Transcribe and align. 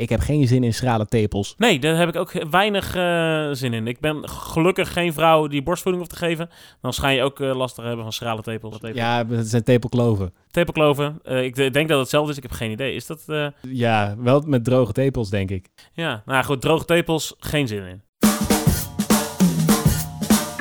Ik 0.00 0.08
heb 0.08 0.20
geen 0.20 0.46
zin 0.46 0.64
in 0.64 0.74
schrale 0.74 1.06
tepels. 1.06 1.54
Nee, 1.58 1.78
daar 1.78 1.96
heb 1.96 2.08
ik 2.08 2.16
ook 2.16 2.32
weinig 2.50 2.94
eh, 2.94 3.48
zin 3.52 3.72
in. 3.72 3.86
Ik 3.86 4.00
ben 4.00 4.28
gelukkig 4.28 4.92
geen 4.92 5.12
vrouw 5.12 5.46
die 5.46 5.62
borstvoeding 5.62 6.04
hoeft 6.04 6.18
te 6.18 6.26
geven. 6.26 6.50
Dan 6.80 6.92
schijn 6.92 7.16
je 7.16 7.22
ook 7.22 7.40
uh, 7.40 7.56
last 7.56 7.74
te 7.74 7.82
hebben 7.82 8.02
van 8.02 8.12
schrale 8.12 8.42
tepels. 8.42 8.78
Ja, 8.92 9.26
het 9.28 9.48
zijn 9.48 9.62
tepelkloven. 9.62 10.32
Tepelkloven. 10.50 11.20
Uh, 11.24 11.42
ik 11.42 11.54
denk 11.54 11.74
dat 11.74 11.88
het 11.88 11.98
hetzelfde 11.98 12.30
is. 12.30 12.36
Ik 12.36 12.42
heb 12.42 12.52
geen 12.52 12.70
idee. 12.70 12.94
Is 12.94 13.06
dat... 13.06 13.52
Ja, 13.60 14.14
wel 14.18 14.42
met 14.46 14.64
droge 14.64 14.92
tepels, 14.92 15.30
denk 15.30 15.50
ik. 15.50 15.68
Ja, 15.92 16.22
nou 16.26 16.44
goed. 16.44 16.60
Droge 16.60 16.84
tepels, 16.84 17.34
geen 17.38 17.68
zin 17.68 17.86
in. 17.86 18.02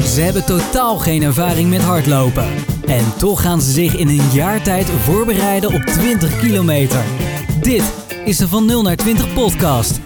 Ze 0.04 0.22
hebben 0.22 0.46
totaal 0.46 0.98
geen 0.98 1.24
ervaring 1.24 1.70
met 1.70 1.82
hardlopen. 1.82 2.48
En 2.88 3.18
toch 3.18 3.42
gaan 3.42 3.62
ze 3.62 3.72
zich 3.72 3.96
in 3.96 4.08
een 4.08 4.30
jaar 4.34 4.64
tijd 4.64 4.86
voorbereiden 4.86 5.74
op 5.74 5.82
20 5.82 6.40
kilometer. 6.40 7.04
Dit 7.62 8.05
is 8.26 8.38
de 8.38 8.48
Van 8.48 8.66
0 8.66 8.82
naar 8.82 8.96
20 8.96 9.34
podcast. 9.34 10.00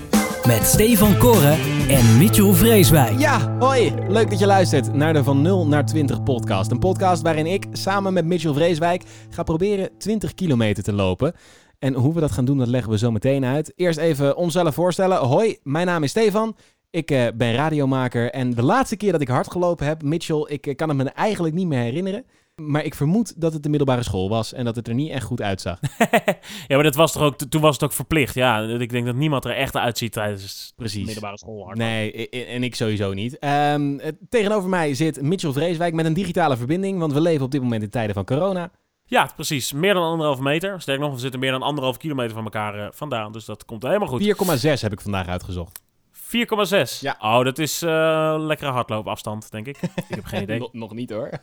Met 0.45 0.65
Stefan 0.65 1.17
Koren 1.17 1.57
en 1.89 2.17
Mitchell 2.17 2.53
Vreeswijk. 2.53 3.19
Ja, 3.19 3.57
hoi. 3.59 3.93
Leuk 4.07 4.29
dat 4.29 4.39
je 4.39 4.45
luistert 4.45 4.93
naar 4.93 5.13
de 5.13 5.23
Van 5.23 5.41
0 5.41 5.67
naar 5.67 5.85
20 5.85 6.23
podcast. 6.23 6.71
Een 6.71 6.79
podcast 6.79 7.21
waarin 7.21 7.45
ik 7.45 7.65
samen 7.71 8.13
met 8.13 8.25
Mitchell 8.25 8.53
Vreeswijk 8.53 9.03
ga 9.29 9.43
proberen 9.43 9.89
20 9.97 10.33
kilometer 10.33 10.83
te 10.83 10.93
lopen. 10.93 11.33
En 11.79 11.93
hoe 11.93 12.13
we 12.13 12.19
dat 12.19 12.31
gaan 12.31 12.45
doen, 12.45 12.57
dat 12.57 12.67
leggen 12.67 12.91
we 12.91 12.97
zo 12.97 13.11
meteen 13.11 13.45
uit. 13.45 13.73
Eerst 13.75 13.99
even 13.99 14.37
onszelf 14.37 14.73
voorstellen. 14.73 15.17
Hoi, 15.17 15.57
mijn 15.63 15.85
naam 15.85 16.03
is 16.03 16.09
Stefan. 16.09 16.55
Ik 16.89 17.11
uh, 17.11 17.27
ben 17.35 17.53
radiomaker 17.53 18.31
en 18.31 18.53
de 18.53 18.63
laatste 18.63 18.95
keer 18.95 19.11
dat 19.11 19.21
ik 19.21 19.27
hard 19.27 19.51
gelopen 19.51 19.85
heb, 19.85 20.03
Mitchell, 20.03 20.45
ik 20.47 20.67
uh, 20.67 20.75
kan 20.75 20.89
het 20.89 20.97
me 20.97 21.03
eigenlijk 21.03 21.55
niet 21.55 21.67
meer 21.67 21.79
herinneren. 21.79 22.25
Maar 22.59 22.83
ik 22.83 22.95
vermoed 22.95 23.41
dat 23.41 23.53
het 23.53 23.63
de 23.63 23.69
middelbare 23.69 24.03
school 24.03 24.29
was 24.29 24.53
en 24.53 24.65
dat 24.65 24.75
het 24.75 24.87
er 24.87 24.93
niet 24.93 25.11
echt 25.11 25.25
goed 25.25 25.41
uitzag. 25.41 25.79
ja, 26.67 26.75
maar 26.75 26.83
dat 26.83 26.95
was 26.95 27.11
toch 27.11 27.21
ook, 27.21 27.37
toen 27.37 27.61
was 27.61 27.73
het 27.73 27.83
ook 27.83 27.93
verplicht. 27.93 28.33
Ja, 28.33 28.61
ik 28.61 28.89
denk 28.89 29.05
dat 29.05 29.15
niemand 29.15 29.45
er 29.45 29.55
echt 29.55 29.75
uitziet 29.75 30.11
tijdens 30.11 30.73
Precies. 30.75 30.99
de 30.99 31.05
middelbare 31.05 31.37
school. 31.37 31.71
Nee, 31.73 32.29
en 32.29 32.63
ik 32.63 32.75
sowieso 32.75 33.13
niet. 33.13 33.37
Um, 33.43 33.99
tegenover 34.29 34.69
mij 34.69 34.93
zit 34.93 35.21
Mitchell 35.21 35.51
Vreeswijk 35.51 35.93
met 35.93 36.05
een 36.05 36.13
digitale 36.13 36.57
verbinding, 36.57 36.99
want 36.99 37.13
we 37.13 37.21
leven 37.21 37.45
op 37.45 37.51
dit 37.51 37.61
moment 37.61 37.83
in 37.83 37.89
tijden 37.89 38.15
van 38.15 38.25
corona. 38.25 38.71
Ja, 39.05 39.29
precies. 39.35 39.73
Meer 39.73 39.93
dan 39.93 40.03
anderhalve 40.03 40.41
meter. 40.41 40.81
Sterker 40.81 41.03
nog, 41.03 41.13
we 41.13 41.19
zitten 41.19 41.39
meer 41.39 41.51
dan 41.51 41.61
anderhalf 41.61 41.97
kilometer 41.97 42.33
van 42.33 42.43
elkaar 42.43 42.77
uh, 42.77 42.87
vandaan. 42.91 43.31
Dus 43.31 43.45
dat 43.45 43.65
komt 43.65 43.83
helemaal 43.83 44.07
goed. 44.07 44.23
4,6 44.61 44.81
heb 44.81 44.91
ik 44.91 45.01
vandaag 45.01 45.27
uitgezocht. 45.27 45.81
4,6? 46.13 46.99
Ja. 46.99 47.17
Oh, 47.19 47.43
dat 47.43 47.57
is 47.57 47.83
uh, 47.83 48.35
lekkere 48.37 48.71
hardloopafstand, 48.71 49.51
denk 49.51 49.67
ik. 49.67 49.77
ik 49.81 50.03
heb 50.07 50.25
geen 50.25 50.41
idee. 50.47 50.59
nog, 50.59 50.73
nog 50.73 50.93
niet 50.93 51.09
hoor. 51.09 51.29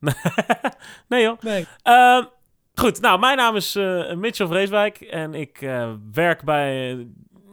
nee 1.08 1.22
joh. 1.22 1.40
Nee. 1.40 1.66
Uh, 1.84 2.24
goed, 2.74 3.00
nou, 3.00 3.18
mijn 3.18 3.36
naam 3.36 3.56
is 3.56 3.76
uh, 3.76 4.14
Mitchell 4.14 4.46
Vreeswijk 4.46 5.00
en 5.00 5.34
ik 5.34 5.60
uh, 5.60 5.90
werk 6.12 6.44
bij, 6.44 6.98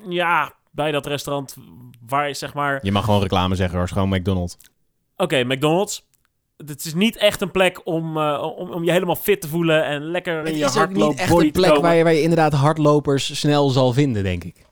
ja, 0.09 0.54
bij 0.72 0.92
dat 0.92 1.06
restaurant 1.06 1.56
waar 2.08 2.36
zeg 2.36 2.54
maar... 2.54 2.80
Je 2.81 2.92
mag 2.92 3.06
gewoon 3.06 3.22
reclame 3.22 3.56
zeggen 3.56 3.78
hoor, 3.78 3.88
gewoon 3.88 4.09
McDonald's. 4.09 4.58
Oké, 5.14 5.23
okay, 5.23 5.44
McDonald's. 5.44 6.06
Het 6.66 6.86
is 6.86 6.94
niet 6.94 7.17
echt 7.17 7.42
een 7.42 7.52
plek 7.52 7.81
om, 7.84 8.17
uh, 8.17 8.54
om, 8.58 8.72
om 8.72 8.84
je 8.84 8.92
helemaal 8.92 9.16
fit 9.16 9.42
te 9.42 9.48
voelen 9.48 9.86
en 9.86 10.04
lekker 10.04 10.45
in 10.45 10.58
je 10.58 10.66
hardloop 10.66 10.88
Het 10.88 11.20
is 11.20 11.30
niet 11.30 11.30
echt 11.30 11.44
een 11.45 11.52
plek 11.52 11.76
waar 11.76 11.95
je, 11.95 12.04
waar 12.04 12.14
je 12.14 12.22
inderdaad 12.22 12.54
hardlopers 12.54 13.39
snel 13.39 13.70
zal 13.70 13.94
vinden, 13.94 14.23
denk 14.23 14.44
ik. 14.44 14.67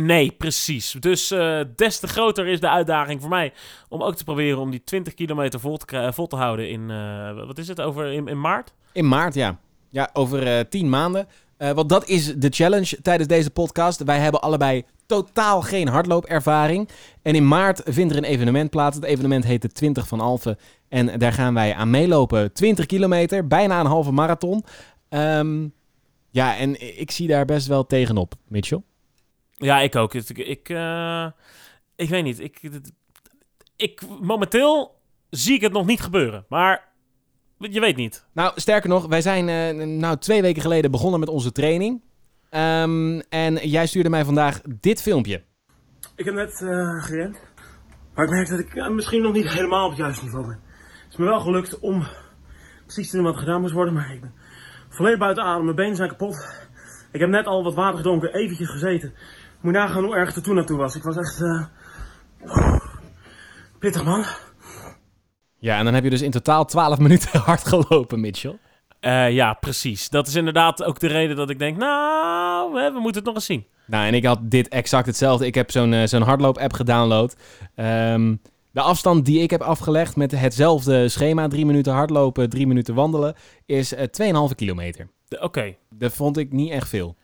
Nee, 0.00 0.30
precies. 0.30 0.96
Dus 0.98 1.32
uh, 1.32 1.60
des 1.76 1.98
te 1.98 2.08
groter 2.08 2.46
is 2.46 2.60
de 2.60 2.68
uitdaging 2.68 3.20
voor 3.20 3.30
mij 3.30 3.52
om 3.88 4.02
ook 4.02 4.14
te 4.14 4.24
proberen 4.24 4.58
om 4.58 4.70
die 4.70 4.84
20 4.84 5.14
kilometer 5.14 5.60
vol 5.60 5.76
te, 5.76 6.10
vol 6.14 6.26
te 6.26 6.36
houden 6.36 6.70
in, 6.70 6.80
uh, 6.90 7.46
wat 7.46 7.58
is 7.58 7.68
het, 7.68 7.80
over 7.80 8.12
in, 8.12 8.28
in 8.28 8.40
maart? 8.40 8.72
In 8.92 9.08
maart, 9.08 9.34
ja. 9.34 9.58
Ja, 9.90 10.10
over 10.12 10.46
uh, 10.46 10.60
10 10.60 10.88
maanden. 10.88 11.26
want 11.56 11.88
dat 11.88 12.08
is 12.08 12.34
de 12.34 12.48
challenge 12.50 13.02
tijdens 13.02 13.28
deze 13.28 13.50
podcast. 13.50 14.04
Wij 14.04 14.18
hebben 14.18 14.40
allebei 14.40 14.84
totaal 15.06 15.62
geen 15.62 15.88
hardloopervaring. 15.88 16.88
En 17.22 17.34
in 17.34 17.48
maart 17.48 17.82
vindt 17.84 18.12
er 18.12 18.18
een 18.18 18.24
evenement 18.24 18.70
plaats. 18.70 18.96
Het 18.96 19.04
evenement 19.04 19.44
heet 19.44 19.62
de 19.62 19.68
20 19.68 20.08
van 20.08 20.20
Alphen. 20.20 20.58
En 20.88 21.18
daar 21.18 21.32
gaan 21.32 21.54
wij 21.54 21.74
aan 21.74 21.90
meelopen. 21.90 22.52
20 22.52 22.86
kilometer, 22.86 23.46
bijna 23.46 23.80
een 23.80 23.86
halve 23.86 24.12
marathon. 24.12 24.64
Um, 25.08 25.72
ja, 26.30 26.56
en 26.56 26.98
ik 26.98 27.10
zie 27.10 27.28
daar 27.28 27.44
best 27.44 27.66
wel 27.66 27.86
tegenop, 27.86 28.34
Mitchell. 28.48 28.82
Ja, 29.62 29.80
ik 29.80 29.96
ook. 29.96 30.14
Ik, 30.14 30.28
ik, 30.28 30.68
uh, 30.68 31.26
ik 31.96 32.08
weet 32.08 32.24
niet. 32.24 32.40
Ik, 32.40 32.60
ik, 33.76 34.02
momenteel 34.20 35.00
zie 35.30 35.54
ik 35.54 35.60
het 35.60 35.72
nog 35.72 35.86
niet 35.86 36.00
gebeuren. 36.00 36.44
Maar 36.48 36.88
je 37.58 37.80
weet 37.80 37.96
niet. 37.96 38.26
Nou, 38.32 38.52
sterker 38.54 38.88
nog, 38.88 39.06
wij 39.06 39.20
zijn 39.20 39.48
uh, 39.48 39.86
nou 39.86 40.16
twee 40.16 40.42
weken 40.42 40.62
geleden 40.62 40.90
begonnen 40.90 41.20
met 41.20 41.28
onze 41.28 41.52
training. 41.52 42.02
Um, 42.50 43.20
en 43.20 43.68
jij 43.68 43.86
stuurde 43.86 44.10
mij 44.10 44.24
vandaag 44.24 44.60
dit 44.80 45.02
filmpje. 45.02 45.42
Ik 46.16 46.24
heb 46.24 46.34
net 46.34 46.60
uh, 46.60 47.04
gerend. 47.04 47.36
Maar 48.14 48.24
ik 48.24 48.30
merk 48.30 48.48
dat 48.48 48.58
ik 48.58 48.90
misschien 48.90 49.22
nog 49.22 49.32
niet 49.32 49.48
helemaal 49.48 49.84
op 49.84 49.90
het 49.90 49.98
juiste 49.98 50.24
niveau 50.24 50.46
ben. 50.46 50.60
Het 51.02 51.12
is 51.12 51.16
me 51.16 51.24
wel 51.24 51.40
gelukt 51.40 51.78
om 51.78 52.06
precies 52.84 53.10
te 53.10 53.16
doen 53.16 53.24
wat 53.24 53.36
gedaan 53.36 53.60
moest 53.60 53.72
worden. 53.72 53.94
Maar 53.94 54.14
ik 54.14 54.20
ben 54.20 54.34
volledig 54.88 55.18
buiten 55.18 55.44
adem. 55.44 55.64
Mijn 55.64 55.76
benen 55.76 55.96
zijn 55.96 56.08
kapot. 56.08 56.64
Ik 57.12 57.20
heb 57.20 57.28
net 57.28 57.46
al 57.46 57.62
wat 57.62 57.74
water 57.74 57.96
gedronken, 57.96 58.34
eventjes 58.34 58.70
gezeten. 58.70 59.14
Moet 59.62 59.72
nagaan 59.72 60.04
hoe 60.04 60.14
erg 60.14 60.36
er 60.36 60.42
toen 60.42 60.54
naartoe 60.54 60.76
was. 60.76 60.96
Ik 60.96 61.02
was 61.02 61.16
echt 61.16 61.40
uh, 61.40 61.64
pittig, 63.78 64.04
man. 64.04 64.24
Ja, 65.58 65.78
en 65.78 65.84
dan 65.84 65.94
heb 65.94 66.04
je 66.04 66.10
dus 66.10 66.22
in 66.22 66.30
totaal 66.30 66.64
12 66.64 66.98
minuten 67.06 67.40
hard 67.40 67.66
gelopen, 67.66 68.20
Mitchell. 68.20 68.58
Uh, 69.00 69.30
ja, 69.30 69.54
precies. 69.54 70.08
Dat 70.08 70.26
is 70.26 70.34
inderdaad 70.34 70.82
ook 70.82 71.00
de 71.00 71.06
reden 71.06 71.36
dat 71.36 71.50
ik 71.50 71.58
denk, 71.58 71.76
nou, 71.76 72.72
we 72.72 72.90
moeten 72.92 73.14
het 73.14 73.24
nog 73.24 73.34
eens 73.34 73.44
zien. 73.44 73.66
Nou, 73.86 74.06
en 74.06 74.14
ik 74.14 74.24
had 74.24 74.50
dit 74.50 74.68
exact 74.68 75.06
hetzelfde. 75.06 75.46
Ik 75.46 75.54
heb 75.54 75.70
zo'n 75.70 75.92
uh, 75.92 76.06
zo'n 76.06 76.22
hardloop-app 76.22 76.72
gedownload. 76.72 77.36
Um, 77.76 78.40
de 78.70 78.80
afstand 78.80 79.24
die 79.24 79.40
ik 79.40 79.50
heb 79.50 79.60
afgelegd 79.60 80.16
met 80.16 80.30
hetzelfde 80.30 81.08
schema, 81.08 81.48
drie 81.48 81.66
minuten 81.66 81.92
hardlopen, 81.92 82.50
drie 82.50 82.66
minuten 82.66 82.94
wandelen, 82.94 83.34
is 83.66 83.92
uh, 83.92 84.48
2,5 84.48 84.54
kilometer. 84.54 85.08
Oké. 85.28 85.44
Okay. 85.44 85.78
Dat 85.94 86.12
vond 86.12 86.36
ik 86.36 86.52
niet 86.52 86.70
echt 86.70 86.88
veel. 86.88 87.16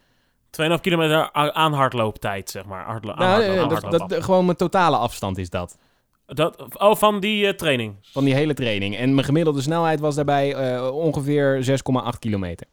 2,5 0.50 0.81
kilometer 0.81 1.32
aan 1.32 1.72
hardlooptijd, 1.72 2.50
zeg 2.50 2.64
maar. 2.64 2.84
Hardlo 2.84 3.14
nou, 3.14 3.59
aan 3.59 3.69
dat, 3.69 4.09
dat, 4.09 4.25
gewoon 4.25 4.44
mijn 4.44 4.56
totale 4.56 4.97
afstand 4.97 5.38
is 5.38 5.50
dat. 5.50 5.78
dat 6.26 6.78
oh, 6.78 6.94
van 6.94 7.20
die 7.20 7.44
uh, 7.44 7.50
training? 7.50 7.97
Van 8.03 8.25
die 8.25 8.34
hele 8.34 8.54
training. 8.54 8.97
En 8.97 9.14
mijn 9.14 9.26
gemiddelde 9.26 9.60
snelheid 9.60 10.00
was 10.00 10.14
daarbij 10.14 10.75
uh, 10.75 10.94
ongeveer 10.94 11.81
6,8 12.12 12.19
kilometer 12.19 12.66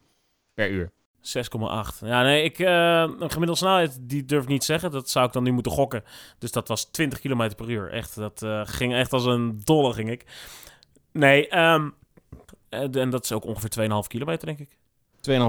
per 0.54 0.70
uur. 0.70 0.90
6,8. 1.20 1.98
Ja, 2.00 2.22
nee, 2.22 2.42
ik, 2.42 2.58
uh, 2.58 2.68
een 3.00 3.30
gemiddelde 3.30 3.56
snelheid, 3.56 3.98
die 4.00 4.24
durf 4.24 4.42
ik 4.42 4.48
niet 4.48 4.64
zeggen. 4.64 4.90
Dat 4.90 5.10
zou 5.10 5.26
ik 5.26 5.32
dan 5.32 5.42
nu 5.42 5.50
moeten 5.50 5.72
gokken. 5.72 6.04
Dus 6.38 6.52
dat 6.52 6.68
was 6.68 6.84
20 6.84 7.20
kilometer 7.20 7.56
per 7.56 7.70
uur. 7.70 7.90
Echt, 7.90 8.14
dat 8.14 8.46
ging 8.64 8.94
echt 8.94 9.12
als 9.12 9.24
een 9.24 9.60
dolle, 9.64 9.92
ging 9.92 10.10
ik. 10.10 10.24
Nee, 11.12 11.58
um, 11.58 11.94
en 12.68 13.10
dat 13.10 13.24
is 13.24 13.32
ook 13.32 13.44
ongeveer 13.44 13.88
2,5 14.02 14.06
kilometer, 14.06 14.46
denk 14.46 14.58
ik. 14.58 14.78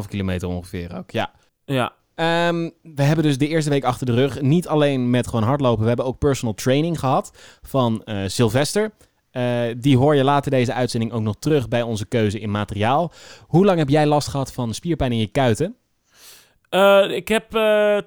2,5 0.03 0.07
kilometer 0.09 0.47
ongeveer 0.47 0.97
ook, 0.97 1.11
ja. 1.11 1.31
Ja, 1.65 1.93
Um, 2.19 2.71
we 2.81 3.03
hebben 3.03 3.23
dus 3.23 3.37
de 3.37 3.47
eerste 3.47 3.69
week 3.69 3.83
achter 3.83 4.05
de 4.05 4.13
rug. 4.13 4.41
Niet 4.41 4.67
alleen 4.67 5.09
met 5.09 5.27
gewoon 5.27 5.43
hardlopen. 5.43 5.81
We 5.81 5.87
hebben 5.87 6.05
ook 6.05 6.17
personal 6.17 6.53
training 6.53 6.99
gehad 6.99 7.31
van 7.61 8.01
uh, 8.05 8.27
Sylvester. 8.27 8.91
Uh, 9.31 9.61
die 9.77 9.97
hoor 9.97 10.15
je 10.15 10.23
later 10.23 10.51
deze 10.51 10.73
uitzending 10.73 11.11
ook 11.11 11.21
nog 11.21 11.35
terug 11.39 11.67
bij 11.67 11.81
onze 11.81 12.05
keuze 12.05 12.39
in 12.39 12.51
materiaal. 12.51 13.11
Hoe 13.47 13.65
lang 13.65 13.77
heb 13.77 13.89
jij 13.89 14.05
last 14.05 14.27
gehad 14.27 14.53
van 14.53 14.73
spierpijn 14.73 15.11
in 15.11 15.17
je 15.17 15.27
kuiten? 15.27 15.75
Uh, 16.69 17.09
ik 17.09 17.27
heb 17.27 17.59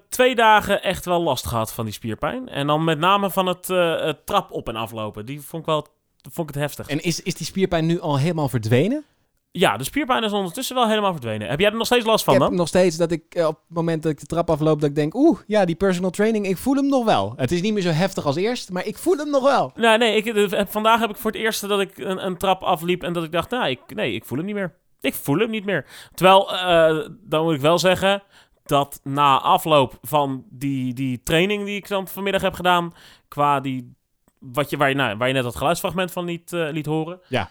twee 0.09 0.35
dagen 0.35 0.83
echt 0.83 1.05
wel 1.05 1.23
last 1.23 1.47
gehad 1.47 1.73
van 1.73 1.85
die 1.85 1.95
spierpijn. 1.95 2.49
En 2.49 2.67
dan 2.67 2.85
met 2.85 2.99
name 2.99 3.31
van 3.31 3.47
het, 3.47 3.67
het 4.03 4.27
trap 4.27 4.53
op 4.53 4.69
en 4.69 4.77
aflopen. 4.77 5.27
Die 5.27 5.41
vond 5.41 5.63
ik 5.63 5.69
wel 5.69 5.87
vond 6.31 6.49
ik 6.49 6.55
het 6.55 6.65
heftig. 6.65 6.89
En 6.89 7.03
is, 7.03 7.23
is 7.23 7.35
die 7.35 7.47
spierpijn 7.47 7.87
nu 7.87 8.01
al 8.01 8.19
helemaal 8.19 8.49
verdwenen? 8.49 9.05
Ja, 9.53 9.77
de 9.77 9.85
spierpijn 9.85 10.25
is 10.25 10.33
ondertussen 10.33 10.75
wel 10.77 10.89
helemaal 10.89 11.13
verdwenen. 11.13 11.49
Heb 11.49 11.61
jij 11.61 11.71
er 11.71 11.77
nog 11.77 11.87
steeds 11.87 12.05
last 12.05 12.25
van 12.25 12.35
ik 12.35 12.41
dan? 12.41 12.49
heb 12.49 12.59
nog 12.59 12.69
steeds 12.69 12.97
dat 12.97 13.11
ik 13.11 13.23
eh, 13.35 13.47
op 13.47 13.61
het 13.67 13.77
moment 13.77 14.03
dat 14.03 14.13
ik 14.13 14.21
de 14.21 14.27
trap 14.27 14.51
afloop, 14.51 14.81
dat 14.81 14.89
ik 14.89 14.95
denk, 14.95 15.15
oeh, 15.15 15.39
ja, 15.47 15.65
die 15.65 15.75
personal 15.75 16.11
training, 16.11 16.47
ik 16.47 16.57
voel 16.57 16.75
hem 16.75 16.89
nog 16.89 17.05
wel. 17.05 17.33
Het 17.37 17.51
is 17.51 17.61
niet 17.61 17.73
meer 17.73 17.83
zo 17.83 17.91
heftig 17.91 18.27
als 18.27 18.37
eerst, 18.37 18.71
maar 18.71 18.87
ik 18.87 18.99
voel 18.99 19.17
hem 19.17 19.31
nog 19.31 19.43
wel. 19.43 19.73
Nee, 19.75 19.99
nee, 19.99 20.17
ik, 20.17 20.27
eh, 20.27 20.63
vandaag 20.69 21.01
heb 21.01 21.11
ik 21.11 21.17
voor 21.17 21.31
het 21.31 21.41
eerst 21.41 21.69
dat 21.69 21.81
ik 21.81 21.99
een, 21.99 22.27
een, 22.27 22.37
trap 22.37 22.63
afliep 22.63 23.03
en 23.03 23.13
dat 23.13 23.25
ik 23.25 23.33
dacht, 23.33 23.51
nou, 23.51 23.69
ik, 23.69 23.81
nee, 23.95 24.15
ik 24.15 24.25
voel 24.25 24.39
hem 24.39 24.47
niet 24.47 24.55
meer. 24.55 24.75
Ik 25.01 25.15
voel 25.15 25.39
hem 25.39 25.51
niet 25.51 25.65
meer. 25.65 25.87
Terwijl, 26.15 26.53
uh, 26.53 27.07
dan 27.21 27.45
moet 27.45 27.55
ik 27.55 27.61
wel 27.61 27.79
zeggen 27.79 28.23
dat 28.65 29.01
na 29.03 29.41
afloop 29.41 29.99
van 30.03 30.45
die, 30.51 30.95
die 30.95 31.23
training 31.23 31.65
die 31.65 31.77
ik 31.77 31.89
dan 31.89 32.09
vanmiddag 32.09 32.43
heb 32.43 32.55
gedaan, 32.55 32.93
qua 33.29 33.61
die, 33.61 33.95
wat 34.39 34.71
je, 34.71 34.77
waar, 34.77 34.89
je, 34.89 34.95
nou, 34.95 35.17
waar 35.17 35.29
je 35.29 35.35
net 35.35 35.43
dat 35.43 35.57
geluidsfragment 35.57 36.13
van 36.13 36.25
liet, 36.25 36.53
uh, 36.53 36.71
liet 36.71 36.87
horen. 36.87 37.21
Ja 37.29 37.51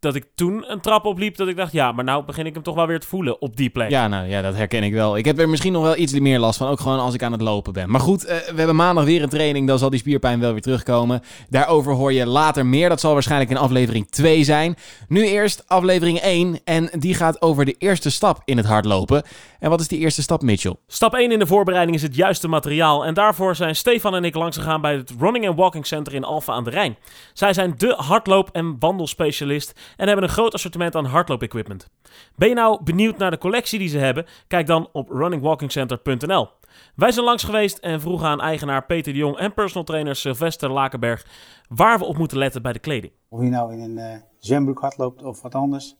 dat 0.00 0.14
ik 0.14 0.26
toen 0.34 0.64
een 0.70 0.80
trap 0.80 1.04
opliep 1.04 1.36
dat 1.36 1.48
ik 1.48 1.56
dacht, 1.56 1.72
ja, 1.72 1.92
maar 1.92 2.04
nou 2.04 2.24
begin 2.24 2.46
ik 2.46 2.54
hem 2.54 2.62
toch 2.62 2.74
wel 2.74 2.86
weer 2.86 3.00
te 3.00 3.06
voelen 3.06 3.40
op 3.40 3.56
die 3.56 3.70
plek. 3.70 3.90
Ja, 3.90 4.08
nou 4.08 4.28
ja, 4.28 4.42
dat 4.42 4.54
herken 4.54 4.82
ik 4.82 4.92
wel. 4.92 5.16
Ik 5.16 5.24
heb 5.24 5.38
er 5.38 5.48
misschien 5.48 5.72
nog 5.72 5.82
wel 5.82 5.96
iets 5.96 6.12
meer 6.12 6.38
last 6.38 6.58
van, 6.58 6.68
ook 6.68 6.80
gewoon 6.80 6.98
als 6.98 7.14
ik 7.14 7.22
aan 7.22 7.32
het 7.32 7.40
lopen 7.40 7.72
ben. 7.72 7.90
Maar 7.90 8.00
goed, 8.00 8.24
eh, 8.24 8.36
we 8.36 8.56
hebben 8.56 8.76
maandag 8.76 9.04
weer 9.04 9.22
een 9.22 9.28
training, 9.28 9.66
dan 9.66 9.78
zal 9.78 9.90
die 9.90 9.98
spierpijn 9.98 10.40
wel 10.40 10.52
weer 10.52 10.62
terugkomen. 10.62 11.22
Daarover 11.48 11.92
hoor 11.92 12.12
je 12.12 12.26
later 12.26 12.66
meer, 12.66 12.88
dat 12.88 13.00
zal 13.00 13.12
waarschijnlijk 13.12 13.50
in 13.50 13.56
aflevering 13.56 14.10
2 14.10 14.44
zijn. 14.44 14.76
Nu 15.08 15.26
eerst 15.26 15.64
aflevering 15.66 16.18
1 16.18 16.60
en 16.64 16.90
die 16.98 17.14
gaat 17.14 17.42
over 17.42 17.64
de 17.64 17.74
eerste 17.78 18.10
stap 18.10 18.42
in 18.44 18.56
het 18.56 18.66
hardlopen. 18.66 19.22
En 19.60 19.70
wat 19.70 19.80
is 19.80 19.88
die 19.88 19.98
eerste 19.98 20.22
stap, 20.22 20.42
Mitchell? 20.42 20.74
Stap 20.86 21.14
1 21.14 21.32
in 21.32 21.38
de 21.38 21.46
voorbereiding 21.46 21.96
is 21.96 22.02
het 22.02 22.16
juiste 22.16 22.48
materiaal. 22.48 23.04
En 23.04 23.14
daarvoor 23.14 23.56
zijn 23.56 23.76
Stefan 23.76 24.14
en 24.14 24.24
ik 24.24 24.34
langs 24.34 24.56
gegaan 24.56 24.80
bij 24.80 24.94
het 24.94 25.12
Running 25.18 25.48
and 25.48 25.58
Walking 25.58 25.86
Center 25.86 26.14
in 26.14 26.24
Alphen 26.24 26.54
aan 26.54 26.64
de 26.64 26.70
Rijn. 26.70 26.96
Zij 27.32 27.52
zijn 27.52 27.74
de 27.76 27.94
hardloop- 27.96 28.48
en 28.52 28.76
wandelspecialist 28.78 29.72
en 29.96 30.06
hebben 30.06 30.24
een 30.24 30.30
groot 30.30 30.54
assortiment 30.54 30.94
aan 30.94 31.04
hardloop-equipment. 31.04 31.88
Ben 32.36 32.48
je 32.48 32.54
nou 32.54 32.82
benieuwd 32.82 33.18
naar 33.18 33.30
de 33.30 33.38
collectie 33.38 33.78
die 33.78 33.88
ze 33.88 33.98
hebben? 33.98 34.26
Kijk 34.46 34.66
dan 34.66 34.88
op 34.92 35.10
runningwalkingcenter.nl. 35.10 36.48
Wij 36.94 37.12
zijn 37.12 37.24
langs 37.24 37.44
geweest 37.44 37.78
en 37.78 38.00
vroegen 38.00 38.28
aan 38.28 38.40
eigenaar 38.40 38.86
Peter 38.86 39.12
de 39.12 39.18
Jong 39.18 39.36
en 39.36 39.54
personal 39.54 39.84
trainer 39.84 40.16
Sylvester 40.16 40.70
Lakenberg 40.70 41.26
waar 41.68 41.98
we 41.98 42.04
op 42.04 42.18
moeten 42.18 42.38
letten 42.38 42.62
bij 42.62 42.72
de 42.72 42.78
kleding. 42.78 43.12
Of 43.28 43.42
je 43.42 43.48
nou 43.48 43.72
in 43.72 43.80
een 43.80 44.14
uh, 44.14 44.20
zwembroek 44.38 44.80
hardloopt 44.80 45.22
of 45.22 45.42
wat 45.42 45.54
anders, 45.54 45.96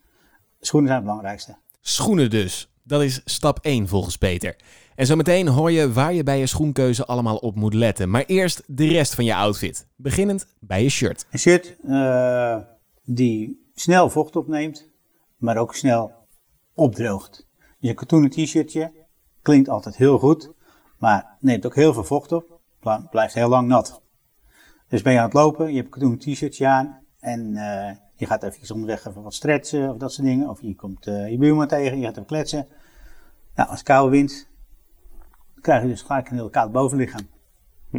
schoenen 0.60 0.88
zijn 0.88 1.00
het 1.00 1.08
belangrijkste. 1.08 1.56
Schoenen 1.80 2.30
dus. 2.30 2.70
Dat 2.82 3.02
is 3.02 3.20
stap 3.24 3.58
1 3.62 3.88
volgens 3.88 4.16
Peter. 4.16 4.56
En 4.94 5.06
zometeen 5.06 5.48
hoor 5.48 5.70
je 5.70 5.92
waar 5.92 6.12
je 6.12 6.22
bij 6.22 6.38
je 6.38 6.46
schoenkeuze 6.46 7.06
allemaal 7.06 7.36
op 7.36 7.54
moet 7.54 7.74
letten. 7.74 8.10
Maar 8.10 8.24
eerst 8.26 8.62
de 8.66 8.88
rest 8.88 9.14
van 9.14 9.24
je 9.24 9.34
outfit. 9.34 9.86
Beginnend 9.96 10.46
bij 10.60 10.82
je 10.82 10.88
shirt. 10.88 11.26
Een 11.30 11.38
shirt 11.38 11.76
uh, 11.84 12.56
die 13.04 13.65
snel 13.78 14.10
vocht 14.10 14.36
opneemt, 14.36 14.90
maar 15.36 15.56
ook 15.56 15.74
snel 15.74 16.12
opdroogt. 16.74 17.46
Je 17.78 17.94
katoenen 17.94 18.30
t-shirtje 18.30 18.92
klinkt 19.42 19.68
altijd 19.68 19.96
heel 19.96 20.18
goed, 20.18 20.52
maar 20.98 21.36
neemt 21.40 21.66
ook 21.66 21.74
heel 21.74 21.92
veel 21.92 22.04
vocht 22.04 22.32
op, 22.32 22.60
blijft 23.10 23.34
heel 23.34 23.48
lang 23.48 23.68
nat. 23.68 24.02
Dus 24.88 25.02
ben 25.02 25.12
je 25.12 25.18
aan 25.18 25.24
het 25.24 25.34
lopen, 25.34 25.68
je 25.68 25.74
hebt 25.74 25.84
een 25.86 25.92
katoenen 25.92 26.18
t-shirtje 26.18 26.66
aan 26.66 26.98
en 27.20 27.50
uh, 27.54 27.90
je 28.14 28.26
gaat 28.26 28.42
even 28.42 28.74
onderweg 28.74 29.06
even 29.06 29.22
wat 29.22 29.34
stretchen 29.34 29.90
of 29.90 29.96
dat 29.96 30.12
soort 30.12 30.26
dingen. 30.26 30.48
Of 30.48 30.60
je 30.60 30.74
komt 30.74 31.06
uh, 31.06 31.30
je 31.30 31.38
buurman 31.38 31.66
tegen, 31.66 31.98
je 31.98 32.04
gaat 32.04 32.12
even 32.12 32.26
kletsen. 32.26 32.68
Nou, 33.54 33.68
als 33.68 33.78
het 33.78 33.88
koude 33.88 34.10
wind, 34.10 34.48
dan 35.54 35.62
krijg 35.62 35.82
je 35.82 35.88
dus 35.88 36.02
gelijk 36.02 36.28
een 36.28 36.36
heel 36.36 36.50
koud 36.50 36.72
bovenlichaam. 36.72 37.28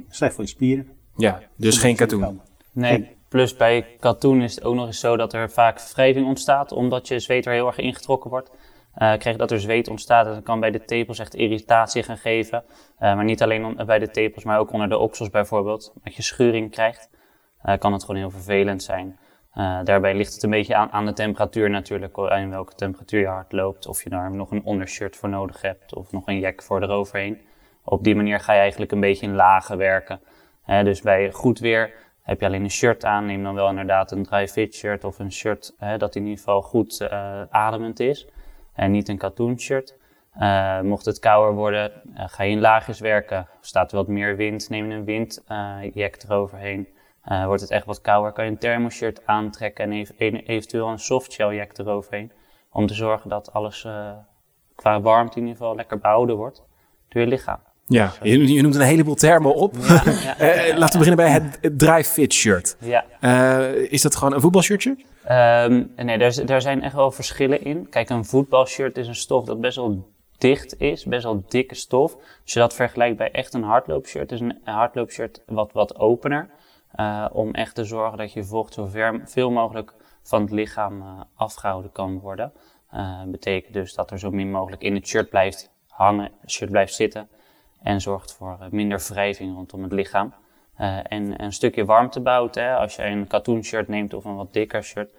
Slecht 0.09 0.33
voor 0.33 0.43
je 0.43 0.49
spieren. 0.49 0.87
Ja, 1.15 1.41
dus 1.55 1.77
geen 1.77 1.95
katoen. 1.95 2.41
Nee, 2.71 3.16
plus 3.29 3.55
bij 3.55 3.85
katoen 3.99 4.41
is 4.41 4.55
het 4.55 4.63
ook 4.63 4.75
nog 4.75 4.85
eens 4.85 4.99
zo 4.99 5.17
dat 5.17 5.33
er 5.33 5.51
vaak 5.51 5.81
wrijving 5.81 6.27
ontstaat, 6.27 6.71
omdat 6.71 7.07
je 7.07 7.19
zweet 7.19 7.45
er 7.45 7.53
heel 7.53 7.67
erg 7.67 7.77
ingetrokken 7.77 8.29
wordt. 8.29 8.49
Uh, 8.49 8.97
krijg 8.97 9.23
je 9.23 9.37
dat 9.37 9.51
er 9.51 9.59
zweet 9.59 9.87
ontstaat, 9.87 10.25
dat 10.25 10.43
kan 10.43 10.59
bij 10.59 10.71
de 10.71 10.85
tepels 10.85 11.19
echt 11.19 11.35
irritatie 11.35 12.03
gaan 12.03 12.17
geven. 12.17 12.63
Uh, 12.67 13.15
maar 13.15 13.23
niet 13.23 13.43
alleen 13.43 13.81
bij 13.85 13.99
de 13.99 14.09
tepels, 14.09 14.43
maar 14.43 14.59
ook 14.59 14.71
onder 14.71 14.89
de 14.89 14.97
oksels 14.97 15.29
bijvoorbeeld. 15.29 15.93
Dat 16.03 16.15
je 16.15 16.21
schuring 16.21 16.71
krijgt, 16.71 17.09
uh, 17.65 17.77
kan 17.77 17.93
het 17.93 18.03
gewoon 18.03 18.21
heel 18.21 18.31
vervelend 18.31 18.83
zijn. 18.83 19.19
Daarbij 19.83 20.15
ligt 20.15 20.33
het 20.33 20.43
een 20.43 20.49
beetje 20.49 20.75
aan, 20.75 20.91
aan 20.91 21.05
de 21.05 21.13
temperatuur 21.13 21.69
natuurlijk, 21.69 22.17
in 22.17 22.49
welke 22.49 22.75
temperatuur 22.75 23.19
je 23.19 23.27
hard 23.27 23.51
loopt. 23.51 23.87
Of 23.87 24.03
je 24.03 24.09
daar 24.09 24.31
nog 24.31 24.51
een 24.51 24.63
ondershirt 24.63 25.15
voor 25.15 25.29
nodig 25.29 25.61
hebt 25.61 25.95
of 25.95 26.11
nog 26.11 26.27
een 26.27 26.39
jack 26.39 26.63
voor 26.63 26.81
eroverheen. 26.81 27.41
Op 27.83 28.03
die 28.03 28.15
manier 28.15 28.39
ga 28.39 28.53
je 28.53 28.59
eigenlijk 28.59 28.91
een 28.91 28.99
beetje 28.99 29.25
in 29.25 29.35
lagen 29.35 29.77
werken. 29.77 30.19
Dus 30.65 31.01
bij 31.01 31.31
goed 31.31 31.59
weer 31.59 31.93
heb 32.27 32.39
je 32.39 32.45
alleen 32.45 32.63
een 32.63 32.71
shirt 32.71 33.05
aan, 33.05 33.25
neem 33.25 33.43
dan 33.43 33.55
wel 33.55 33.69
inderdaad 33.69 34.11
een 34.11 34.23
dry 34.23 34.47
fit 34.47 34.75
shirt 34.75 35.03
of 35.03 35.19
een 35.19 35.31
shirt 35.31 35.75
uh, 35.83 35.97
dat 35.97 36.15
in 36.15 36.21
ieder 36.21 36.37
geval 36.37 36.61
goed 36.61 36.99
uh, 37.01 37.41
ademend 37.49 37.99
is. 37.99 38.27
En 38.73 38.91
niet 38.91 39.09
een 39.09 39.17
katoen 39.17 39.59
shirt. 39.59 39.97
mocht 40.83 41.05
het 41.05 41.19
kouder 41.19 41.53
worden, 41.53 41.91
ga 42.13 42.43
je 42.43 42.51
in 42.51 42.59
laagjes 42.59 42.99
werken. 42.99 43.47
Staat 43.61 43.91
er 43.91 43.97
wat 43.97 44.07
meer 44.07 44.35
wind, 44.35 44.69
neem 44.69 44.91
een 44.91 45.05
windjack 45.05 46.23
eroverheen. 46.23 46.87
Wordt 47.45 47.61
het 47.61 47.71
echt 47.71 47.85
wat 47.85 48.01
kouder, 48.01 48.31
kan 48.31 48.45
je 48.45 48.51
een 48.51 48.57
thermoshirt 48.57 49.25
aantrekken 49.25 49.85
en 49.85 49.91
ev 49.91 50.09
eventueel 50.19 50.87
een 50.87 50.99
softsheljack 50.99 51.77
eroverheen. 51.77 52.31
Om 52.71 52.87
te 52.87 52.93
zorgen 52.93 53.29
dat 53.29 53.53
alles 53.53 53.87
qua 54.75 55.01
warmte 55.01 55.39
in 55.39 55.45
ieder 55.45 55.57
geval 55.57 55.75
lekker 55.75 55.99
behouden 55.99 56.35
wordt 56.35 56.63
door 57.07 57.21
je 57.21 57.27
lichaam. 57.27 57.66
Ja, 57.89 58.13
je, 58.21 58.53
je 58.53 58.61
noemt 58.61 58.75
een 58.75 58.81
heleboel 58.81 59.15
termen 59.15 59.55
op. 59.55 59.75
Ja, 59.87 60.03
ja, 60.05 60.39
uh, 60.69 60.77
laten 60.77 60.99
we 60.99 61.05
beginnen 61.05 61.25
bij 61.25 61.29
het, 61.29 61.57
het 61.61 61.79
dry 61.79 62.03
fit 62.03 62.33
shirt. 62.33 62.77
Ja. 62.79 63.05
is 63.89 64.01
dat 64.01 64.15
gewoon 64.15 64.33
een 64.33 64.41
voetbalshirtje? 64.41 64.97
Um, 65.31 65.91
nee, 65.95 66.17
daar, 66.17 66.45
daar 66.45 66.61
zijn 66.61 66.83
echt 66.83 66.93
wel 66.93 67.11
verschillen 67.11 67.63
in. 67.63 67.89
Kijk, 67.89 68.09
een 68.09 68.25
voetbalshirt 68.25 68.97
is 68.97 69.07
een 69.07 69.15
stof 69.15 69.45
dat 69.45 69.61
best 69.61 69.75
wel 69.75 70.15
dicht 70.37 70.79
is, 70.79 71.05
best 71.05 71.23
wel 71.23 71.43
dikke 71.47 71.75
stof. 71.75 72.15
Als 72.43 72.53
je 72.53 72.59
dat 72.59 72.73
vergelijkt 72.73 73.17
bij 73.17 73.31
echt 73.31 73.53
een 73.53 73.63
hardloopshirt, 73.63 74.31
is 74.31 74.39
een 74.39 74.59
hardloopshirt 74.63 75.41
wat, 75.45 75.71
wat 75.71 75.99
opener. 75.99 76.49
Uh, 76.99 77.25
om 77.31 77.53
echt 77.53 77.75
te 77.75 77.83
zorgen 77.83 78.17
dat 78.17 78.33
je 78.33 78.43
vocht 78.43 78.73
zo 78.73 78.85
ver, 78.85 79.21
veel 79.25 79.51
mogelijk 79.51 79.93
van 80.23 80.41
het 80.41 80.51
lichaam 80.51 81.01
uh, 81.01 81.21
afgehouden 81.35 81.91
kan 81.91 82.19
worden. 82.19 82.51
Uh, 82.93 83.21
betekent 83.25 83.73
dus 83.73 83.93
dat 83.93 84.11
er 84.11 84.19
zo 84.19 84.31
min 84.31 84.51
mogelijk 84.51 84.81
in 84.81 84.95
het 84.95 85.07
shirt 85.07 85.29
blijft 85.29 85.71
hangen, 85.87 86.31
het 86.41 86.51
shirt 86.51 86.71
blijft 86.71 86.93
zitten. 86.93 87.29
En 87.87 88.01
zorgt 88.01 88.33
voor 88.33 88.57
minder 88.71 88.99
wrijving 89.09 89.55
rondom 89.55 89.83
het 89.83 89.91
lichaam. 89.91 90.33
en 91.03 91.43
een 91.43 91.53
stukje 91.53 91.85
warmte 91.85 92.19
bouwt. 92.19 92.55
Hè, 92.55 92.75
als 92.75 92.95
je 92.95 93.03
een 93.03 93.27
katoen 93.27 93.63
shirt 93.63 93.87
neemt 93.87 94.13
of 94.13 94.25
een 94.25 94.35
wat 94.35 94.53
dikker 94.53 94.83
shirt. 94.83 95.13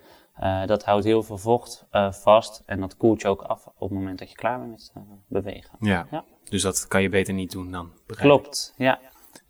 dat 0.67 0.85
houdt 0.85 1.05
heel 1.05 1.23
veel 1.23 1.39
vocht 1.39 1.87
vast. 2.11 2.63
En 2.67 2.81
dat 2.81 2.97
koelt 2.97 3.21
je 3.21 3.29
ook 3.29 3.43
af 3.43 3.67
op 3.67 3.89
het 3.89 3.91
moment 3.91 4.19
dat 4.19 4.31
je 4.31 4.37
klaar 4.37 4.59
bent 4.59 4.93
met 4.95 5.05
bewegen. 5.27 5.77
Ja, 5.81 6.07
ja, 6.11 6.25
dus 6.45 6.63
dat 6.63 6.89
kan 6.89 7.03
je 7.03 7.09
beter 7.09 7.35
niet 7.35 7.53
doen 7.53 7.71
dan. 7.71 7.93
Klopt, 8.07 8.75
ja. 8.77 8.99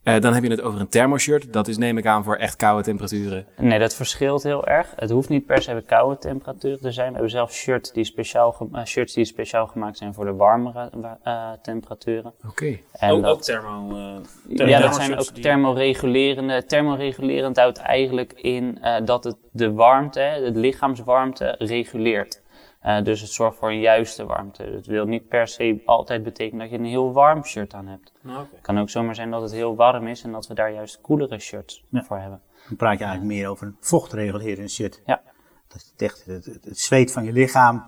Uh, 0.08 0.20
dan 0.20 0.34
heb 0.34 0.42
je 0.42 0.50
het 0.50 0.60
over 0.60 0.80
een 0.80 0.88
thermoshirt. 0.88 1.52
Dat 1.52 1.68
is 1.68 1.76
neem 1.78 1.98
ik 1.98 2.06
aan 2.06 2.24
voor 2.24 2.36
echt 2.36 2.56
koude 2.56 2.82
temperaturen. 2.82 3.46
Nee, 3.56 3.78
dat 3.78 3.94
verschilt 3.94 4.42
heel 4.42 4.66
erg. 4.66 4.92
Het 4.96 5.10
hoeft 5.10 5.28
niet 5.28 5.46
per 5.46 5.62
se 5.62 5.72
bij 5.72 5.82
koude 5.82 6.18
temperaturen 6.18 6.80
te 6.80 6.92
zijn. 6.92 7.06
We 7.06 7.12
hebben 7.12 7.30
zelfs 7.30 7.56
shirts 7.56 7.92
die 7.92 8.04
speciaal, 8.04 8.68
uh, 8.72 8.84
shirts 8.84 9.12
die 9.12 9.24
speciaal 9.24 9.66
gemaakt 9.66 9.98
zijn 9.98 10.14
voor 10.14 10.24
de 10.24 10.32
warmere 10.32 10.90
uh, 11.24 11.50
temperaturen. 11.62 12.32
Oké. 12.46 12.78
Okay. 12.96 13.10
Ook, 13.10 13.26
ook 13.26 13.42
thermo... 13.42 14.22
ja, 14.48 14.80
dat 14.80 14.94
zijn 14.94 15.18
ook 15.18 15.24
thermoregulerende. 15.24 16.64
Thermoregulerend 16.64 17.56
houdt 17.56 17.78
eigenlijk 17.78 18.32
in 18.32 18.78
dat 19.04 19.24
het 19.24 19.36
de 19.52 19.72
warmte, 19.72 20.20
het 20.20 20.56
lichaamswarmte, 20.56 21.54
reguleert. 21.58 22.42
Uh, 22.84 23.02
dus 23.02 23.20
het 23.20 23.30
zorgt 23.30 23.58
voor 23.58 23.70
een 23.70 23.80
juiste 23.80 24.26
warmte. 24.26 24.62
Het 24.62 24.86
wil 24.86 25.06
niet 25.06 25.28
per 25.28 25.48
se 25.48 25.82
altijd 25.84 26.22
betekenen 26.22 26.60
dat 26.60 26.70
je 26.70 26.78
een 26.78 26.90
heel 26.90 27.12
warm 27.12 27.44
shirt 27.44 27.74
aan 27.74 27.86
hebt. 27.86 28.12
Okay. 28.24 28.46
Het 28.50 28.60
kan 28.60 28.78
ook 28.78 28.90
zomaar 28.90 29.14
zijn 29.14 29.30
dat 29.30 29.42
het 29.42 29.52
heel 29.52 29.76
warm 29.76 30.06
is 30.06 30.22
en 30.22 30.32
dat 30.32 30.46
we 30.46 30.54
daar 30.54 30.72
juist 30.72 31.00
koelere 31.00 31.38
shirts 31.38 31.84
ja. 31.88 32.02
voor 32.04 32.18
hebben. 32.18 32.40
Dan 32.68 32.76
praat 32.76 32.98
je 32.98 33.04
eigenlijk 33.04 33.34
meer 33.34 33.48
over 33.48 33.66
een 33.66 33.76
vochtregulerend 33.80 34.70
shirt. 34.70 35.02
Ja. 35.06 35.22
Dat 35.68 35.92
het 35.92 36.02
echt 36.02 36.24
het, 36.24 36.44
het, 36.44 36.64
het, 36.64 36.78
zweet 36.78 37.12
van 37.12 37.24
je 37.24 37.32
lichaam 37.32 37.86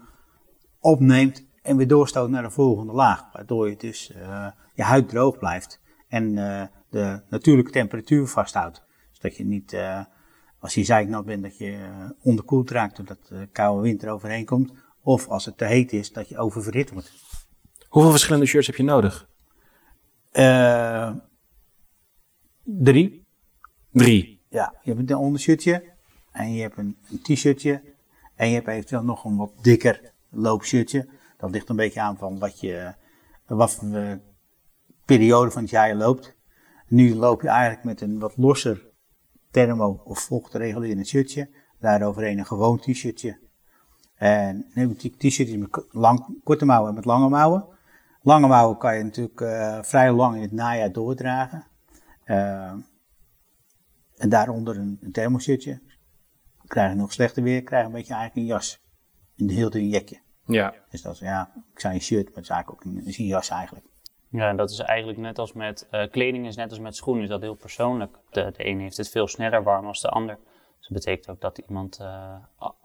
opneemt 0.81 1.47
en 1.63 1.77
weer 1.77 1.89
doorstoot 1.89 2.31
naar 2.31 2.43
de 2.43 2.51
volgende 2.51 2.93
laag. 2.93 3.33
Waardoor 3.33 3.69
je 3.69 3.77
dus 3.77 4.11
uh, 4.17 4.47
je 4.75 4.83
huid 4.83 5.09
droog 5.09 5.39
blijft 5.39 5.81
en 6.09 6.37
uh, 6.37 6.63
de 6.91 7.23
natuurlijke 7.29 7.71
temperatuur 7.71 8.27
vasthoudt. 8.27 8.85
Zodat 9.11 9.37
je 9.37 9.45
niet, 9.45 9.73
uh, 9.73 10.01
als 10.61 10.75
je 10.75 10.85
zeiknat 10.85 11.25
bent, 11.25 11.43
dat 11.43 11.59
je 11.59 11.79
onderkoeld 12.23 12.71
raakt 12.71 12.97
doordat 12.97 13.27
de 13.29 13.49
koude 13.53 13.83
wind 13.83 14.03
er 14.03 14.11
overheen 14.11 14.45
komt. 14.45 14.73
Of 15.03 15.29
als 15.29 15.45
het 15.45 15.59
te 15.59 15.65
heet 15.65 15.93
is, 15.93 16.13
dat 16.13 16.29
je 16.29 16.39
oververhit 16.39 16.91
wordt. 16.91 17.13
Hoeveel 17.89 18.11
verschillende 18.11 18.47
shirts 18.47 18.67
heb 18.67 18.77
je 18.77 18.83
nodig? 18.83 19.29
Uh, 20.33 21.15
drie. 22.63 23.27
Drie? 23.93 24.43
Ja, 24.49 24.75
je 24.83 24.95
hebt 24.95 25.11
een 25.11 25.17
ondershirtje 25.17 25.85
en 26.33 26.53
je 26.53 26.63
hebt 26.63 26.79
een, 26.79 26.97
een 27.11 27.23
t-shirtje 27.23 27.83
en 28.35 28.49
je 28.49 28.55
hebt 28.55 28.69
eventueel 28.69 29.03
nog 29.03 29.25
een 29.25 29.37
wat 29.37 29.53
dikker 29.63 30.13
loopshirtje. 30.29 31.09
Dat 31.37 31.51
ligt 31.51 31.69
een 31.69 31.77
beetje 31.77 32.01
aan 32.01 32.17
van 32.17 32.39
wat 32.39 32.61
je, 32.61 32.95
wat 33.47 33.75
voor 33.75 33.89
uh, 33.89 34.13
periode 35.05 35.51
van 35.51 35.63
het 35.63 35.71
jaar 35.71 35.89
je 35.89 35.95
loopt. 35.95 36.37
Nu 36.87 37.15
loop 37.15 37.43
je 37.43 37.49
eigenlijk 37.49 37.85
met 37.85 38.01
een 38.01 38.19
wat 38.19 38.37
losser 38.37 38.90
thermo- 39.51 40.01
of 40.05 40.19
vochtregulerend 40.19 41.07
shirtje. 41.07 41.51
Daaroverheen 41.79 42.39
een 42.39 42.47
gewoon 42.47 42.79
t-shirtje. 42.79 43.39
En 44.15 44.71
ik 44.75 45.17
t-shirtjes 45.17 45.57
met 45.57 45.85
lang, 45.91 46.41
korte 46.45 46.65
mouwen 46.65 46.89
en 46.89 46.95
met 46.95 47.05
lange 47.05 47.29
mouwen. 47.29 47.69
Lange 48.23 48.47
mouwen 48.47 48.79
kan 48.79 48.97
je 48.97 49.05
natuurlijk 49.05 49.41
uh, 49.41 49.83
vrij 49.83 50.13
lang 50.13 50.37
in 50.37 50.43
het 50.43 50.53
najaar 50.53 50.93
doordragen. 50.93 51.67
Uh, 52.25 52.73
en 54.17 54.29
daaronder 54.29 54.79
een, 54.79 54.99
een 55.01 55.13
thermoshirtje. 55.13 55.81
Krijg 56.67 56.91
je 56.91 56.97
nog 56.97 57.13
slechter 57.13 57.43
weer, 57.43 57.63
krijg 57.63 57.83
je 57.83 57.89
een 57.89 57.95
beetje 57.95 58.15
eigenlijk 58.15 58.47
een 58.47 58.55
jas. 58.55 58.83
Een 59.37 59.51
heel 59.51 59.71
dun 59.71 59.89
jekje. 59.89 60.21
Ja. 60.45 60.75
Dus 60.91 61.03
dat 61.03 61.13
is, 61.13 61.19
ja, 61.19 61.53
ik 61.73 61.81
zei 61.81 61.95
een 61.95 62.01
shirt, 62.01 62.25
maar 62.25 62.35
het 62.35 62.45
is 62.45 62.51
eigenlijk 62.51 62.87
ook 62.87 62.93
een, 62.93 63.07
is 63.07 63.19
een 63.19 63.27
jas 63.27 63.49
eigenlijk. 63.49 63.87
Ja, 64.31 64.49
en 64.49 64.57
dat 64.57 64.71
is 64.71 64.79
eigenlijk 64.79 65.19
net 65.19 65.39
als 65.39 65.53
met 65.53 65.89
uh, 65.91 66.03
kleding, 66.11 66.47
is 66.47 66.57
net 66.57 66.71
als 66.71 66.79
met 66.79 66.97
schoenen, 66.97 67.23
is 67.23 67.29
dat 67.29 67.41
heel 67.41 67.55
persoonlijk. 67.55 68.17
De, 68.31 68.53
de 68.57 68.67
een 68.67 68.81
heeft 68.81 68.97
het 68.97 69.09
veel 69.09 69.27
sneller 69.27 69.63
warm 69.63 69.87
als 69.87 70.01
de 70.01 70.09
ander. 70.09 70.39
Dus 70.79 70.89
dat 70.89 70.99
betekent 70.99 71.31
ook 71.31 71.41
dat 71.41 71.59
iemand, 71.59 71.99
eh, 72.01 72.35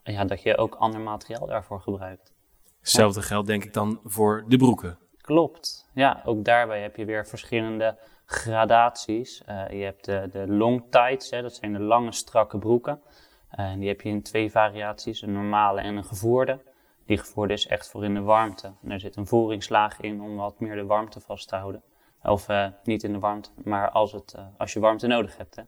ja, 0.04 0.26
dat 0.26 0.42
je 0.42 0.58
ook 0.58 0.76
ander 0.76 1.00
materiaal 1.00 1.48
daarvoor 1.48 1.82
gebruikt. 1.82 2.34
Hetzelfde 2.80 3.22
geldt 3.22 3.48
denk 3.48 3.64
ik 3.64 3.74
dan 3.74 4.00
voor 4.04 4.44
de 4.48 4.58
broeken. 4.58 4.98
Klopt. 5.22 5.90
Ja, 5.94 6.22
ook 6.26 6.46
daarbij 6.46 6.82
heb 6.82 6.96
je 6.96 7.06
weer 7.06 7.28
verschillende 7.28 7.98
gradaties. 8.26 9.44
Eh, 9.44 9.70
je 9.70 9.84
hebt 9.84 10.06
de, 10.06 10.28
de 10.32 10.48
long 10.48 10.84
tights, 10.90 11.30
hè, 11.30 11.42
dat 11.42 11.56
zijn 11.56 11.74
de 11.74 11.80
lange 11.80 12.12
strakke 12.12 12.58
broeken. 12.58 13.02
Eh, 13.50 13.66
en 13.66 13.80
die 13.80 13.88
heb 13.88 14.02
je 14.02 14.10
in 14.10 14.22
twee 14.22 14.52
variaties, 14.52 15.22
een 15.22 15.32
normale 15.32 15.82
en 15.82 15.96
een 15.96 16.06
gevoerde. 16.06 16.60
Die 17.06 17.18
gevoerde 17.18 17.54
is 17.54 17.68
echt 17.68 17.88
voor 17.88 18.04
in 18.04 18.14
de 18.14 18.22
warmte. 18.22 18.74
En 18.84 18.92
er 18.92 19.00
zit 19.00 19.16
een 19.16 19.28
voeringslaag 19.28 20.00
in 20.00 20.22
om 20.22 20.36
wat 20.36 20.60
meer 20.60 20.76
de 20.76 20.86
warmte 20.86 21.20
vast 21.20 21.48
te 21.48 21.56
houden. 21.56 21.84
Of 22.24 22.50
eh, 22.50 22.68
niet 22.84 23.04
in 23.04 23.14
de 23.14 23.20
warmte, 23.20 23.50
maar 23.64 23.90
als, 23.90 24.12
het, 24.12 24.34
eh, 24.34 24.46
als 24.58 24.74
je 24.74 24.80
warmte 24.80 25.08
nodig 25.08 25.38
hebt. 25.38 25.56
Hè. 25.56 25.64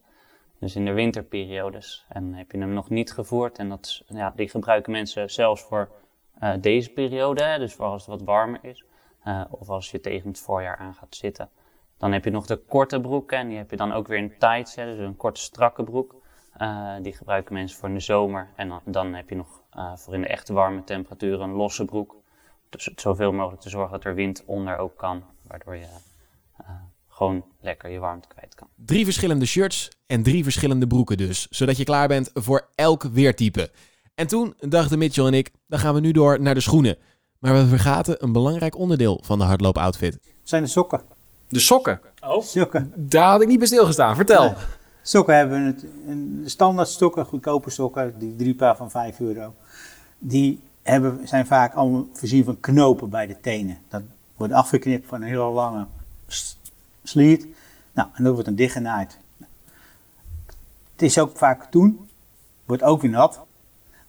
Dus 0.60 0.76
in 0.76 0.86
de 0.86 0.92
winterperiodes. 0.92 2.06
En 2.10 2.34
heb 2.34 2.52
je 2.52 2.58
hem 2.58 2.74
nog 2.74 2.90
niet 2.90 3.12
gevoerd. 3.12 3.58
En 3.58 3.70
dat, 3.70 4.04
ja, 4.08 4.34
die 4.36 4.50
gebruiken 4.50 4.92
mensen 4.92 5.30
zelfs 5.30 5.62
voor 5.62 5.90
eh, 6.40 6.54
deze 6.62 6.90
periode. 6.90 7.56
Dus 7.60 7.74
voor 7.74 7.86
als 7.86 8.06
het 8.06 8.10
wat 8.10 8.28
warmer 8.28 8.60
is. 8.62 8.84
Of 9.50 9.70
als 9.70 9.92
je 9.92 10.00
tegen 10.00 10.28
het 10.28 10.40
voorjaar 10.40 10.78
aan 10.78 10.94
gaat 10.94 11.16
zitten. 11.16 11.50
Dan 11.98 12.12
heb 12.12 12.24
je 12.24 12.30
nog 12.30 12.46
de 12.46 12.56
korte 12.56 13.02
broeken. 13.02 13.38
En 13.38 13.48
die 13.48 13.58
heb 13.58 13.70
je 13.70 13.78
dan 13.78 13.94
ook 13.94 14.08
weer 14.08 14.18
in 14.18 14.38
tights. 14.38 14.76
Hè, 14.76 14.86
dus 14.86 15.06
een 15.06 15.18
korte 15.18 15.42
strakke 15.42 15.84
broek. 15.84 16.16
Eh, 16.58 16.94
die 17.02 17.14
gebruiken 17.14 17.54
mensen 17.54 17.78
voor 17.80 17.90
in 17.90 17.96
de 17.96 18.02
zomer. 18.02 18.48
En 18.56 18.68
dan, 18.68 18.82
dan 18.86 19.14
heb 19.14 19.30
je 19.30 19.36
nog 19.36 19.62
eh, 19.72 19.92
voor 19.96 20.14
in 20.14 20.22
de 20.22 20.28
echte 20.28 20.54
warme 20.54 20.84
temperaturen 20.84 21.40
een 21.40 21.56
losse 21.56 21.86
broek. 21.86 22.16
Dus 22.70 22.86
het 22.86 23.02
zoveel 23.02 23.32
mogelijk 23.32 23.62
te 23.62 23.70
zorgen 23.70 23.92
dat 23.92 24.04
er 24.04 24.16
wind 24.16 24.44
onder 24.46 24.78
ook 24.78 24.98
kan. 24.98 25.24
Waardoor 25.42 25.76
je 25.76 25.86
eh, 26.58 26.70
gewoon 27.08 27.44
lekker 27.62 27.90
je 27.90 28.00
warmte 28.00 28.28
kwijt 28.28 28.56
kan. 28.56 28.68
Drie 28.76 29.04
verschillende 29.04 29.46
shirts 29.46 29.90
en 30.06 30.24
drie 30.24 30.44
verschillende 30.44 30.88
broeken 30.88 31.18
dus. 31.18 31.48
Zodat 31.50 31.78
je 31.78 31.84
klaar 31.84 32.08
bent 32.08 32.32
voor 32.34 32.68
elk 32.76 33.04
weertype. 33.04 33.72
En 34.16 34.28
toen 34.28 34.54
dachten 34.60 34.98
Mitchell 34.98 35.26
en 35.26 35.34
ik, 35.34 35.52
dan 35.68 35.80
gaan 35.80 35.94
we 35.94 36.00
nu 36.00 36.12
door 36.12 36.42
naar 36.42 36.54
de 36.54 36.62
schoenen. 36.62 36.98
Maar 37.40 37.54
we 37.54 37.68
vergaten 37.68 38.24
een 38.24 38.32
belangrijk 38.32 38.78
onderdeel 38.78 39.22
van 39.24 39.40
de 39.40 39.46
hardloopoutfit. 39.46 40.20
Zijn 40.44 40.64
de 40.64 40.70
sokken. 40.70 41.02
De 41.48 41.60
sokken. 41.60 42.02
Sokken. 42.40 42.94
Daar 42.96 43.32
had 43.32 43.42
ik 43.42 43.48
niet 43.48 43.58
bij 43.58 43.68
stilgestaan. 43.68 44.16
Vertel. 44.16 44.56
Nee. 45.08 45.16
Sokken 45.16 45.36
hebben 45.36 45.62
het, 45.62 45.86
een 46.08 46.44
standaard 46.46 46.88
sokken, 46.88 47.26
goedkope 47.26 47.70
sokken, 47.70 48.20
die 48.20 48.36
drie 48.36 48.56
paar 48.56 48.76
van 48.76 48.92
5 48.92 49.20
euro. 49.20 49.54
Die 50.20 50.60
hebben, 50.82 51.28
zijn 51.28 51.46
vaak 51.46 51.74
allemaal 51.74 52.08
voorzien 52.14 52.44
van 52.44 52.60
knopen 52.60 53.10
bij 53.10 53.28
de 53.28 53.40
tenen. 53.40 53.78
Dat 53.88 54.02
wordt 54.36 54.54
afgeknipt 54.54 55.08
van 55.08 55.22
een 55.22 55.28
hele 55.28 55.50
lange 55.50 55.88
sliert. 57.04 57.46
Nou, 57.94 58.10
en 58.14 58.24
dat 58.24 58.32
wordt 58.34 58.48
dan 58.48 58.56
dichtgenaaid. 58.56 59.18
Het 60.92 61.02
is 61.02 61.20
ook 61.20 61.38
vaak 61.38 61.72
toen, 61.72 62.10
wordt 62.66 62.84
ook 62.84 63.02
weer 63.02 63.12
nat. 63.12 63.40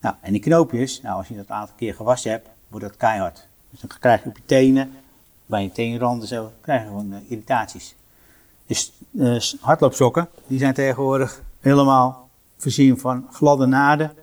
Nou, 0.01 0.15
en 0.21 0.33
die 0.33 0.41
knoopjes, 0.41 1.01
nou, 1.01 1.17
als 1.17 1.29
je 1.29 1.37
dat 1.37 1.49
een 1.49 1.55
aantal 1.55 1.77
keer 1.77 1.95
gewassen 1.95 2.31
hebt, 2.31 2.49
wordt 2.69 2.87
dat 2.87 2.97
keihard. 2.97 3.49
Dus 3.71 3.81
dan 3.81 3.91
krijg 4.01 4.23
je 4.23 4.29
op 4.29 4.37
je 4.37 4.45
tenen, 4.45 4.93
bij 5.47 5.63
je 5.63 5.73
teenranden 5.73 6.29
zo, 6.29 6.53
krijg 6.61 6.83
je 6.83 6.87
gewoon 6.87 7.13
eh, 7.13 7.31
irritaties. 7.31 7.95
Dus 9.11 9.57
hardloopsokken, 9.61 10.29
die 10.47 10.59
zijn 10.59 10.75
tegenwoordig 10.75 11.43
helemaal 11.61 12.29
voorzien 12.57 12.99
van 12.99 13.29
gladde 13.33 13.67
naden, 13.67 14.15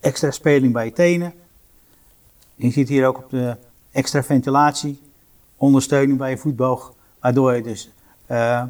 extra 0.00 0.30
speling 0.30 0.72
bij 0.72 0.84
je 0.84 0.92
tenen. 0.92 1.34
Je 2.54 2.70
ziet 2.70 2.88
hier 2.88 3.06
ook 3.06 3.18
op 3.18 3.30
de 3.30 3.56
extra 3.90 4.22
ventilatie, 4.22 5.00
ondersteuning 5.56 6.18
bij 6.18 6.30
je 6.30 6.38
voetboog, 6.38 6.92
waardoor 7.20 7.54
je 7.54 7.62
dus 7.62 7.90
eh, 8.26 8.62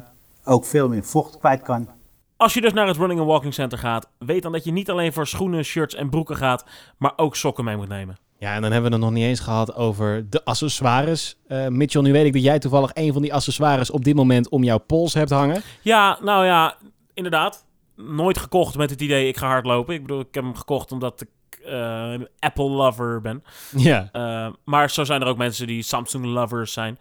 ook 0.43 0.65
veel 0.65 0.89
meer 0.89 1.03
vocht 1.03 1.37
kwijt 1.37 1.61
kan. 1.61 1.87
Als 2.37 2.53
je 2.53 2.61
dus 2.61 2.73
naar 2.73 2.87
het 2.87 2.97
Running 2.97 3.19
and 3.19 3.29
Walking 3.29 3.53
Center 3.53 3.77
gaat, 3.77 4.07
weet 4.17 4.43
dan 4.43 4.51
dat 4.51 4.63
je 4.63 4.71
niet 4.71 4.89
alleen 4.89 5.13
voor 5.13 5.27
schoenen, 5.27 5.63
shirts 5.63 5.95
en 5.95 6.09
broeken 6.09 6.35
gaat, 6.35 6.65
maar 6.97 7.13
ook 7.15 7.35
sokken 7.35 7.63
mee 7.63 7.77
moet 7.77 7.87
nemen. 7.87 8.17
Ja, 8.39 8.55
en 8.55 8.61
dan 8.61 8.71
hebben 8.71 8.89
we 8.89 8.95
het 8.95 9.05
nog 9.05 9.13
niet 9.13 9.25
eens 9.25 9.39
gehad 9.39 9.75
over 9.75 10.29
de 10.29 10.45
accessoires. 10.45 11.35
Eh, 11.47 11.67
Mitchell, 11.67 12.01
nu 12.01 12.11
weet 12.11 12.25
ik 12.25 12.33
dat 12.33 12.43
jij 12.43 12.59
toevallig 12.59 12.91
een 12.93 13.13
van 13.13 13.21
die 13.21 13.33
accessoires 13.33 13.91
op 13.91 14.03
dit 14.03 14.15
moment 14.15 14.49
om 14.49 14.63
jouw 14.63 14.77
pols 14.77 15.13
hebt 15.13 15.29
hangen. 15.29 15.61
Ja, 15.81 16.17
nou 16.21 16.45
ja, 16.45 16.75
inderdaad. 17.13 17.65
Nooit 17.95 18.37
gekocht 18.37 18.77
met 18.77 18.89
het 18.89 19.01
idee 19.01 19.27
ik 19.27 19.37
ga 19.37 19.47
hardlopen. 19.47 19.93
Ik 19.93 20.01
bedoel, 20.01 20.19
ik 20.19 20.27
heb 20.35 20.43
hem 20.43 20.55
gekocht 20.55 20.91
omdat 20.91 21.21
ik 21.21 21.29
eh, 21.65 22.11
een 22.11 22.27
Apple 22.39 22.69
lover 22.69 23.21
ben. 23.21 23.43
Ja. 23.75 24.09
Uh, 24.13 24.53
maar 24.65 24.89
zo 24.89 25.03
zijn 25.03 25.21
er 25.21 25.27
ook 25.27 25.37
mensen 25.37 25.67
die 25.67 25.83
Samsung 25.83 26.25
lovers 26.25 26.73
zijn. 26.73 26.99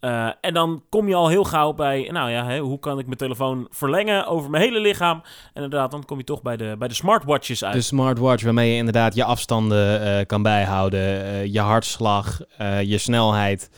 Uh, 0.00 0.30
en 0.40 0.54
dan 0.54 0.82
kom 0.88 1.08
je 1.08 1.14
al 1.14 1.28
heel 1.28 1.44
gauw 1.44 1.72
bij, 1.72 2.08
nou 2.12 2.30
ja, 2.30 2.46
hè, 2.46 2.58
hoe 2.58 2.78
kan 2.78 2.98
ik 2.98 3.06
mijn 3.06 3.18
telefoon 3.18 3.66
verlengen 3.70 4.26
over 4.26 4.50
mijn 4.50 4.62
hele 4.62 4.80
lichaam? 4.80 5.22
En 5.52 5.62
inderdaad, 5.62 5.90
dan 5.90 6.04
kom 6.04 6.18
je 6.18 6.24
toch 6.24 6.42
bij 6.42 6.56
de, 6.56 6.74
bij 6.78 6.88
de 6.88 6.94
smartwatches 6.94 7.64
uit. 7.64 7.74
De 7.74 7.80
smartwatch 7.80 8.44
waarmee 8.44 8.70
je 8.70 8.76
inderdaad 8.76 9.14
je 9.14 9.24
afstanden 9.24 10.02
uh, 10.02 10.26
kan 10.26 10.42
bijhouden, 10.42 11.00
uh, 11.00 11.44
je 11.44 11.60
hartslag, 11.60 12.40
je 12.82 12.98
snelheid. 12.98 13.70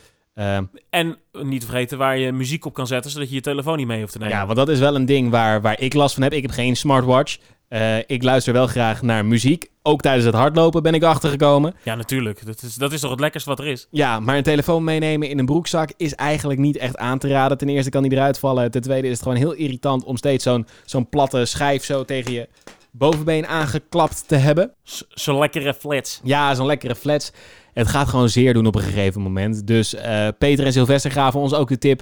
en 0.89 1.17
niet 1.31 1.59
te 1.59 1.67
vergeten 1.67 1.97
waar 1.97 2.17
je 2.17 2.31
muziek 2.31 2.65
op 2.65 2.73
kan 2.73 2.87
zetten, 2.87 3.11
zodat 3.11 3.29
je 3.29 3.35
je 3.35 3.41
telefoon 3.41 3.77
niet 3.77 3.87
mee 3.87 3.99
hoeft 3.99 4.11
te 4.11 4.17
nemen. 4.17 4.35
Ja, 4.35 4.45
want 4.45 4.57
dat 4.57 4.69
is 4.69 4.79
wel 4.79 4.95
een 4.95 5.05
ding 5.05 5.29
waar, 5.29 5.61
waar 5.61 5.79
ik 5.79 5.93
last 5.93 6.13
van 6.13 6.23
heb. 6.23 6.33
Ik 6.33 6.41
heb 6.41 6.51
geen 6.51 6.75
smartwatch. 6.75 7.37
Uh, 7.73 7.97
ik 7.97 8.23
luister 8.23 8.53
wel 8.53 8.67
graag 8.67 9.01
naar 9.01 9.25
muziek. 9.25 9.69
Ook 9.81 10.01
tijdens 10.01 10.25
het 10.25 10.35
hardlopen 10.35 10.83
ben 10.83 10.93
ik 10.93 11.03
achtergekomen. 11.03 11.73
Ja, 11.83 11.95
natuurlijk. 11.95 12.45
Dat 12.45 12.61
is, 12.61 12.75
dat 12.75 12.91
is 12.91 12.99
toch 12.99 13.11
het 13.11 13.19
lekkerste 13.19 13.49
wat 13.49 13.59
er 13.59 13.67
is? 13.67 13.87
Ja, 13.91 14.19
maar 14.19 14.37
een 14.37 14.43
telefoon 14.43 14.83
meenemen 14.83 15.29
in 15.29 15.39
een 15.39 15.45
broekzak 15.45 15.91
is 15.97 16.15
eigenlijk 16.15 16.59
niet 16.59 16.77
echt 16.77 16.97
aan 16.97 17.19
te 17.19 17.27
raden. 17.27 17.57
Ten 17.57 17.69
eerste 17.69 17.89
kan 17.89 18.03
die 18.03 18.11
eruit 18.11 18.39
vallen. 18.39 18.71
Ten 18.71 18.81
tweede 18.81 19.07
is 19.07 19.13
het 19.13 19.21
gewoon 19.21 19.37
heel 19.37 19.51
irritant 19.51 20.03
om 20.03 20.17
steeds 20.17 20.43
zo'n 20.43 20.67
zo'n 20.85 21.09
platte 21.09 21.45
schijf 21.45 21.83
zo 21.83 22.03
tegen 22.03 22.33
je 22.33 22.47
bovenbeen 22.91 23.47
aangeklapt 23.47 24.27
te 24.27 24.35
hebben. 24.35 24.71
Zo'n 25.09 25.39
lekkere 25.39 25.73
flats. 25.73 26.19
Ja, 26.23 26.55
zo'n 26.55 26.65
lekkere 26.65 26.95
flats. 26.95 27.31
Het 27.73 27.87
gaat 27.87 28.07
gewoon 28.07 28.29
zeer 28.29 28.53
doen 28.53 28.65
op 28.65 28.75
een 28.75 28.81
gegeven 28.81 29.21
moment. 29.21 29.67
Dus 29.67 29.93
uh, 29.93 30.27
Peter 30.37 30.65
en 30.65 30.73
Sylvester 30.73 31.11
gaven 31.11 31.39
ons 31.39 31.53
ook 31.53 31.69
de 31.69 31.77
tip 31.77 32.01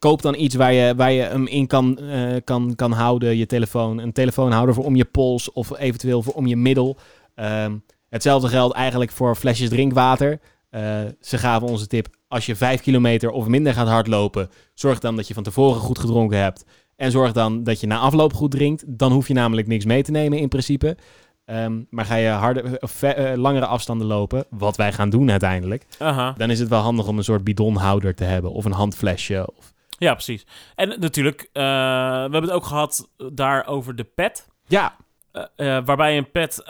koop 0.00 0.22
dan 0.22 0.34
iets 0.34 0.54
waar 0.54 0.72
je, 0.72 0.94
waar 0.96 1.12
je 1.12 1.22
hem 1.22 1.46
in 1.46 1.66
kan, 1.66 1.98
uh, 2.00 2.36
kan, 2.44 2.74
kan 2.74 2.92
houden, 2.92 3.36
je 3.36 3.46
telefoon. 3.46 3.98
Een 3.98 4.12
telefoonhouder 4.12 4.74
voor 4.74 4.84
om 4.84 4.96
je 4.96 5.04
pols 5.04 5.52
of 5.52 5.78
eventueel 5.78 6.22
voor 6.22 6.32
om 6.32 6.46
je 6.46 6.56
middel. 6.56 6.96
Um, 7.34 7.84
hetzelfde 8.08 8.48
geldt 8.48 8.74
eigenlijk 8.74 9.10
voor 9.10 9.36
flesjes 9.36 9.68
drinkwater. 9.68 10.40
Uh, 10.70 10.80
ze 11.20 11.38
gaven 11.38 11.68
onze 11.68 11.86
tip, 11.86 12.08
als 12.28 12.46
je 12.46 12.56
vijf 12.56 12.80
kilometer 12.80 13.30
of 13.30 13.46
minder 13.46 13.74
gaat 13.74 13.88
hardlopen, 13.88 14.48
zorg 14.74 14.98
dan 14.98 15.16
dat 15.16 15.28
je 15.28 15.34
van 15.34 15.42
tevoren 15.42 15.80
goed 15.80 15.98
gedronken 15.98 16.38
hebt. 16.38 16.64
En 16.96 17.10
zorg 17.10 17.32
dan 17.32 17.62
dat 17.62 17.80
je 17.80 17.86
na 17.86 17.98
afloop 17.98 18.34
goed 18.34 18.50
drinkt. 18.50 18.84
Dan 18.86 19.12
hoef 19.12 19.28
je 19.28 19.34
namelijk 19.34 19.66
niks 19.66 19.84
mee 19.84 20.02
te 20.02 20.10
nemen 20.10 20.38
in 20.38 20.48
principe. 20.48 20.96
Um, 21.44 21.86
maar 21.90 22.04
ga 22.04 22.14
je 22.14 22.28
harder, 22.28 22.80
of, 22.80 23.02
uh, 23.02 23.32
langere 23.34 23.66
afstanden 23.66 24.06
lopen, 24.06 24.44
wat 24.50 24.76
wij 24.76 24.92
gaan 24.92 25.10
doen 25.10 25.30
uiteindelijk, 25.30 25.86
Aha. 25.98 26.34
dan 26.36 26.50
is 26.50 26.58
het 26.58 26.68
wel 26.68 26.80
handig 26.80 27.08
om 27.08 27.18
een 27.18 27.24
soort 27.24 27.44
bidonhouder 27.44 28.14
te 28.14 28.24
hebben 28.24 28.52
of 28.52 28.64
een 28.64 28.72
handflesje. 28.72 29.48
Of... 29.56 29.72
Ja, 30.00 30.12
precies. 30.12 30.46
En 30.74 31.00
natuurlijk, 31.00 31.40
uh, 31.40 31.62
we 31.62 32.28
hebben 32.30 32.42
het 32.42 32.50
ook 32.50 32.64
gehad 32.64 33.08
daar 33.32 33.66
over 33.66 33.96
de 33.96 34.04
pet. 34.04 34.48
Ja. 34.66 34.96
Uh, 35.32 35.42
uh, 35.56 35.84
waarbij 35.84 36.16
een 36.16 36.30
pet, 36.30 36.62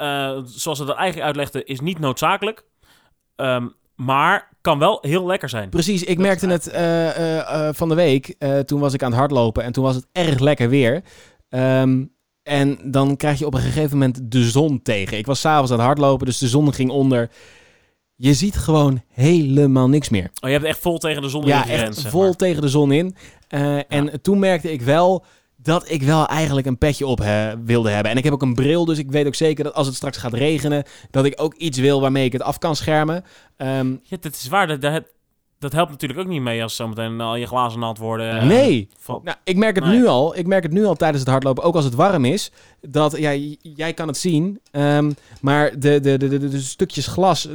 zoals 0.44 0.78
ze 0.78 0.84
dat 0.84 0.96
eigenlijk 0.96 1.26
uitlegde, 1.26 1.64
is 1.64 1.80
niet 1.80 1.98
noodzakelijk. 1.98 2.64
Um, 3.36 3.74
maar 3.96 4.48
kan 4.60 4.78
wel 4.78 4.98
heel 5.00 5.26
lekker 5.26 5.48
zijn. 5.48 5.68
Precies, 5.68 6.04
ik 6.04 6.18
merkte 6.18 6.48
het 6.48 6.64
van 7.76 7.88
de 7.88 7.94
week. 7.94 8.34
toen 8.64 8.80
was 8.80 8.94
ik 8.94 9.02
aan 9.02 9.10
het 9.10 9.18
hardlopen 9.18 9.62
en 9.62 9.72
toen 9.72 9.84
was 9.84 9.94
het 9.94 10.06
erg 10.12 10.38
lekker 10.38 10.68
weer. 10.68 11.02
Um, 11.48 12.14
en 12.42 12.78
dan 12.84 13.16
krijg 13.16 13.38
je 13.38 13.46
op 13.46 13.54
een 13.54 13.60
gegeven 13.60 13.98
moment 13.98 14.32
de 14.32 14.44
zon 14.44 14.82
tegen. 14.82 15.18
Ik 15.18 15.26
was 15.26 15.40
s'avonds 15.40 15.70
aan 15.70 15.78
het 15.78 15.86
hardlopen, 15.86 16.26
dus 16.26 16.38
de 16.38 16.48
zon 16.48 16.74
ging 16.74 16.90
onder. 16.90 17.30
Je 18.22 18.34
ziet 18.34 18.56
gewoon 18.56 19.02
helemaal 19.08 19.88
niks 19.88 20.08
meer. 20.08 20.30
Oh, 20.40 20.48
je 20.48 20.56
hebt 20.56 20.64
echt 20.64 20.78
vol 20.78 20.98
tegen 20.98 21.22
de 21.22 21.28
zon 21.28 21.44
ja, 21.44 21.56
in 21.64 21.70
echt 21.70 21.78
gerend, 21.78 21.96
zeg 21.96 22.10
vol 22.10 22.22
maar. 22.22 22.36
tegen 22.36 22.62
de 22.62 22.68
zon 22.68 22.92
in. 22.92 23.16
Uh, 23.48 23.60
ja. 23.60 23.88
En 23.88 24.22
toen 24.22 24.38
merkte 24.38 24.72
ik 24.72 24.82
wel 24.82 25.24
dat 25.56 25.90
ik 25.90 26.02
wel 26.02 26.26
eigenlijk 26.26 26.66
een 26.66 26.78
petje 26.78 27.06
op 27.06 27.18
he, 27.18 27.62
wilde 27.62 27.90
hebben. 27.90 28.12
En 28.12 28.18
ik 28.18 28.24
heb 28.24 28.32
ook 28.32 28.42
een 28.42 28.54
bril, 28.54 28.84
dus 28.84 28.98
ik 28.98 29.10
weet 29.10 29.26
ook 29.26 29.34
zeker 29.34 29.64
dat 29.64 29.74
als 29.74 29.86
het 29.86 29.96
straks 29.96 30.16
gaat 30.16 30.32
regenen... 30.32 30.84
dat 31.10 31.24
ik 31.24 31.32
ook 31.36 31.54
iets 31.54 31.78
wil 31.78 32.00
waarmee 32.00 32.24
ik 32.24 32.32
het 32.32 32.42
af 32.42 32.58
kan 32.58 32.76
schermen. 32.76 33.24
Um, 33.56 34.00
ja, 34.02 34.16
dat 34.20 34.34
is 34.34 34.48
waar. 34.48 34.80
Dat, 34.80 35.02
dat, 35.60 35.72
helpt 35.72 35.90
natuurlijk 35.90 36.20
ook 36.20 36.26
niet 36.26 36.42
mee 36.42 36.62
als 36.62 36.76
zometeen 36.76 37.20
al 37.20 37.36
je 37.36 37.46
glazen 37.46 37.80
nat 37.80 37.98
worden. 37.98 38.36
Uh, 38.36 38.42
nee. 38.42 38.88
Van... 38.98 39.20
Nou, 39.24 39.36
ik 39.44 39.56
merk 39.56 39.74
het 39.74 39.84
nee. 39.84 39.98
nu 39.98 40.06
al. 40.06 40.36
Ik 40.36 40.46
merk 40.46 40.62
het 40.62 40.72
nu 40.72 40.84
al 40.84 40.94
tijdens 40.94 41.20
het 41.20 41.28
hardlopen, 41.28 41.62
ook 41.62 41.74
als 41.74 41.84
het 41.84 41.94
warm 41.94 42.24
is. 42.24 42.52
Dat, 42.80 43.16
ja, 43.16 43.56
jij 43.62 43.94
kan 43.94 44.06
het 44.06 44.16
zien. 44.16 44.60
Um, 44.72 45.14
maar 45.40 45.78
de, 45.78 46.00
de, 46.00 46.18
de, 46.18 46.28
de, 46.28 46.48
de 46.48 46.60
stukjes 46.60 47.06
glas 47.06 47.48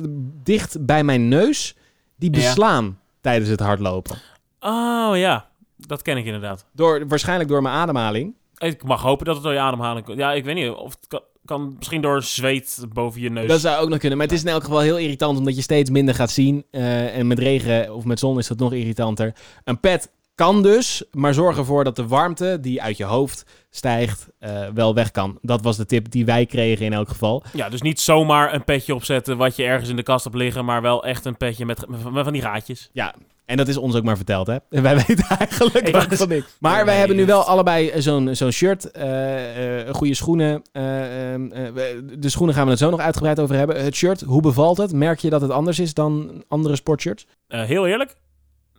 dicht 0.43 0.85
bij 0.85 1.03
mijn 1.03 1.27
neus, 1.27 1.75
die 2.15 2.29
beslaan 2.29 2.85
ja. 2.85 2.91
tijdens 3.21 3.49
het 3.49 3.59
hardlopen. 3.59 4.17
Oh 4.59 5.11
ja, 5.13 5.49
dat 5.77 6.01
ken 6.01 6.17
ik 6.17 6.25
inderdaad. 6.25 6.65
Door, 6.71 7.07
waarschijnlijk 7.07 7.49
door 7.49 7.61
mijn 7.61 7.75
ademhaling. 7.75 8.33
Ik 8.57 8.83
mag 8.83 9.01
hopen 9.01 9.25
dat 9.25 9.35
het 9.35 9.43
door 9.43 9.53
je 9.53 9.59
ademhaling 9.59 10.05
komt. 10.05 10.17
Ja, 10.17 10.33
ik 10.33 10.43
weet 10.43 10.55
niet 10.55 10.69
of 10.69 10.95
het 10.95 11.07
kan, 11.07 11.21
kan 11.45 11.75
misschien 11.77 12.01
door 12.01 12.23
zweet 12.23 12.85
boven 12.93 13.21
je 13.21 13.29
neus. 13.29 13.47
Dat 13.47 13.61
zou 13.61 13.83
ook 13.83 13.89
nog 13.89 13.99
kunnen. 13.99 14.17
Maar 14.17 14.27
het 14.27 14.35
is 14.35 14.43
in 14.43 14.49
elk 14.49 14.63
geval 14.63 14.79
heel 14.79 14.97
irritant 14.97 15.37
omdat 15.37 15.55
je 15.55 15.61
steeds 15.61 15.89
minder 15.89 16.15
gaat 16.15 16.31
zien. 16.31 16.65
Uh, 16.71 17.17
en 17.17 17.27
met 17.27 17.39
regen 17.39 17.95
of 17.95 18.05
met 18.05 18.19
zon 18.19 18.37
is 18.37 18.47
dat 18.47 18.57
nog 18.57 18.73
irritanter. 18.73 19.35
Een 19.63 19.79
pet 19.79 20.09
kan 20.35 20.63
dus, 20.63 21.03
maar 21.11 21.33
zorg 21.33 21.57
ervoor 21.57 21.83
dat 21.83 21.95
de 21.95 22.07
warmte 22.07 22.57
die 22.61 22.81
uit 22.81 22.97
je 22.97 23.03
hoofd 23.03 23.45
stijgt 23.69 24.27
eh, 24.39 24.67
wel 24.73 24.93
weg 24.93 25.11
kan. 25.11 25.37
Dat 25.41 25.61
was 25.61 25.77
de 25.77 25.85
tip 25.85 26.11
die 26.11 26.25
wij 26.25 26.45
kregen 26.45 26.85
in 26.85 26.93
elk 26.93 27.07
geval. 27.07 27.43
Ja, 27.53 27.69
dus 27.69 27.81
niet 27.81 27.99
zomaar 27.99 28.53
een 28.53 28.63
petje 28.63 28.95
opzetten 28.95 29.37
wat 29.37 29.55
je 29.55 29.63
ergens 29.63 29.89
in 29.89 29.95
de 29.95 30.03
kast 30.03 30.23
hebt 30.23 30.35
liggen, 30.35 30.65
maar 30.65 30.81
wel 30.81 31.05
echt 31.05 31.25
een 31.25 31.37
petje 31.37 31.65
met, 31.65 31.87
met, 31.87 31.99
van 32.23 32.33
die 32.33 32.41
gaatjes. 32.41 32.89
Ja, 32.93 33.15
en 33.45 33.57
dat 33.57 33.67
is 33.67 33.77
ons 33.77 33.95
ook 33.95 34.03
maar 34.03 34.15
verteld, 34.15 34.47
hè? 34.47 34.55
En 34.69 34.81
wij 34.89 34.95
weten 34.95 35.25
eigenlijk 35.37 35.91
wou- 35.91 36.15
van 36.15 36.27
niks. 36.29 36.55
Maar 36.59 36.85
wij 36.85 36.97
hebben 36.97 37.15
nu 37.15 37.25
dus- 37.25 37.31
wel 37.31 37.43
allebei 37.43 38.01
zo'n 38.01 38.35
zo'n 38.35 38.51
shirt, 38.51 38.91
eh, 38.91 39.79
eh, 39.87 39.93
goede 39.93 40.13
schoenen. 40.13 40.61
eh, 40.71 41.33
ehm, 41.33 41.51
eh, 41.51 41.73
de 42.19 42.29
schoenen 42.29 42.55
gaan 42.55 42.63
we 42.65 42.69
het 42.69 42.79
zo 42.79 42.89
nog 42.89 42.99
uitgebreid 42.99 43.39
over 43.39 43.55
hebben. 43.55 43.83
Het 43.83 43.95
shirt, 43.95 44.21
hoe 44.21 44.41
bevalt 44.41 44.77
het? 44.77 44.93
Merk 44.93 45.19
je 45.19 45.29
dat 45.29 45.41
het 45.41 45.51
anders 45.51 45.79
is 45.79 45.93
dan 45.93 46.43
andere 46.47 46.75
sportshirts? 46.75 47.27
Eh, 47.47 47.63
heel 47.63 47.87
eerlijk, 47.87 48.15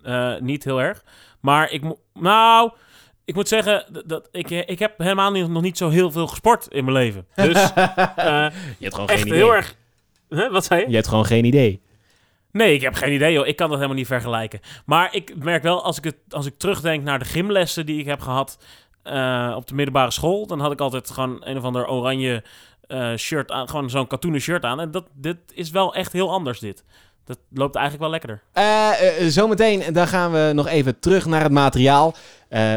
eh, 0.03 0.33
niet 0.41 0.65
heel 0.65 0.83
erg. 0.83 1.05
Maar 1.41 1.71
ik 1.73 1.83
moet, 1.83 1.99
nou, 2.15 2.71
ik 3.25 3.35
moet 3.35 3.49
zeggen 3.49 3.85
dat- 4.07 4.29
ik, 4.33 4.51
ik 4.51 4.79
heb 4.79 4.99
helemaal 4.99 5.31
niet, 5.31 5.49
nog 5.49 5.63
niet 5.63 5.79
zo 5.79 5.89
heel 5.89 6.11
veel 6.11 6.27
gesport 6.27 6.67
in 6.69 6.85
mijn 6.85 6.97
leven. 6.97 7.27
Dus 7.35 7.73
eh, 7.75 7.75
Je 8.17 8.51
hebt 8.81 8.95
gewoon 8.95 9.09
echt 9.09 9.19
geen 9.19 9.27
idee. 9.27 9.39
heel 9.43 9.55
erg. 9.55 9.75
Huh, 10.29 10.51
wat 10.51 10.65
zei 10.65 10.81
je? 10.81 10.89
Je 10.89 10.95
hebt 10.95 11.09
gewoon 11.09 11.27
geen 11.27 11.45
idee. 11.45 11.81
Nee, 12.57 12.75
ik 12.75 12.81
heb 12.81 12.95
geen 12.95 13.13
idee, 13.13 13.33
joh. 13.33 13.47
Ik 13.47 13.57
kan 13.57 13.67
dat 13.67 13.77
helemaal 13.77 13.99
niet 13.99 14.07
vergelijken. 14.07 14.61
Maar 14.85 15.15
ik 15.15 15.33
merk 15.37 15.63
wel, 15.63 15.85
als 15.85 15.99
ik, 15.99 16.05
het, 16.05 16.17
als 16.31 16.47
ik 16.47 16.59
terugdenk 16.59 17.05
naar 17.05 17.19
de 17.19 17.25
gymlessen 17.25 17.87
die 17.87 17.99
ik 17.99 18.07
heb 18.07 18.21
gehad 18.21 18.59
eh, 19.03 19.53
op 19.57 19.67
de 19.67 19.75
middelbare 19.75 20.11
school, 20.11 20.47
dan 20.47 20.61
had 20.61 20.73
ik 20.73 20.81
altijd 20.81 21.11
gewoon 21.11 21.37
een 21.41 21.57
of 21.57 21.65
ander 21.65 21.89
oranje 21.89 22.45
eh, 22.87 23.15
shirt 23.15 23.51
aan, 23.51 23.69
gewoon 23.69 23.91
zo'n 23.91 24.07
katoenen 24.07 24.41
shirt 24.41 24.65
aan. 24.65 24.81
En 24.81 24.91
dat, 24.91 25.05
dit 25.15 25.37
is 25.55 25.71
wel 25.71 25.95
echt 25.95 26.13
heel 26.13 26.31
anders, 26.31 26.59
dit. 26.59 26.85
Dat 27.25 27.39
loopt 27.51 27.75
eigenlijk 27.75 28.05
wel 28.05 28.13
lekkerder. 28.13 28.43
Eh, 28.53 29.29
zometeen 29.29 29.93
dan 29.93 30.07
gaan 30.07 30.33
we 30.33 30.51
nog 30.55 30.67
even 30.67 30.99
terug 30.99 31.27
naar 31.27 31.43
het 31.43 31.53
materiaal. 31.53 32.15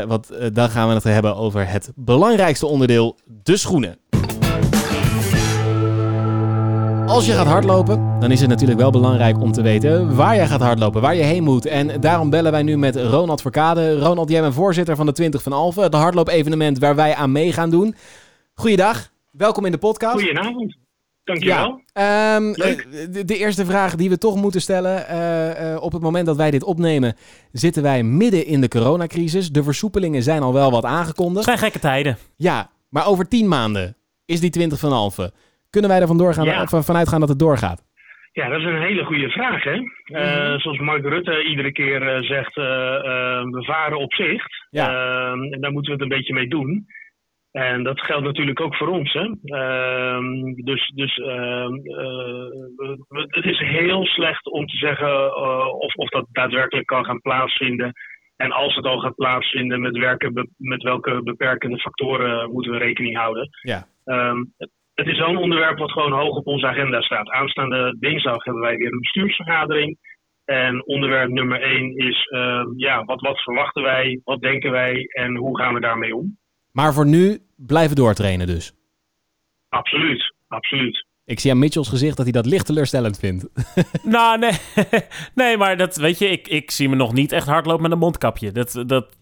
Want 0.07 0.55
dan 0.55 0.69
gaan 0.69 0.87
we 0.87 0.93
het 0.93 1.03
hebben 1.03 1.35
over 1.35 1.69
het 1.69 1.91
belangrijkste 1.95 2.65
onderdeel, 2.65 3.17
de 3.25 3.57
schoenen. 3.57 3.97
Als 7.09 7.25
je 7.25 7.31
gaat 7.33 7.45
hardlopen, 7.47 8.19
dan 8.19 8.31
is 8.31 8.39
het 8.39 8.49
natuurlijk 8.49 8.79
wel 8.79 8.91
belangrijk 8.91 9.39
om 9.41 9.51
te 9.51 9.61
weten 9.61 10.15
waar 10.15 10.35
je 10.35 10.45
gaat 10.45 10.61
hardlopen, 10.61 11.01
waar 11.01 11.15
je 11.15 11.23
heen 11.23 11.43
moet. 11.43 11.65
En 11.65 12.01
daarom 12.01 12.29
bellen 12.29 12.51
wij 12.51 12.63
nu 12.63 12.77
met 12.77 12.95
Ronald 12.95 13.41
Verkade. 13.41 13.99
Ronald, 13.99 14.29
jij 14.29 14.41
bent 14.41 14.53
voorzitter 14.53 14.95
van 14.95 15.05
de 15.05 15.11
20 15.11 15.41
van 15.43 15.53
Alphen, 15.53 15.83
het 15.83 15.93
hardloop-evenement 15.93 16.79
waar 16.79 16.95
wij 16.95 17.15
aan 17.15 17.31
mee 17.31 17.53
gaan 17.53 17.69
doen. 17.69 17.95
Goeiedag, 18.53 19.09
welkom 19.31 19.65
in 19.65 19.71
de 19.71 19.77
podcast. 19.77 20.13
Goedenavond. 20.13 20.75
Dankjewel. 21.23 21.81
Ja, 21.93 22.35
ehm, 22.35 22.53
eh, 22.53 22.77
de, 23.11 23.25
de 23.25 23.37
eerste 23.37 23.65
vraag 23.65 23.95
die 23.95 24.09
we 24.09 24.17
toch 24.17 24.35
moeten 24.35 24.61
stellen. 24.61 25.07
eh, 25.07 25.73
eh, 25.73 25.81
op 25.81 25.91
het 25.91 26.01
moment 26.01 26.25
dat 26.25 26.35
wij 26.35 26.51
dit 26.51 26.63
opnemen, 26.63 27.15
zitten 27.51 27.83
wij 27.83 28.03
midden 28.03 28.45
in 28.45 28.61
de 28.61 28.67
coronacrisis. 28.67 29.51
De 29.51 29.63
versoepelingen 29.63 30.23
zijn 30.23 30.41
al 30.41 30.53
wel 30.53 30.71
wat 30.71 30.83
Het 30.83 30.91
aangekondigd. 30.91 31.45
zijn 31.45 31.57
gekke 31.57 31.79
tijden. 31.79 32.17
Ja, 32.35 32.69
maar 32.89 33.07
over 33.07 33.27
tien 33.27 33.47
maanden 33.47 33.95
is 34.25 34.39
die 34.39 34.49
20 34.49 34.79
van 34.79 34.91
Alphen. 34.91 35.31
Kunnen 35.69 35.89
wij 35.89 35.99
ervan 36.01 36.17
doorgaan, 36.17 36.45
Ja. 36.45 36.65
van, 36.65 36.83
vanuit 36.83 37.09
gaan 37.09 37.19
dat 37.19 37.29
het 37.29 37.39
doorgaat? 37.39 37.87
Ja, 38.31 38.49
dat 38.49 38.59
is 38.59 38.65
een 38.65 38.81
hele 38.81 39.03
goede 39.03 39.29
vraag, 39.29 39.63
hè? 39.63 39.77
Eh, 40.03 40.59
zoals 40.59 40.77
Mark 40.79 41.03
Rutte 41.05 41.43
iedere 41.43 41.71
keer 41.71 42.01
eh, 42.07 42.21
zegt, 42.21 42.57
eh, 42.57 42.95
eh, 42.95 43.43
we 43.43 43.63
varen 43.65 43.97
op 43.99 44.13
zicht. 44.13 44.65
Ja. 44.69 44.87
Eh, 44.89 45.31
en 45.53 45.57
daar 45.61 45.71
moeten 45.71 45.91
we 45.95 46.03
het 46.03 46.11
een 46.11 46.17
beetje 46.17 46.33
mee 46.33 46.47
doen. 46.47 46.85
En 47.51 47.83
dat 47.83 48.01
geldt 48.01 48.25
natuurlijk 48.25 48.59
ook 48.61 48.75
voor 48.75 48.87
ons, 48.87 49.13
hè? 49.13 49.25
Ehm, 49.43 50.53
dus 50.63 50.91
dus 50.95 51.17
ehm, 51.17 51.73
eh, 51.73 53.25
het 53.27 53.45
is 53.45 53.59
heel 53.59 54.05
slecht 54.05 54.45
om 54.51 54.65
te 54.65 54.77
zeggen 54.77 55.07
eh, 55.09 55.67
of, 55.79 55.95
of 55.95 56.09
dat 56.09 56.25
daadwerkelijk 56.31 56.87
kan 56.87 57.05
gaan 57.05 57.21
plaatsvinden. 57.21 57.91
En 58.35 58.51
als 58.51 58.75
het 58.75 58.85
al 58.85 58.99
gaat 58.99 59.15
plaatsvinden, 59.15 59.81
met, 59.81 59.97
werken, 59.97 60.33
be- 60.33 60.49
met 60.57 60.83
welke 60.83 61.23
beperkende 61.23 61.79
factoren 61.79 62.51
moeten 62.51 62.71
we 62.71 62.77
rekening 62.77 63.17
houden. 63.17 63.49
Ja. 63.61 63.87
Ehm, 64.05 64.43
het- 64.99 65.07
is 65.07 65.17
een 65.19 65.37
onderwerp 65.37 65.77
wat 65.77 65.91
gewoon 65.91 66.11
hoog 66.11 66.35
op 66.35 66.47
onze 66.47 66.67
agenda 66.67 67.01
staat. 67.01 67.29
Aanstaande 67.29 67.95
dinsdag 67.99 68.43
hebben 68.43 68.63
wij 68.63 68.77
weer 68.77 68.91
een 68.93 68.99
bestuursvergadering. 68.99 69.97
En 70.45 70.85
onderwerp 70.87 71.29
nummer 71.29 71.61
één 71.61 71.95
is, 71.97 72.27
ehm, 72.29 72.65
ja, 72.75 73.03
wat, 73.03 73.21
wat 73.21 73.41
verwachten 73.41 73.83
wij, 73.83 74.21
wat 74.23 74.41
denken 74.41 74.71
wij 74.71 75.05
en 75.07 75.35
hoe 75.35 75.57
gaan 75.57 75.73
we 75.73 75.79
daarmee 75.79 76.15
om? 76.15 76.37
Maar 76.71 76.93
voor 76.93 77.05
nu 77.05 77.39
blijven 77.57 77.95
doortrainen 77.95 78.47
dus. 78.47 78.73
Absoluut, 79.69 80.33
absoluut. 80.47 81.05
Ik 81.25 81.39
zie 81.39 81.51
aan 81.51 81.59
Mitchell's 81.59 81.89
gezicht 81.89 82.15
dat 82.17 82.25
hij 82.25 82.33
dat 82.33 82.45
licht 82.45 82.65
teleurstellend 82.65 83.19
vindt. 83.19 83.47
nou, 84.03 84.39
nee. 84.39 84.51
nee, 85.35 85.57
maar 85.57 85.77
dat 85.77 85.95
weet 85.95 86.19
je, 86.19 86.25
ik, 86.27 86.47
ik 86.47 86.71
zie 86.71 86.89
me 86.89 86.95
nog 86.95 87.13
niet 87.13 87.31
echt 87.31 87.47
hardlopen 87.47 87.81
met 87.83 87.91
een 87.91 87.97
mondkapje. 87.97 88.51
Dat, 88.51 88.83
dat 88.85 89.17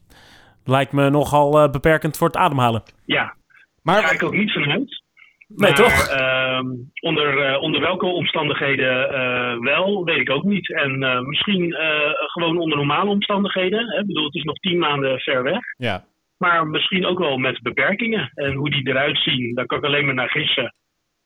lijkt 0.65 0.91
me 0.91 1.09
nogal 1.09 1.59
eh, 1.59 1.71
beperkend 1.71 2.17
voor 2.17 2.27
het 2.27 2.37
ademhalen. 2.37 2.83
Ja, 3.05 3.23
daar 3.23 3.35
Maar 3.81 4.03
ga 4.03 4.11
ik 4.11 4.23
ook 4.23 4.35
niet 4.35 4.51
vanuit. 4.51 5.03
Nee, 5.47 5.71
Maar, 5.71 5.79
toch? 5.79 6.07
ehm, 6.07 6.65
onder, 7.01 7.39
eh, 7.45 7.61
onder 7.61 7.81
welke 7.81 8.05
omstandigheden 8.05 9.09
eh, 9.09 9.59
wel, 9.59 10.03
weet 10.03 10.19
ik 10.19 10.29
ook 10.29 10.43
niet. 10.43 10.73
En 10.73 11.03
eh, 11.03 11.19
misschien 11.19 11.75
gewoon 12.17 12.57
onder 12.57 12.77
normale 12.77 13.09
omstandigheden. 13.09 13.87
Hè? 13.87 13.99
Ik 13.99 14.05
bedoel, 14.07 14.25
het 14.25 14.35
is 14.35 14.43
nog 14.43 14.57
tien 14.57 14.77
maanden 14.77 15.19
ver 15.19 15.43
weg. 15.43 15.59
ja. 15.77 16.03
Maar 16.37 16.67
misschien 16.67 17.05
ook 17.05 17.19
wel 17.19 17.37
met 17.37 17.61
beperkingen. 17.61 18.31
En 18.33 18.53
hoe 18.53 18.69
die 18.69 18.87
eruit 18.87 19.17
zien, 19.17 19.53
daar 19.53 19.65
kan 19.65 19.77
ik 19.77 19.83
alleen 19.83 20.05
maar 20.05 20.13
naar 20.13 20.29
gissen. 20.29 20.73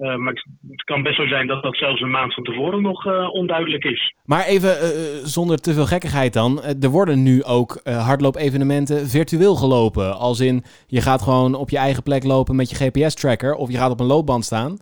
Eh, 0.02 0.16
maar 0.16 0.34
het- 0.34 0.84
kan 0.84 1.04
best 1.04 1.16
zo 1.16 1.28
zijn 1.28 1.48
dat 1.48 1.64
dat 1.64 1.78
zelfs 1.78 2.02
een 2.02 2.12
maand 2.12 2.34
van 2.34 2.44
tevoren 2.44 2.82
nog 2.82 3.06
eh, 3.06 3.34
onduidelijk 3.34 3.84
is. 3.84 4.14
Maar 4.26 4.46
even 4.46 4.70
eh, 4.80 4.88
zonder 5.24 5.58
te 5.58 5.74
veel 5.74 5.86
gekkigheid 5.86 6.34
dan. 6.34 6.62
Er 6.82 6.90
worden 6.90 7.24
nu 7.24 7.44
ook 7.44 7.82
hardloop-evenementen 7.84 9.08
virtueel 9.08 9.56
gelopen. 9.56 10.18
Als 10.18 10.40
in, 10.40 10.64
je 10.88 11.02
gaat 11.02 11.22
gewoon 11.22 11.56
op 11.56 11.70
je 11.70 11.78
eigen 11.78 12.04
plek 12.04 12.24
lopen 12.24 12.56
met 12.56 12.70
je 12.70 12.76
GPS-tracker... 12.76 13.54
of 13.54 13.72
je 13.72 13.78
gaat 13.78 13.92
op 13.92 14.00
een 14.00 14.06
loopband 14.06 14.44
staan. 14.44 14.78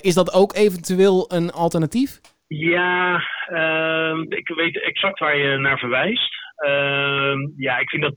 Is 0.00 0.14
dat 0.14 0.34
ook 0.34 0.54
eventueel 0.54 1.24
een 1.32 1.50
alternatief? 1.50 2.20
Ja, 2.46 3.14
ik 4.28 4.48
weet 4.56 4.82
exact 4.82 5.18
waar 5.18 5.36
je 5.36 5.58
naar 5.58 5.78
verwijst. 5.78 6.43
Ehm, 6.54 7.38
ja, 7.56 7.78
ik 7.78 7.88
vind 7.88 8.02
dat 8.02 8.14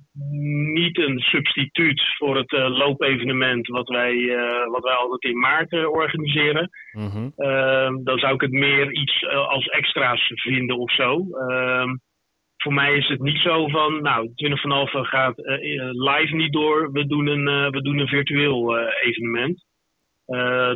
niet 0.73 0.97
een 0.97 1.19
substituut 1.19 2.02
voor 2.17 2.38
het 2.38 2.52
eh, 2.54 2.78
loopevenement 2.78 3.67
wat 3.67 3.88
wij, 3.88 4.36
eh, 4.36 4.67
wat 4.71 4.84
wij 4.84 4.93
altijd 4.93 5.23
in 5.34 5.39
maart 5.39 5.71
eh, 5.71 5.89
organiseren. 5.89 6.69
Mhm. 6.91 7.30
Ehm, 7.36 8.04
dan 8.04 8.17
zou 8.17 8.34
ik 8.34 8.41
het 8.41 8.52
meer 8.52 8.91
iets 8.91 9.28
als 9.28 9.65
extra's 9.65 10.32
vinden 10.36 10.78
of 10.78 10.93
zo. 10.93 11.26
Ehm, 11.32 11.95
voor 12.58 12.73
mij 12.73 12.97
is 12.97 13.08
het 13.08 13.19
niet 13.19 13.39
zo 13.39 13.67
van, 13.67 14.02
nou, 14.02 14.34
20 14.36 14.62
van 14.62 14.71
Alphen 14.71 15.06
gaat 15.06 15.38
live 15.91 16.36
niet 16.36 16.54
door. 16.54 16.91
We 16.91 17.08
doen 17.08 17.28
een, 17.28 17.71
we 17.71 17.82
doen 17.82 17.97
een 17.97 18.08
virtueel 18.08 18.78
evenement. 18.88 19.65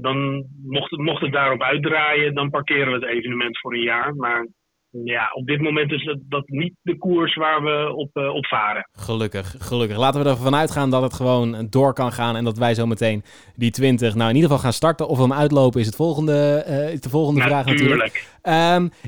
Dan 0.02 0.46
mocht 0.64 0.92
het, 0.92 1.00
mocht 1.00 1.22
het 1.22 1.32
daarop 1.32 1.62
uitdraaien, 1.62 2.34
dan 2.34 2.50
parkeren 2.50 2.88
we 2.88 3.06
het 3.06 3.16
evenement 3.16 3.60
voor 3.60 3.74
een 3.74 3.82
jaar. 3.82 4.16
Maar 4.16 4.48
ja, 4.92 5.30
op 5.34 5.46
dit 5.46 5.62
moment 5.62 5.92
is 5.92 6.06
dat, 6.06 6.18
dat 6.30 6.48
niet 6.48 6.74
de 6.82 6.98
koers 6.98 7.36
waar 7.36 7.64
we 7.64 7.94
op, 7.96 8.10
op 8.16 8.46
varen. 8.46 8.88
Gelukkig, 8.92 9.56
gelukkig. 9.60 9.98
Laten 9.98 10.24
we 10.24 10.30
ervan 10.30 10.56
uitgaan 10.56 10.90
dat 10.90 11.02
het 11.02 11.14
gewoon 11.14 11.68
door 11.70 11.94
kan 11.94 12.12
gaan... 12.12 12.36
en 12.36 12.44
dat 12.44 12.58
wij 12.58 12.74
zo 12.74 12.86
meteen 12.86 13.24
die 13.56 13.72
20 13.72 14.16
nou 14.16 14.30
in 14.30 14.36
ieder 14.36 14.50
geval 14.50 14.64
gaan 14.64 14.74
starten. 14.74 15.08
Of 15.08 15.18
we 15.18 15.24
hem 15.24 15.34
uitlopen 15.34 15.80
is, 15.80 15.86
het 15.86 15.96
volgende, 15.96 16.64
eh, 16.66 17.00
de 17.02 17.10
volgende 17.10 17.42
vraag 17.42 17.66
natuurlijk. 17.66 18.28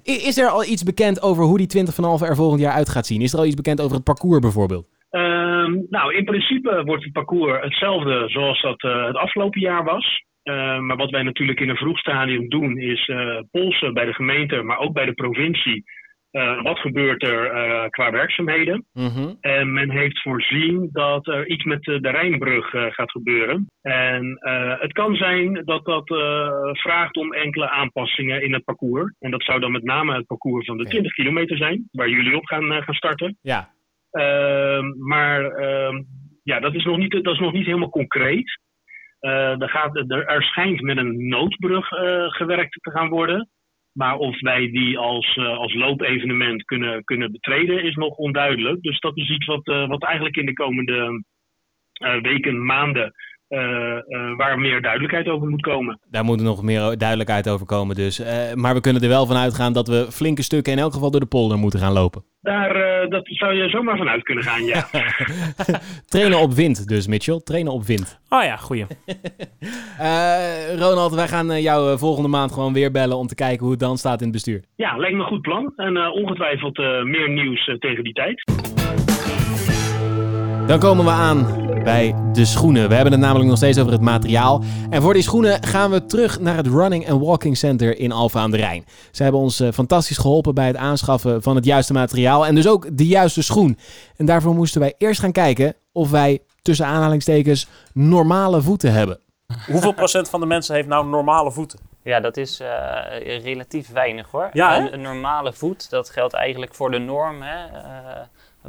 I- 0.06 0.28
is 0.28 0.38
er 0.38 0.50
al 0.50 0.63
iets 0.65 0.84
bekend 0.84 1.22
over 1.22 1.43
hoe 1.43 1.58
die 1.58 1.67
20 1.67 1.93
van 1.93 2.04
Alphen 2.04 2.28
er 2.28 2.36
volgend 2.36 2.62
jaar 2.62 2.74
uit 2.74 2.89
gaat 2.89 3.06
zien? 3.06 3.22
Is 3.22 3.34
er 3.34 3.39
al 3.39 3.46
iets 3.46 3.56
bekend 3.56 3.82
over 3.82 3.96
het 3.96 4.04
parcours 4.04 4.39
bijvoorbeeld? 4.39 4.88
Ehm, 5.10 5.72
nou, 5.89 6.15
in 6.15 6.24
principe 6.24 6.84
wordt 6.86 7.04
het 7.04 7.13
parcours 7.13 7.63
hetzelfde 7.63 8.24
zoals 8.30 8.62
dat 8.62 8.82
eh, 8.84 9.06
het 9.06 9.15
afgelopen 9.15 9.62
jaar 9.62 9.84
was. 9.84 10.24
Eh, 10.43 10.79
maar 10.79 10.97
wat 10.97 11.10
wij 11.10 11.23
natuurlijk 11.23 11.60
in 11.60 11.69
een 11.69 11.75
vroeg 11.75 11.99
stadium 11.99 12.49
doen, 12.49 12.77
is 12.77 13.08
eh, 13.08 13.39
polsen 13.51 13.93
bij 13.93 14.06
de 14.06 14.13
gemeente, 14.13 14.62
maar 14.62 14.77
ook 14.77 14.93
bij 14.93 15.06
de 15.06 15.13
provincie. 15.13 15.84
Eh, 16.32 16.62
wat 16.62 16.79
gebeurt 16.79 17.23
er 17.23 17.89
qua 17.89 18.12
werkzaamheden? 18.12 18.86
Mhm. 18.93 19.34
En 19.41 19.73
men 19.73 19.89
heeft 19.89 20.21
voorzien 20.21 20.89
dat 20.91 21.27
er 21.27 21.47
iets 21.47 21.63
met 21.63 21.84
de, 21.84 22.10
Rijnbrug 22.10 22.69
gaat 22.69 23.12
gebeuren. 23.12 23.67
En 23.82 24.39
het 24.79 24.91
kan 24.91 25.15
zijn 25.15 25.62
dat 25.65 25.86
dat 25.86 26.08
vraagt 26.77 27.15
om 27.15 27.34
enkele 27.34 27.69
aanpassingen 27.69 28.43
in 28.43 28.53
het 28.53 28.63
parcours. 28.63 29.15
En 29.19 29.32
dat 29.32 29.43
zou 29.43 29.60
dan 29.60 29.71
met 29.71 29.84
name 29.84 30.15
het 30.15 30.27
parcours 30.27 30.65
van 30.65 30.77
de 30.77 30.84
Ja. 30.84 30.89
20 30.89 31.13
kilometer 31.13 31.58
zijn, 31.58 31.88
waar 31.91 32.10
jullie 32.10 32.36
op 32.36 32.45
gaan, 32.45 32.84
gaan 32.84 32.95
starten. 32.95 33.38
Ja, 33.41 33.73
Ehm, 34.13 34.93
maar 34.97 35.45
ehm, 35.45 36.03
ja, 36.43 36.60
dat 36.60 36.75
is, 36.75 36.84
nog 36.84 36.97
niet, 36.97 37.12
dat 37.12 37.34
is 37.34 37.39
nog 37.39 37.53
niet 37.53 37.65
helemaal 37.65 37.89
concreet. 37.89 38.60
Eh, 39.23 39.62
er, 39.62 39.69
gaat, 39.69 39.95
er, 39.95 40.25
er 40.25 40.43
schijnt 40.43 40.81
met 40.81 40.97
een 40.97 41.27
noodbrug 41.27 41.91
eh, 41.91 42.25
gewerkt 42.27 42.77
te 42.81 42.91
gaan 42.91 43.09
worden. 43.09 43.49
Maar 43.91 44.15
of 44.15 44.41
wij 44.41 44.71
die 44.71 44.97
als, 44.97 45.36
eh, 45.36 45.57
als 45.57 45.73
loopevenement 45.73 46.63
kunnen, 46.63 47.03
kunnen 47.03 47.31
betreden, 47.31 47.83
is 47.83 47.95
nog 47.95 48.15
onduidelijk. 48.15 48.81
Dus 48.81 48.99
dat 48.99 49.17
is 49.17 49.29
iets 49.29 49.45
wat, 49.45 49.65
wat 49.65 50.03
eigenlijk 50.03 50.36
in 50.36 50.45
de 50.45 50.53
komende 50.53 51.23
weken, 52.21 52.65
maanden 52.65 53.13
waar 54.38 54.60
meer 54.60 54.82
duidelijkheid 54.82 55.28
over 55.28 55.48
moet 55.48 55.62
komen. 55.62 56.00
Daar 56.10 56.24
moet 56.24 56.42
nog 56.42 56.63
meer 56.63 56.98
duidelijkheid 56.98 57.50
over 57.50 57.66
komen 57.66 57.96
dus. 57.96 58.20
Eh, 58.20 58.54
maar 58.54 58.74
we 58.74 58.82
kunnen 58.82 59.02
er 59.02 59.08
wel 59.08 59.26
van 59.26 59.36
uitgaan 59.36 59.74
dat 59.74 59.88
we 59.88 60.08
flinke 60.12 60.44
stukken 60.44 60.74
in 60.74 60.80
elk 60.80 60.94
geval 60.94 61.12
door 61.12 61.20
de 61.20 61.26
polder 61.26 61.58
moeten 61.58 61.80
gaan 61.80 61.94
lopen. 61.94 62.24
Daar, 62.42 62.76
eh, 62.76 63.10
dat 63.10 63.22
zou 63.26 63.54
je 63.54 63.70
zomaar 63.70 63.98
vanuit 63.98 64.24
kunnen 64.24 64.44
gaan, 64.44 64.63
ja. 64.63 64.86
Trainen 66.10 66.39
op 66.39 66.54
wind 66.54 66.88
dus, 66.88 67.08
Mitchell. 67.08 67.42
Trainen 67.44 67.72
op 67.74 67.84
wind. 67.84 68.20
Oh 68.30 68.44
ja, 68.44 68.56
goeie. 68.56 68.86
Eh, 70.00 70.76
Ronald, 70.80 71.13
wij 71.16 71.28
gaan 71.28 71.52
eh, 71.52 71.62
jou 71.63 71.92
eh, 71.92 71.98
volgende 71.98 72.30
maand 72.30 72.52
gewoon 72.52 72.74
weer 72.74 72.92
bellen 72.92 73.18
om 73.18 73.28
te 73.28 73.36
kijken 73.36 73.60
hoe 73.62 73.72
het 73.72 73.80
dan 73.80 73.98
staat 73.98 74.18
in 74.18 74.24
het 74.24 74.32
bestuur. 74.34 74.63
ja, 74.76 74.98
lijkt 74.98 75.16
me 75.16 75.22
een 75.22 75.28
goed 75.28 75.42
plan. 75.42 75.74
En 75.76 75.98
eh, 75.98 76.12
ongetwijfeld 76.13 76.78
eh, 76.80 77.04
meer 77.04 77.30
nieuws 77.30 77.68
eh, 77.68 77.76
tegen 77.76 78.04
die 78.04 78.13
tijd. 78.13 78.44
Dan 80.67 80.80
komen 80.80 81.06
we 81.06 81.12
aan 81.12 81.63
bij 81.84 82.15
de 82.32 82.45
schoenen. 82.45 82.89
We 82.89 82.95
hebben 82.95 83.13
het 83.13 83.21
namelijk 83.21 83.49
nog 83.49 83.58
steeds 83.58 83.80
over 83.80 83.91
het 83.91 84.02
materiaal. 84.02 84.63
En 84.89 85.02
voor 85.02 85.13
die 85.13 85.23
schoenen 85.23 85.63
gaan 85.63 85.91
we 85.91 86.06
terug 86.06 86.39
naar 86.39 86.56
het 86.56 86.67
Running 86.67 87.10
and 87.10 87.21
Walking 87.21 87.58
Center 87.58 87.97
in 87.99 88.12
Alphen 88.12 88.41
aan 88.41 88.52
de 88.52 88.58
Rijn. 88.58 88.86
Ze 89.12 89.23
hebben 89.23 89.41
ons 89.41 89.60
eh, 89.60 89.71
fantastisch 89.71 90.17
geholpen 90.17 90.54
bij 90.54 90.67
het 90.67 90.76
aanschaffen 90.76 91.41
van 91.41 91.56
het 91.56 91.65
juiste 91.65 91.93
materiaal 91.93 92.45
en 92.45 92.56
dus 92.56 92.67
ook 92.67 92.97
de 92.97 93.08
juiste 93.08 93.43
schoen. 93.43 93.78
En 94.17 94.26
daarvoor 94.26 94.54
moesten 94.54 94.82
wij 94.82 94.93
eerst 94.97 95.19
gaan 95.19 95.32
kijken 95.32 95.76
of 95.91 96.10
wij 96.10 96.39
tussen 96.62 96.86
aanhalingstekens 96.86 97.67
normale 97.93 98.62
voeten 98.62 98.91
hebben. 98.93 99.19
Hoeveel 99.71 99.93
procent 99.93 100.30
van 100.30 100.39
de 100.39 100.45
mensen 100.45 100.76
heeft 100.76 100.88
nou 100.88 101.08
normale 101.08 101.52
voeten? 101.52 101.80
Ja, 102.04 102.19
dat 102.19 102.38
is 102.38 102.60
eh, 102.60 103.43
relatief 103.43 103.89
weinig 103.91 104.32
hoor. 104.32 104.49
Ja, 104.54 104.91
een 104.91 105.02
normale 105.02 105.54
voet, 105.54 105.89
dat 105.89 106.10
geldt 106.10 106.34
eigenlijk 106.34 106.76
voor 106.76 106.91
de 106.91 106.99
norm, 106.99 107.41
hè, 107.41 107.65
eh, 107.65 108.21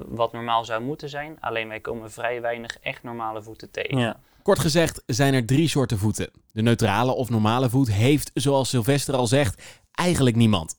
wat 0.06 0.32
normaal 0.32 0.64
zou 0.64 0.82
moeten 0.82 1.08
zijn. 1.08 1.36
Alleen 1.40 1.68
wij 1.68 1.80
komen 1.80 2.10
vrij 2.10 2.40
weinig 2.40 2.78
echt 2.78 3.02
normale 3.02 3.42
voeten 3.42 3.70
tegen. 3.70 3.98
Ja. 3.98 4.20
Kort 4.42 4.58
gezegd 4.58 5.02
zijn 5.06 5.34
er 5.34 5.46
drie 5.46 5.68
soorten 5.68 5.98
voeten. 5.98 6.30
De 6.52 6.62
neutrale 6.62 7.12
of 7.12 7.30
normale 7.30 7.68
voet 7.68 7.92
heeft, 7.92 8.30
zoals 8.34 8.68
Sylvester 8.68 9.14
al 9.14 9.26
zegt, 9.26 9.62
eigenlijk 9.90 10.36
niemand. 10.36 10.76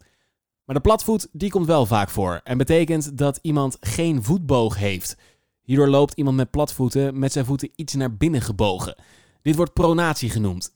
Maar 0.65 0.75
de 0.75 0.81
platvoet 0.81 1.27
die 1.31 1.49
komt 1.49 1.65
wel 1.65 1.85
vaak 1.85 2.09
voor 2.09 2.41
en 2.43 2.57
betekent 2.57 3.17
dat 3.17 3.39
iemand 3.41 3.77
geen 3.79 4.23
voetboog 4.23 4.77
heeft. 4.77 5.17
Hierdoor 5.61 5.87
loopt 5.87 6.13
iemand 6.13 6.35
met 6.35 6.51
platvoeten 6.51 7.19
met 7.19 7.31
zijn 7.31 7.45
voeten 7.45 7.69
iets 7.75 7.93
naar 7.93 8.15
binnen 8.15 8.41
gebogen. 8.41 8.95
Dit 9.41 9.55
wordt 9.55 9.73
pronatie 9.73 10.29
genoemd. 10.29 10.73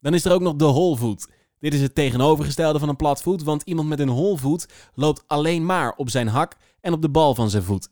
Dan 0.00 0.14
is 0.14 0.24
er 0.24 0.32
ook 0.32 0.40
nog 0.40 0.56
de 0.56 0.64
holvoet. 0.64 1.28
Dit 1.58 1.74
is 1.74 1.80
het 1.80 1.94
tegenovergestelde 1.94 2.78
van 2.78 2.88
een 2.88 2.96
platvoet, 2.96 3.42
want 3.42 3.62
iemand 3.62 3.88
met 3.88 4.00
een 4.00 4.08
holvoet 4.08 4.68
loopt 4.94 5.24
alleen 5.26 5.66
maar 5.66 5.92
op 5.96 6.10
zijn 6.10 6.28
hak 6.28 6.56
en 6.80 6.92
op 6.92 7.02
de 7.02 7.08
bal 7.10 7.34
van 7.34 7.50
zijn 7.50 7.62
voet. 7.62 7.88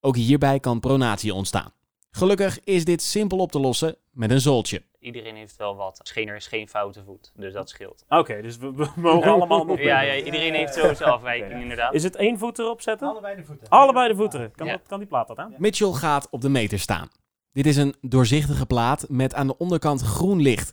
Ook 0.00 0.16
hierbij 0.16 0.60
kan 0.60 0.80
pronatie 0.80 1.34
ontstaan. 1.34 1.72
Gelukkig 2.10 2.60
is 2.64 2.84
dit 2.84 3.02
simpel 3.02 3.38
op 3.38 3.52
te 3.52 3.60
lossen 3.60 3.96
met 4.10 4.30
een 4.30 4.40
zooltje. 4.40 4.82
Iedereen 4.98 5.36
heeft 5.36 5.56
wel 5.56 5.76
wat. 5.76 6.00
Scheener 6.02 6.36
is 6.36 6.46
geen 6.46 6.68
foute 6.68 7.02
voet, 7.04 7.32
dus 7.36 7.52
dat 7.52 7.68
scheelt. 7.68 8.04
Oké, 8.08 8.42
dus 8.42 8.56
we, 8.56 8.72
we 8.74 8.88
mogen 9.00 9.32
allemaal 9.32 9.64
nog. 9.64 9.80
Ja, 9.80 10.00
ja, 10.00 10.24
iedereen 10.24 10.54
heeft 10.54 10.74
zo 10.74 10.94
zijn 10.94 11.10
afwijking 11.10 11.60
inderdaad. 11.60 11.94
Is 11.94 12.02
het 12.02 12.16
één 12.16 12.38
voet 12.38 12.58
erop 12.58 12.80
zetten? 12.80 13.08
Allebei 13.08 13.36
de 13.36 13.44
voeten. 13.44 13.68
Allebei 13.68 14.08
de 14.08 14.14
voeten. 14.16 14.52
Kan, 14.52 14.66
Ja. 14.66 14.72
dat, 14.72 14.86
kan 14.86 14.98
die 14.98 15.08
plaat 15.08 15.28
dat 15.28 15.36
aan? 15.36 15.54
Mitchell 15.58 15.92
gaat 15.92 16.28
op 16.30 16.40
de 16.40 16.48
meter 16.48 16.78
staan. 16.78 17.08
Dit 17.52 17.66
is 17.66 17.76
een 17.76 17.94
doorzichtige 18.00 18.66
plaat 18.66 19.04
met 19.08 19.34
aan 19.34 19.46
de 19.46 19.56
onderkant 19.56 20.00
groen 20.00 20.40
licht. 20.40 20.72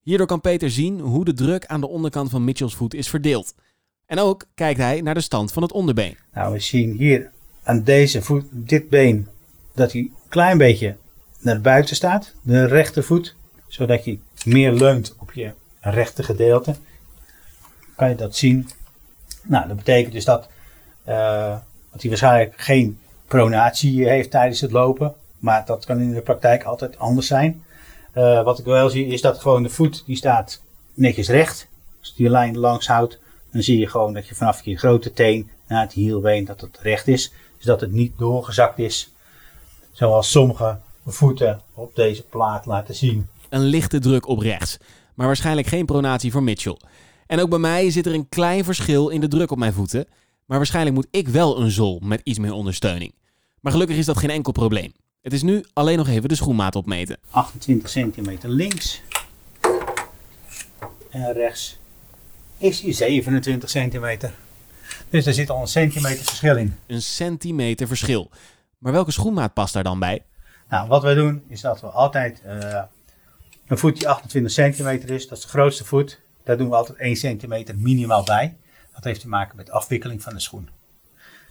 Hierdoor 0.00 0.26
kan 0.26 0.40
Peter 0.40 0.70
zien 0.70 1.00
hoe 1.00 1.24
de 1.24 1.32
druk 1.32 1.66
aan 1.66 1.80
de 1.80 1.88
onderkant 1.88 2.30
van 2.30 2.44
Mitchells 2.44 2.74
voet 2.74 2.94
is 2.94 3.08
verdeeld. 3.08 3.54
En 4.12 4.18
ook 4.18 4.44
kijkt 4.54 4.80
hij 4.80 5.00
naar 5.00 5.14
de 5.14 5.20
stand 5.20 5.52
van 5.52 5.62
het 5.62 5.72
onderbeen. 5.72 6.16
Nou, 6.34 6.52
we 6.52 6.60
zien 6.60 6.96
hier 6.96 7.30
aan 7.62 7.82
deze 7.82 8.22
voet, 8.22 8.44
dit 8.50 8.88
been, 8.88 9.28
dat 9.74 9.92
hij 9.92 10.00
een 10.00 10.12
klein 10.28 10.58
beetje 10.58 10.96
naar 11.38 11.60
buiten 11.60 11.96
staat. 11.96 12.32
De 12.42 12.64
rechtervoet, 12.64 13.34
zodat 13.66 14.04
je 14.04 14.18
meer 14.44 14.72
leunt 14.72 15.14
op 15.18 15.32
je 15.32 15.52
rechter 15.80 16.24
gedeelte. 16.24 16.74
Kan 17.96 18.08
je 18.08 18.14
dat 18.14 18.36
zien? 18.36 18.68
Nou, 19.42 19.68
dat 19.68 19.76
betekent 19.76 20.12
dus 20.12 20.24
dat, 20.24 20.48
eh, 21.04 21.56
dat 21.90 22.00
hij 22.00 22.08
waarschijnlijk 22.10 22.54
geen 22.56 22.98
pronatie 23.26 24.08
heeft 24.08 24.30
tijdens 24.30 24.60
het 24.60 24.72
lopen. 24.72 25.14
Maar 25.38 25.64
dat 25.66 25.84
kan 25.84 26.00
in 26.00 26.12
de 26.12 26.20
praktijk 26.20 26.62
altijd 26.62 26.98
anders 26.98 27.26
zijn. 27.26 27.64
Eh, 28.12 28.42
wat 28.42 28.58
ik 28.58 28.64
wel 28.64 28.90
zie 28.90 29.06
is 29.06 29.20
dat 29.20 29.40
gewoon 29.40 29.62
de 29.62 29.68
voet 29.68 30.02
die 30.06 30.16
staat 30.16 30.62
netjes 30.94 31.28
recht. 31.28 31.68
Als 32.00 32.08
je 32.08 32.14
die 32.16 32.30
lijn 32.30 32.58
langs 32.58 32.86
houdt, 32.86 33.20
dan 33.52 33.62
zie 33.62 33.78
je 33.78 33.86
gewoon 33.86 34.12
dat 34.14 34.28
je 34.28 34.34
vanaf 34.34 34.64
je 34.64 34.78
grote 34.78 35.12
teen 35.12 35.50
naar 35.68 35.80
het 35.80 35.92
hielbeen 35.92 36.44
dat 36.44 36.60
het 36.60 36.78
recht 36.78 37.08
is. 37.08 37.32
Dus 37.56 37.64
dat 37.64 37.80
het 37.80 37.92
niet 37.92 38.18
doorgezakt 38.18 38.78
is. 38.78 39.10
Zoals 39.92 40.30
sommige 40.30 40.78
voeten 41.06 41.60
op 41.74 41.94
deze 41.94 42.22
plaat 42.22 42.66
laten 42.66 42.94
zien. 42.94 43.28
Een 43.48 43.62
lichte 43.62 43.98
druk 43.98 44.28
op 44.28 44.38
rechts. 44.38 44.78
Maar 45.14 45.26
waarschijnlijk 45.26 45.66
geen 45.66 45.86
pronatie 45.86 46.32
voor 46.32 46.42
Mitchell. 46.42 46.76
En 47.26 47.40
ook 47.40 47.50
bij 47.50 47.58
mij 47.58 47.90
zit 47.90 48.06
er 48.06 48.14
een 48.14 48.28
klein 48.28 48.64
verschil 48.64 49.08
in 49.08 49.20
de 49.20 49.28
druk 49.28 49.50
op 49.50 49.58
mijn 49.58 49.72
voeten. 49.72 50.06
Maar 50.46 50.56
waarschijnlijk 50.56 50.96
moet 50.96 51.06
ik 51.10 51.28
wel 51.28 51.60
een 51.60 51.70
zool 51.70 52.00
met 52.02 52.20
iets 52.24 52.38
meer 52.38 52.52
ondersteuning. 52.52 53.14
Maar 53.60 53.72
gelukkig 53.72 53.96
is 53.96 54.06
dat 54.06 54.18
geen 54.18 54.30
enkel 54.30 54.52
probleem. 54.52 54.92
Het 55.20 55.32
is 55.32 55.42
nu 55.42 55.64
alleen 55.72 55.96
nog 55.96 56.08
even 56.08 56.28
de 56.28 56.34
schoenmaat 56.34 56.76
opmeten. 56.76 57.18
28 57.30 57.88
centimeter 57.88 58.48
links. 58.48 59.02
En 61.10 61.32
rechts 61.32 61.78
is 62.62 62.80
die 62.80 62.92
27 62.92 63.70
centimeter. 63.70 64.32
Dus 65.08 65.26
er 65.26 65.34
zit 65.34 65.50
al 65.50 65.60
een 65.60 65.66
centimeter 65.66 66.24
verschil 66.24 66.56
in. 66.56 66.76
Een 66.86 67.02
centimeter 67.02 67.86
verschil. 67.86 68.30
Maar 68.78 68.92
welke 68.92 69.10
schoenmaat 69.10 69.52
past 69.52 69.74
daar 69.74 69.82
dan 69.82 69.98
bij? 69.98 70.24
Nou, 70.68 70.88
wat 70.88 71.02
wij 71.02 71.14
doen 71.14 71.42
is 71.48 71.60
dat 71.60 71.80
we 71.80 71.86
altijd 71.86 72.42
eh, 72.42 72.82
een 73.66 73.78
voet 73.78 73.98
die 73.98 74.08
28 74.08 74.52
centimeter 74.52 75.10
is, 75.10 75.28
dat 75.28 75.38
is 75.38 75.44
de 75.44 75.50
grootste 75.50 75.84
voet. 75.84 76.20
Daar 76.44 76.56
doen 76.56 76.68
we 76.68 76.74
altijd 76.74 76.98
1 76.98 77.16
centimeter 77.16 77.78
minimaal 77.78 78.24
bij. 78.24 78.56
Dat 78.94 79.04
heeft 79.04 79.20
te 79.20 79.28
maken 79.28 79.56
met 79.56 79.66
de 79.66 79.72
afwikkeling 79.72 80.22
van 80.22 80.34
de 80.34 80.40
schoen. 80.40 80.68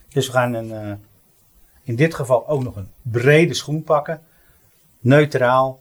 Dus 0.10 0.28
we 0.28 0.34
gaan 0.34 0.54
een, 0.54 0.72
eh, 0.72 0.94
in 1.84 1.96
dit 1.96 2.16
geval 2.16 2.48
ook 2.48 2.64
nog 2.64 2.76
een 2.76 2.92
brede 3.02 3.54
schoen 3.54 3.84
pakken. 3.84 4.22
Neutraal. 5.00 5.81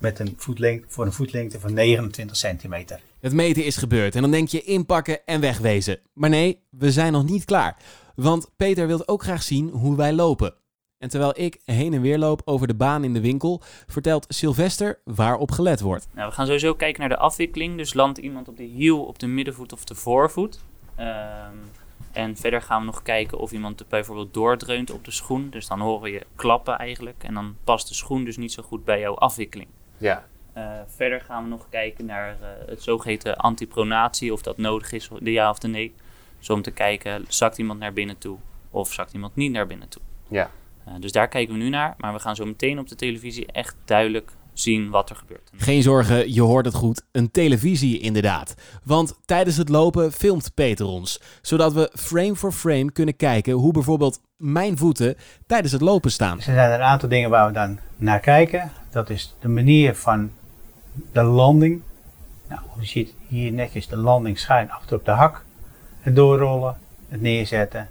Met 0.00 0.18
een 0.18 0.34
voetlengte, 0.36 0.86
voor 0.88 1.06
een 1.06 1.12
voetlengte 1.12 1.60
van 1.60 1.74
29 1.74 2.36
centimeter. 2.36 3.00
Het 3.20 3.32
meten 3.32 3.64
is 3.64 3.76
gebeurd 3.76 4.14
en 4.14 4.22
dan 4.22 4.30
denk 4.30 4.48
je 4.48 4.62
inpakken 4.62 5.26
en 5.26 5.40
wegwezen. 5.40 5.98
Maar 6.12 6.30
nee, 6.30 6.62
we 6.70 6.92
zijn 6.92 7.12
nog 7.12 7.24
niet 7.24 7.44
klaar. 7.44 7.76
Want 8.14 8.50
Peter 8.56 8.86
wil 8.86 9.08
ook 9.08 9.22
graag 9.22 9.42
zien 9.42 9.68
hoe 9.68 9.96
wij 9.96 10.12
lopen. 10.12 10.54
En 10.98 11.08
terwijl 11.08 11.32
ik 11.36 11.60
heen 11.64 11.94
en 11.94 12.00
weer 12.00 12.18
loop 12.18 12.42
over 12.44 12.66
de 12.66 12.74
baan 12.74 13.04
in 13.04 13.12
de 13.12 13.20
winkel, 13.20 13.62
vertelt 13.86 14.26
Sylvester 14.28 15.00
waarop 15.04 15.50
gelet 15.50 15.80
wordt. 15.80 16.08
Nou, 16.14 16.28
we 16.28 16.34
gaan 16.34 16.46
sowieso 16.46 16.74
kijken 16.74 17.00
naar 17.00 17.08
de 17.08 17.16
afwikkeling. 17.16 17.76
Dus 17.76 17.94
landt 17.94 18.18
iemand 18.18 18.48
op 18.48 18.56
de 18.56 18.62
hiel, 18.62 19.04
op 19.04 19.18
de 19.18 19.26
middenvoet 19.26 19.72
of 19.72 19.84
de 19.84 19.94
voorvoet. 19.94 20.60
Ehm, 20.94 21.56
en 22.12 22.36
verder 22.36 22.62
gaan 22.62 22.80
we 22.80 22.86
nog 22.86 23.02
kijken 23.02 23.38
of 23.38 23.52
iemand 23.52 23.88
bijvoorbeeld 23.88 24.34
doordreunt 24.34 24.90
op 24.90 25.04
de 25.04 25.10
schoen. 25.10 25.50
Dus 25.50 25.66
dan 25.66 25.80
horen 25.80 26.02
we 26.02 26.10
je 26.10 26.26
klappen 26.34 26.78
eigenlijk. 26.78 27.24
En 27.24 27.34
dan 27.34 27.56
past 27.64 27.88
de 27.88 27.94
schoen 27.94 28.24
dus 28.24 28.36
niet 28.36 28.52
zo 28.52 28.62
goed 28.62 28.84
bij 28.84 29.00
jouw 29.00 29.14
afwikkeling. 29.14 29.68
Ja. 30.00 30.24
Eh, 30.52 30.70
verder 30.86 31.20
gaan 31.20 31.42
we 31.42 31.48
nog 31.48 31.66
kijken 31.68 32.06
naar 32.06 32.28
eh, 32.30 32.48
het 32.66 32.82
zogeheten 32.82 33.36
antipronatie, 33.36 34.32
of 34.32 34.42
dat 34.42 34.58
nodig 34.58 34.92
is, 34.92 35.08
de 35.20 35.32
ja 35.32 35.50
of 35.50 35.58
de 35.58 35.68
nee. 35.68 35.94
Dus 36.38 36.50
om 36.50 36.62
te 36.62 36.70
kijken, 36.70 37.24
zakt 37.28 37.58
iemand 37.58 37.78
naar 37.78 37.92
binnen 37.92 38.18
toe 38.18 38.38
of 38.70 38.92
zakt 38.92 39.12
iemand 39.12 39.36
niet 39.36 39.52
naar 39.52 39.66
binnen 39.66 39.88
toe. 39.88 40.02
Ja. 40.28 40.50
Eh, 40.84 40.94
dus 40.98 41.12
daar 41.12 41.28
kijken 41.28 41.54
we 41.54 41.60
nu 41.60 41.68
naar, 41.68 41.94
maar 41.98 42.12
we 42.12 42.18
gaan 42.18 42.36
zo 42.36 42.44
meteen 42.44 42.78
op 42.78 42.88
de 42.88 42.94
televisie 42.94 43.46
echt 43.46 43.76
duidelijk 43.84 44.32
zien 44.52 44.90
wat 44.90 45.10
er 45.10 45.16
gebeurt. 45.16 45.50
Geen 45.56 45.82
zorgen, 45.82 46.32
je 46.32 46.42
hoort 46.42 46.64
het 46.64 46.74
goed. 46.74 47.02
Een 47.12 47.30
televisie 47.30 47.98
inderdaad. 47.98 48.54
Want 48.84 49.20
tijdens 49.24 49.56
het 49.56 49.68
lopen 49.68 50.12
filmt 50.12 50.54
Peter 50.54 50.86
ons. 50.86 51.20
Zodat 51.42 51.72
we 51.72 51.90
frame 51.94 52.36
for 52.36 52.52
frame 52.52 52.92
kunnen 52.92 53.16
kijken 53.16 53.52
hoe 53.52 53.72
bijvoorbeeld 53.72 54.20
mijn 54.36 54.76
voeten 54.76 55.16
tijdens 55.46 55.72
het 55.72 55.80
lopen 55.80 56.10
staan. 56.10 56.36
Dus 56.36 56.46
er 56.46 56.54
zijn 56.54 56.72
een 56.72 56.80
aantal 56.80 57.08
dingen 57.08 57.30
waar 57.30 57.46
we 57.46 57.52
dan 57.52 57.78
naar 57.96 58.20
kijken. 58.20 58.72
Dat 58.90 59.10
is 59.10 59.34
de 59.40 59.48
manier 59.48 59.94
van 59.94 60.30
de 61.12 61.22
landing. 61.22 61.82
Nou, 62.48 62.60
je 62.80 62.86
ziet 62.86 63.14
hier 63.28 63.52
netjes 63.52 63.88
de 63.88 63.96
landing 63.96 64.38
schuin 64.38 64.70
achter 64.70 64.96
op 64.96 65.04
de 65.04 65.10
hak. 65.10 65.44
Het 66.00 66.16
doorrollen, 66.16 66.78
het 67.08 67.20
neerzetten. 67.20 67.88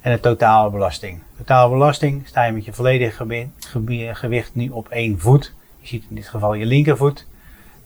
En 0.00 0.12
de 0.12 0.20
totale 0.20 0.70
belasting. 0.70 1.22
Totale 1.36 1.70
belasting 1.70 2.26
sta 2.26 2.44
je 2.44 2.52
met 2.52 2.64
je 2.64 2.72
volledige 2.72 3.16
gewi- 3.16 3.50
gewi- 3.58 4.14
gewicht 4.14 4.54
nu 4.54 4.68
op 4.68 4.88
één 4.88 5.20
voet. 5.20 5.52
Je 5.80 5.86
ziet 5.86 6.04
in 6.08 6.14
dit 6.14 6.28
geval 6.28 6.54
je 6.54 6.66
linkervoet. 6.66 7.26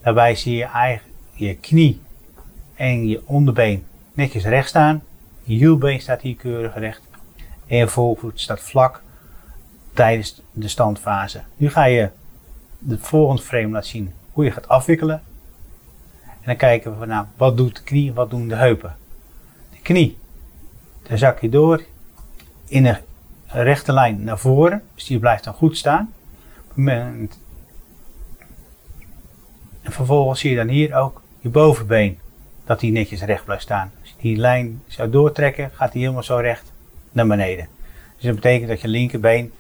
Daarbij 0.03 0.35
zie 0.35 0.57
je 0.57 0.65
eigenlijk 0.65 1.17
je 1.33 1.57
knie 1.57 2.01
en 2.75 3.09
je 3.09 3.23
onderbeen 3.25 3.85
netjes 4.13 4.45
recht 4.45 4.69
staan. 4.69 5.03
Je 5.43 5.55
hielbeen 5.55 6.01
staat 6.01 6.21
hier 6.21 6.37
keurig 6.37 6.75
recht. 6.75 7.03
En 7.67 7.77
je 7.77 7.89
voorvoet 7.89 8.41
staat 8.41 8.61
vlak 8.61 9.03
tijdens 9.93 10.43
de 10.53 10.69
standfase. 10.69 11.41
Nu 11.57 11.71
ga 11.71 11.85
je 11.85 12.09
de 12.79 12.99
volgende 12.99 13.43
frame 13.43 13.69
laten 13.69 13.89
zien 13.89 14.13
hoe 14.33 14.45
je 14.45 14.51
gaat 14.51 14.69
afwikkelen. 14.69 15.23
En 16.25 16.49
dan 16.49 16.57
kijken 16.57 17.01
we 17.01 17.07
naar 17.07 17.27
wat 17.37 17.57
doet 17.57 17.77
de 17.77 17.83
knie 17.83 18.13
wat 18.13 18.31
doen 18.31 18.49
de 18.49 18.55
heupen. 18.55 18.97
De 19.71 19.81
knie, 19.83 20.19
daar 21.03 21.19
zak 21.19 21.41
je 21.41 21.49
door 21.49 21.83
in 22.67 22.87
een 22.87 22.99
rechte 23.47 23.93
lijn 23.93 24.25
naar 24.25 24.39
voren. 24.39 24.83
Dus 24.95 25.05
die 25.05 25.19
blijft 25.19 25.45
dan 25.45 25.55
goed 25.55 25.77
staan. 25.77 26.13
En 26.75 27.31
vervolgens 29.83 30.41
zie 30.41 30.51
je 30.51 30.57
dan 30.57 30.69
hier 30.69 30.95
ook 30.95 31.23
je 31.41 31.49
bovenbeen, 31.49 32.19
dat 32.65 32.81
die 32.81 32.93
netjes 32.93 33.23
recht 33.23 33.45
blijft 33.45 33.63
staan. 33.63 33.93
Als 34.01 34.09
je 34.09 34.15
die 34.21 34.37
lijn 34.37 34.83
zou 34.87 35.11
doortrekken, 35.11 35.71
gaat 35.75 35.93
die 35.93 36.01
helemaal 36.01 36.23
zo 36.23 36.37
recht 36.37 36.73
naar 37.13 37.27
beneden. 37.27 37.69
Dus 38.17 38.25
dat 38.25 38.35
betekent 38.35 38.69
dat 38.69 38.81
je 38.81 38.89
linkerbeen 38.89 39.53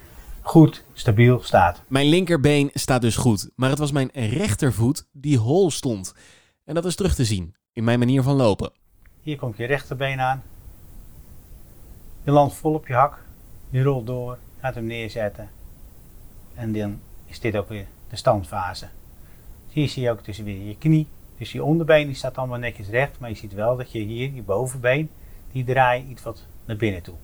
goed 0.42 0.84
stabiel 0.92 1.42
staat. 1.42 1.82
Mijn 1.88 2.06
linkerbeen 2.06 2.70
staat 2.74 3.00
dus 3.00 3.16
goed, 3.16 3.50
maar 3.54 3.70
het 3.70 3.78
was 3.78 3.92
mijn 3.92 4.10
rechtervoet 4.12 5.06
die 5.12 5.38
hol 5.38 5.70
stond. 5.70 6.14
En 6.64 6.74
dat 6.74 6.84
is 6.84 6.96
terug 6.96 7.14
te 7.14 7.24
zien 7.24 7.54
in 7.72 7.84
mijn 7.84 7.98
manier 7.98 8.22
van 8.22 8.34
lopen. 8.34 8.72
Hier 9.22 9.36
komt 9.36 9.56
je 9.56 9.64
rechterbeen 9.64 10.20
aan. 10.20 10.42
Je 12.24 12.30
landt 12.30 12.54
vol 12.54 12.74
op 12.74 12.86
je 12.86 12.94
hak. 12.94 13.24
Je 13.70 13.82
rolt 13.82 14.06
door, 14.06 14.38
gaat 14.60 14.74
hem 14.74 14.86
neerzetten. 14.86 15.50
En 16.54 16.72
dan 16.72 17.00
is 17.26 17.40
dit 17.40 17.56
ook 17.56 17.68
weer 17.68 17.86
de 18.08 18.16
standfase. 18.16 18.88
Hier 19.68 19.88
zie 19.88 20.02
je 20.02 20.10
ook 20.10 20.20
tussen 20.20 20.44
weer 20.44 20.66
je 20.66 20.76
knie. 20.78 21.06
Dus 21.38 21.52
je 21.52 21.64
onderbeen 21.64 22.06
die 22.06 22.16
staat 22.16 22.38
allemaal 22.38 22.58
netjes 22.58 22.88
recht. 22.88 23.18
Maar 23.18 23.28
je 23.28 23.36
ziet 23.36 23.54
wel 23.54 23.76
dat 23.76 23.92
je 23.92 23.98
hier, 23.98 24.32
je 24.32 24.42
bovenbeen, 24.42 25.10
die 25.52 25.64
draai 25.64 26.06
iets 26.08 26.22
wat 26.22 26.44
naar 26.64 26.76
binnen 26.76 27.02
toe. 27.02 27.14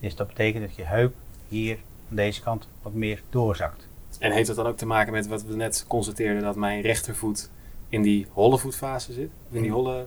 Dus 0.00 0.16
dat 0.16 0.26
betekent 0.26 0.66
dat 0.66 0.76
je 0.76 0.84
heup 0.84 1.14
hier 1.48 1.78
aan 2.10 2.16
deze 2.16 2.42
kant 2.42 2.68
wat 2.82 2.92
meer 2.92 3.22
doorzakt. 3.30 3.86
En 4.18 4.32
heeft 4.32 4.46
dat 4.46 4.56
dan 4.56 4.66
ook 4.66 4.76
te 4.76 4.86
maken 4.86 5.12
met 5.12 5.26
wat 5.26 5.42
we 5.42 5.54
net 5.56 5.84
constateerden, 5.88 6.42
dat 6.42 6.56
mijn 6.56 6.80
rechtervoet 6.80 7.50
in 7.88 8.02
die 8.02 8.26
holle 8.32 8.58
voetfase 8.58 9.12
zit? 9.12 9.30
In 9.50 9.62
die 9.62 9.70
holle... 9.70 10.06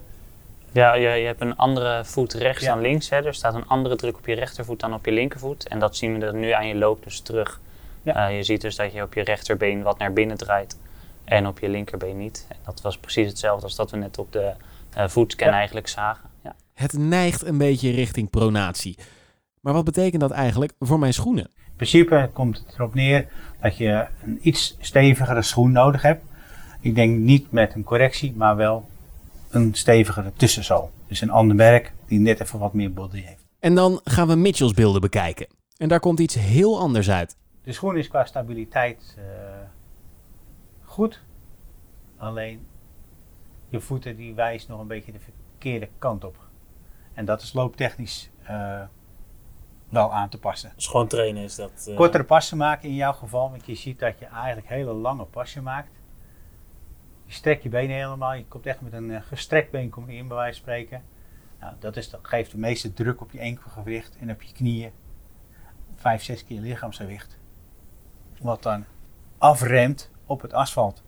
Ja, 0.71 0.93
je, 0.93 1.07
je 1.09 1.25
hebt 1.25 1.41
een 1.41 1.55
andere 1.55 2.05
voet 2.05 2.33
rechts 2.33 2.63
Ja. 2.63 2.73
dan 2.73 2.81
links. 2.81 3.09
Hè? 3.09 3.25
Er 3.25 3.33
staat 3.33 3.53
een 3.53 3.67
andere 3.67 3.95
druk 3.95 4.17
op 4.17 4.25
je 4.25 4.35
rechtervoet 4.35 4.79
dan 4.79 4.93
op 4.93 5.05
je 5.05 5.12
linkervoet. 5.12 5.67
En 5.67 5.79
dat 5.79 5.95
zien 5.95 6.19
we 6.19 6.25
er 6.25 6.33
nu 6.35 6.51
aan 6.51 6.67
je 6.67 6.75
loop 6.75 7.03
dus 7.03 7.19
terug. 7.19 7.59
Ja. 8.03 8.27
Eh, 8.29 8.35
je 8.38 8.43
ziet 8.43 8.62
dus 8.62 8.75
dat 8.75 8.93
je 8.93 9.01
op 9.03 9.13
je 9.13 9.21
rechterbeen 9.23 9.81
wat 9.81 9.97
naar 9.97 10.13
binnen 10.13 10.38
draait. 10.38 10.77
En 11.23 11.47
op 11.47 11.59
je 11.59 11.69
linkerbeen 11.69 12.17
niet. 12.17 12.45
En 12.49 12.57
dat 12.65 12.81
was 12.81 12.97
precies 12.97 13.27
hetzelfde 13.27 13.63
als 13.63 13.75
dat 13.75 13.91
we 13.91 13.97
net 13.97 14.17
op 14.17 14.31
de 14.31 14.51
eh 14.93 15.07
voetscan 15.07 15.47
Ja. 15.47 15.53
eigenlijk 15.53 15.88
zagen. 15.88 16.29
Ja. 16.43 16.55
Het 16.73 16.93
neigt 16.93 17.45
een 17.45 17.57
beetje 17.57 17.91
richting 17.91 18.29
pronatie. 18.29 18.97
Maar 19.62 19.74
wat 19.74 19.86
betekent 19.86 20.22
dat 20.22 20.32
eigenlijk 20.32 20.74
voor 20.80 21.00
mijn 21.00 21.13
schoenen? 21.13 21.43
In 21.43 21.76
principe 21.76 22.30
komt 22.34 22.58
het 22.58 22.74
erop 22.74 22.93
neer 22.93 23.28
dat 23.62 23.78
je 23.78 24.08
een 24.24 24.39
iets 24.41 24.76
stevigere 24.80 25.41
schoen 25.41 25.72
nodig 25.72 26.02
hebt. 26.02 26.24
Ik 26.82 26.95
denk 26.95 27.17
niet 27.17 27.52
met 27.52 27.76
een 27.76 27.84
correctie, 27.84 28.34
maar 28.36 28.56
wel 28.56 28.89
een 29.50 29.74
stevigere 29.74 30.34
tussenzool. 30.36 30.91
Dus 31.08 31.22
een 31.22 31.30
ander 31.30 31.56
merk 31.56 31.93
die 32.06 32.19
net 32.19 32.39
even 32.39 32.60
wat 32.60 32.74
meer 32.74 32.93
body 32.93 33.22
heeft. 33.22 33.45
En 33.60 33.76
dan 33.76 34.02
gaan 34.04 34.28
we 34.28 34.36
Mitchell's 34.36 34.74
beelden 34.74 35.02
bekijken. 35.02 35.48
En 35.78 35.88
daar 35.88 36.00
komt 36.00 36.19
iets 36.19 36.36
heel 36.36 36.80
anders 36.80 37.10
uit. 37.10 37.38
De 37.63 37.72
schoen 37.72 37.98
is 37.98 38.08
qua 38.08 38.26
stabiliteit 38.26 39.15
eh, 39.17 39.24
goed. 40.84 41.22
Alleen 42.17 42.65
je 43.69 43.80
voeten 43.80 44.15
die 44.15 44.34
wijst 44.34 44.67
nog 44.67 44.80
een 44.80 44.88
beetje 44.88 45.12
de 45.12 45.19
verkeerde 45.19 45.89
kant 45.98 46.24
op. 46.24 46.38
En 47.13 47.26
dat 47.26 47.41
is 47.41 47.54
looptechnisch 47.54 48.30
eh, 48.43 48.82
wel 49.89 50.13
aan 50.13 50.30
te 50.30 50.39
passen. 50.39 50.71
Dus 50.75 50.88
gewoon 50.88 51.08
trainen 51.08 51.43
is 51.43 51.56
dat. 51.56 51.88
eh, 51.88 51.95
Kortere 51.95 52.23
passen 52.23 52.58
maken 52.58 52.89
in 52.89 52.95
jouw 52.95 53.13
geval, 53.13 53.49
want 53.49 53.65
je 53.65 53.75
ziet 53.75 53.99
dat 53.99 54.19
je 54.19 54.25
eigenlijk 54.25 54.67
hele 54.67 54.93
lange 54.93 55.25
passen 55.25 55.63
maakt. 55.63 55.91
Je 57.25 57.34
strekt 57.34 57.63
je 57.63 57.69
benen 57.69 57.95
helemaal, 57.95 58.34
je 58.34 58.45
komt 58.45 58.65
echt 58.65 58.82
met 58.82 58.93
een 58.93 59.12
eh, 59.12 59.21
gestrekt 59.21 59.71
been 59.71 59.89
kom 59.89 60.10
je 60.10 60.17
in 60.17 60.28
bij 60.28 60.38
wijze 60.38 60.54
van 60.54 60.62
spreken. 60.62 61.04
Nou, 61.60 61.73
dat, 61.80 61.97
is, 61.97 62.10
dat 62.10 62.19
geeft 62.23 62.52
de 62.52 62.58
meeste 62.58 62.93
druk 62.93 63.21
op 63.21 63.32
je 63.32 63.39
enkelgewicht 63.39 64.17
en 64.19 64.32
op 64.32 64.41
je 64.41 64.54
knieën. 64.54 64.91
5, 65.95 66.23
6 66.23 66.45
keer 66.45 66.60
lichaamsgewicht. 66.62 67.38
Wat 68.41 68.63
dan 68.63 68.86
afremt 69.38 70.12
op 70.25 70.41
het 70.41 70.54
asfalt. 70.54 71.04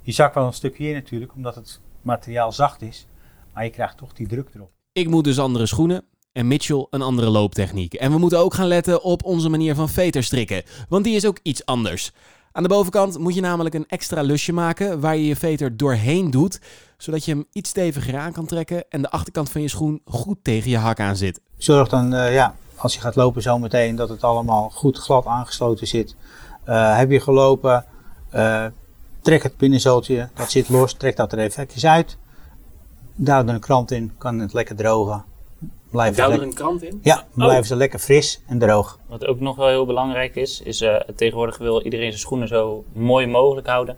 Je 0.00 0.12
zakt 0.12 0.34
wel 0.34 0.46
een 0.46 0.52
stukje 0.52 0.88
in 0.88 0.94
natuurlijk, 0.94 1.34
omdat 1.34 1.54
het 1.54 1.80
materiaal 2.02 2.52
zacht 2.52 2.82
is. 2.82 3.06
Maar 3.52 3.64
je 3.64 3.70
krijgt 3.70 3.96
toch 3.96 4.12
die 4.12 4.26
druk 4.26 4.48
erop. 4.54 4.70
Ik 4.92 5.08
moet 5.08 5.24
dus 5.24 5.38
andere 5.38 5.66
schoenen 5.66 6.04
en 6.38 6.48
Mitchell 6.48 6.86
een 6.90 7.02
andere 7.02 7.28
looptechniek. 7.28 7.94
En 7.94 8.10
we 8.10 8.18
moeten 8.18 8.38
ook 8.38 8.54
gaan 8.54 8.66
letten 8.66 9.02
op 9.02 9.24
onze 9.24 9.48
manier 9.48 9.74
van 9.74 9.88
veter 9.88 10.22
strikken, 10.22 10.62
want 10.88 11.04
die 11.04 11.16
is 11.16 11.26
ook 11.26 11.38
iets 11.42 11.66
anders. 11.66 12.12
Aan 12.52 12.62
de 12.62 12.68
bovenkant 12.68 13.18
moet 13.18 13.34
je 13.34 13.40
namelijk 13.40 13.74
een 13.74 13.88
extra 13.88 14.22
lusje 14.22 14.52
maken 14.52 15.00
waar 15.00 15.16
je 15.16 15.26
je 15.26 15.36
veter 15.36 15.76
doorheen 15.76 16.30
doet, 16.30 16.60
zodat 16.96 17.24
je 17.24 17.32
hem 17.32 17.46
iets 17.52 17.70
steviger 17.70 18.18
aan 18.18 18.32
kan 18.32 18.46
trekken 18.46 18.84
en 18.90 19.02
de 19.02 19.10
achterkant 19.10 19.50
van 19.50 19.60
je 19.60 19.68
schoen 19.68 20.00
goed 20.04 20.38
tegen 20.42 20.70
je 20.70 20.76
hak 20.76 21.00
aan 21.00 21.16
zit. 21.16 21.40
Zorg 21.56 21.88
dan, 21.88 22.14
eh, 22.14 22.32
ja, 22.32 22.54
als 22.76 22.94
je 22.94 23.00
gaat 23.00 23.16
lopen 23.16 23.42
zometeen, 23.42 23.96
dat 23.96 24.08
het 24.08 24.24
allemaal 24.24 24.70
goed 24.74 24.98
glad 24.98 25.26
aangesloten 25.26 25.86
zit. 25.86 26.16
Eh, 26.64 26.96
heb 26.96 27.10
je 27.10 27.20
gelopen, 27.20 27.84
eh, 28.30 28.64
trek 29.20 29.42
het 29.42 29.56
binnenzooltje, 29.56 30.28
dat 30.34 30.50
zit 30.50 30.68
los, 30.68 30.92
trek 30.92 31.16
dat 31.16 31.32
er 31.32 31.38
even 31.38 31.88
uit. 31.90 32.16
Duw 33.14 33.34
er 33.34 33.48
een 33.48 33.60
krant 33.60 33.90
in, 33.90 34.12
kan 34.18 34.38
het 34.38 34.52
lekker 34.52 34.76
drogen. 34.76 35.24
Blijven 35.90 36.22
er 36.22 36.28
lekker, 36.28 36.46
een 36.46 36.54
krant 36.54 36.82
in? 36.82 37.00
ja, 37.02 37.24
blijven 37.34 37.66
ze 37.66 37.76
lekker 37.76 37.98
fris 37.98 38.40
en 38.46 38.58
droog. 38.58 38.98
Wat 39.06 39.26
ook 39.26 39.40
nog 39.40 39.56
wel 39.56 39.68
heel 39.68 39.86
belangrijk 39.86 40.36
is, 40.36 40.60
is 40.60 40.80
eh, 40.80 40.96
tegenwoordig 41.16 41.58
wil 41.58 41.82
iedereen 41.82 42.08
zijn 42.08 42.20
schoenen 42.20 42.48
zo 42.48 42.84
mooi 42.92 43.26
mogelijk 43.26 43.66
houden. 43.66 43.96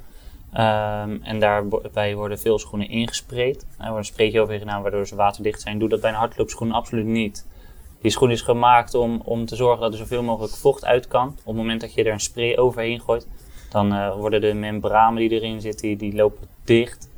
Ehm, 0.53 1.17
en 1.23 1.41
daarbij 1.41 2.15
worden 2.15 2.39
veel 2.39 2.59
schoenen 2.59 2.89
ingespreid. 2.89 3.67
Er 3.79 3.85
wordt 3.85 3.99
een 3.99 4.05
spreetje 4.05 4.41
overheen 4.41 4.61
gedaan 4.61 4.83
waardoor 4.83 5.07
ze 5.07 5.15
waterdicht 5.15 5.61
zijn. 5.61 5.79
Doe 5.79 5.89
dat 5.89 6.01
bij 6.01 6.11
een 6.11 6.17
hardloopschoen 6.17 6.73
absoluut 6.73 7.07
niet. 7.07 7.47
Die 8.01 8.11
schoen 8.11 8.31
is 8.31 8.43
gemaakt 8.43 8.95
om, 8.95 9.21
om 9.25 9.47
te 9.47 9.57
zorgen 9.57 9.81
dat 9.81 9.93
er 9.93 9.99
zoveel 9.99 10.23
mogelijk 10.23 10.55
vocht 10.55 10.85
uit 10.85 11.09
kan. 11.09 11.29
Op 11.29 11.47
het 11.47 11.57
moment 11.57 11.81
dat 11.81 11.95
je 11.95 12.05
er 12.05 12.13
een 12.13 12.21
spray 12.21 12.57
overheen 12.57 13.01
gooit, 13.01 13.27
dan 13.71 13.93
eh, 13.93 14.17
worden 14.17 14.41
de 14.41 14.55
membranen 14.55 15.19
die 15.19 15.31
erin 15.31 15.61
zitten, 15.61 15.89
die, 15.89 15.97
die 15.97 16.15
lopen 16.15 16.49
dicht. 16.65 17.10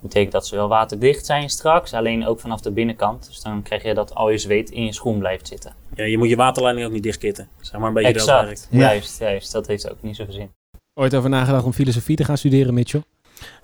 Dat 0.00 0.10
betekent 0.10 0.32
dat 0.32 0.46
ze 0.46 0.56
wel 0.56 0.68
waterdicht 0.68 1.26
zijn 1.26 1.50
straks, 1.50 1.92
alleen 1.92 2.26
ook 2.26 2.40
vanaf 2.40 2.60
de 2.60 2.70
binnenkant. 2.70 3.26
Dus 3.26 3.40
dan 3.40 3.62
krijg 3.62 3.82
je 3.82 3.94
dat 3.94 4.14
al 4.14 4.30
je 4.30 4.38
zweet 4.38 4.70
in 4.70 4.84
je 4.84 4.92
schoen 4.92 5.18
blijft 5.18 5.48
zitten. 5.48 5.72
Ja, 5.94 6.04
je 6.04 6.18
moet 6.18 6.28
je 6.28 6.36
waterleiding 6.36 6.86
ook 6.86 6.92
niet 6.92 7.02
dichtkitten. 7.02 7.48
Zeg 7.60 7.80
maar 7.80 7.88
een 7.88 7.94
beetje 7.94 8.12
dat 8.12 8.22
Exact, 8.22 8.44
werkt. 8.44 8.68
Ja. 8.70 8.78
juist, 8.78 9.18
juist. 9.18 9.52
Dat 9.52 9.66
heeft 9.66 9.90
ook 9.90 10.02
niet 10.02 10.16
zoveel 10.16 10.34
zin. 10.34 10.50
Ooit 10.94 11.14
over 11.14 11.30
nagedacht 11.30 11.64
om 11.64 11.72
filosofie 11.72 12.16
te 12.16 12.24
gaan 12.24 12.38
studeren, 12.38 12.74
Mitchell? 12.74 13.02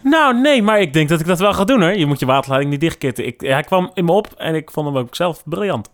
Nou, 0.02 0.40
nee, 0.40 0.62
maar 0.62 0.80
ik 0.80 0.92
denk 0.92 1.08
dat 1.08 1.20
ik 1.20 1.26
dat 1.26 1.38
wel 1.38 1.52
ga 1.52 1.64
doen 1.64 1.80
hoor. 1.80 1.96
Je 1.96 2.06
moet 2.06 2.20
je 2.20 2.26
waterleiding 2.26 2.72
niet 2.72 2.80
dichtkitten. 2.80 3.26
Ik, 3.26 3.40
hij 3.40 3.62
kwam 3.62 3.90
in 3.94 4.04
me 4.04 4.12
op 4.12 4.32
en 4.36 4.54
ik 4.54 4.70
vond 4.70 4.86
hem 4.86 4.96
ook 4.96 5.14
zelf 5.14 5.42
briljant. 5.44 5.90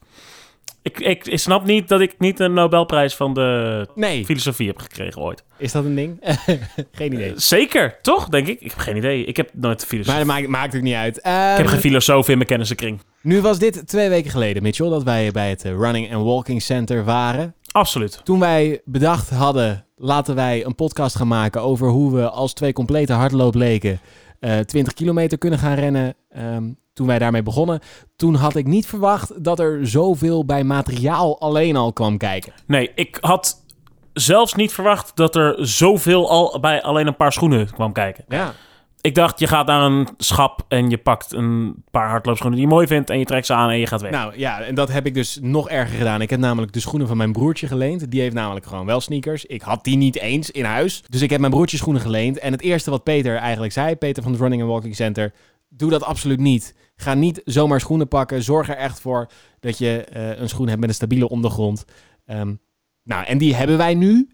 Ik, 0.83 1.01
ik, 1.01 1.27
ik 1.27 1.38
snap 1.38 1.64
niet 1.64 1.88
dat 1.88 2.01
ik 2.01 2.14
niet 2.18 2.40
een 2.40 2.53
Nobelprijs 2.53 3.14
van 3.14 3.35
de 3.35 3.87
Nee. 3.94 4.25
filosofie 4.25 4.66
heb 4.66 4.79
gekregen 4.79 5.23
ooit. 5.23 5.44
Is 5.59 5.73
dat 5.73 5.85
een 5.85 5.94
ding? 5.94 6.18
geen 6.92 7.12
idee. 7.12 7.33
Zeker, 7.37 7.99
toch? 8.03 8.29
Denk 8.29 8.46
ik. 8.46 8.61
Ik 8.61 8.70
heb 8.70 8.79
geen 8.79 8.96
idee. 8.96 9.25
Ik 9.25 9.37
heb 9.37 9.51
nooit 9.55 9.85
filosofie. 9.87 10.16
Maar 10.18 10.27
dat 10.27 10.35
maakt, 10.37 10.49
maakt 10.49 10.77
ook 10.77 10.83
niet 10.83 10.94
uit. 10.94 11.16
ik 11.16 11.23
Ehm, 11.23 11.57
heb 11.57 11.66
geen 11.66 11.81
filosoof 11.81 12.29
in 12.29 12.35
mijn 12.37 12.49
kennissenkring. 12.49 13.01
nu 13.23 13.40
was 13.40 13.59
dit 13.59 13.87
twee 13.87 14.09
weken 14.09 14.31
geleden, 14.31 14.62
Mitchell, 14.62 14.88
dat 14.88 15.03
wij 15.03 15.31
bij 15.31 15.51
het 15.51 15.64
eh, 15.64 15.73
Running 15.73 16.14
and 16.14 16.25
Walking 16.25 16.62
Center 16.62 17.05
waren. 17.05 17.55
Absoluut. 17.70 18.20
Toen 18.25 18.38
wij 18.40 18.81
bedacht 18.85 19.31
hadden, 19.31 19.85
laten 19.96 20.35
wij 20.35 20.64
een 20.64 20.75
podcast 20.75 21.16
gaan 21.16 21.29
maken 21.29 21.62
over 21.62 21.88
hoe 21.88 22.14
we 22.14 22.31
als 22.31 22.53
twee 22.53 22.73
complete 22.73 23.12
hardloopleken 23.12 24.01
eh 24.40 24.59
20 24.59 24.94
kilometer 24.94 25.38
kunnen 25.38 25.59
gaan 25.59 25.74
rennen. 25.74 26.14
Ehm, 26.29 26.72
toen 26.92 27.07
wij 27.07 27.18
daarmee 27.18 27.42
begonnen, 27.42 27.81
toen 28.16 28.35
had 28.35 28.57
ik 28.57 28.66
niet 28.66 28.87
verwacht 28.87 29.44
dat 29.44 29.59
er 29.59 29.87
zoveel 29.87 30.44
bij 30.44 30.64
materiaal 30.64 31.40
alleen 31.40 31.76
al 31.76 31.92
kwam 31.92 32.18
kijken. 32.18 32.53
Nee, 32.66 32.92
ik 32.94 33.18
had 33.20 33.64
zelfs 34.12 34.55
niet 34.55 34.72
verwacht 34.72 35.16
dat 35.16 35.37
er 35.37 35.66
zoveel 35.66 36.31
al 36.31 36.61
bij 36.61 36.83
alleen 36.83 37.07
een 37.07 37.16
paar 37.16 37.33
schoenen 37.33 37.70
kwam 37.70 37.92
kijken. 37.92 38.24
Ja. 38.29 38.53
Ik 39.01 39.15
dacht, 39.15 39.39
je 39.39 39.47
gaat 39.47 39.67
naar 39.67 39.83
een 39.83 40.09
schap 40.17 40.65
en 40.69 40.91
je 40.91 40.99
pakt 40.99 41.33
een 41.33 41.85
paar 41.91 42.09
hardloopschoenen 42.09 42.59
die 42.59 42.69
je 42.69 42.75
mooi 42.75 42.87
vindt 42.87 43.11
en 43.11 43.19
je 43.19 43.25
trekt 43.25 43.47
ze 43.47 43.55
aan 43.55 43.71
en 43.71 43.79
je 43.79 43.87
gaat 43.87 44.01
weg. 44.01 44.11
Nou 44.11 44.33
ja, 44.39 44.61
en 44.61 44.75
dat 44.75 44.89
heb 44.93 45.07
ik 45.07 45.15
dus 45.15 45.39
nog 45.43 45.69
erger 45.69 45.99
gedaan. 45.99 46.21
Ik 46.23 46.31
heb 46.31 46.41
namelijk 46.41 46.73
de 46.73 46.81
schoenen 46.81 47.09
van 47.09 47.17
mijn 47.17 47.33
broertje 47.33 47.67
geleend. 47.67 48.11
Die 48.11 48.21
heeft 48.21 48.35
namelijk 48.35 48.67
gewoon 48.67 48.87
wel 48.87 49.01
sneakers. 49.01 49.45
Ik 49.47 49.63
had 49.63 49.85
die 49.85 49.97
niet 49.97 50.19
eens 50.19 50.51
in 50.51 50.65
huis. 50.65 51.03
Dus 51.09 51.21
ik 51.23 51.31
heb 51.31 51.41
mijn 51.41 51.53
broertje 51.53 51.77
schoenen 51.77 52.03
geleend. 52.03 52.39
En 52.39 52.53
het 52.53 52.61
eerste 52.61 52.91
wat 52.91 53.03
Peter 53.03 53.37
eigenlijk 53.37 53.73
zei, 53.73 53.97
Peter 53.97 54.23
van 54.23 54.33
het 54.33 54.41
Running 54.41 54.63
and 54.63 54.71
Walking 54.71 54.97
Center, 54.97 55.33
doe 55.69 55.91
dat 55.91 56.03
absoluut 56.05 56.41
niet. 56.41 56.75
Ga 56.97 57.15
niet 57.15 57.41
zomaar 57.45 57.81
schoenen 57.81 58.09
pakken. 58.09 58.43
Zorg 58.43 58.69
er 58.69 58.77
echt 58.77 59.01
voor 59.01 59.29
dat 59.61 59.79
je 59.79 60.05
eh, 60.05 60.39
een 60.41 60.49
schoen 60.49 60.69
hebt 60.69 60.81
met 60.81 60.89
een 60.89 60.95
stabiele 60.95 61.29
ondergrond. 61.29 61.85
Ehm, 62.27 62.55
nou, 63.03 63.25
en 63.25 63.39
die 63.39 63.55
hebben 63.55 63.77
wij 63.77 63.95
nu. 63.95 64.31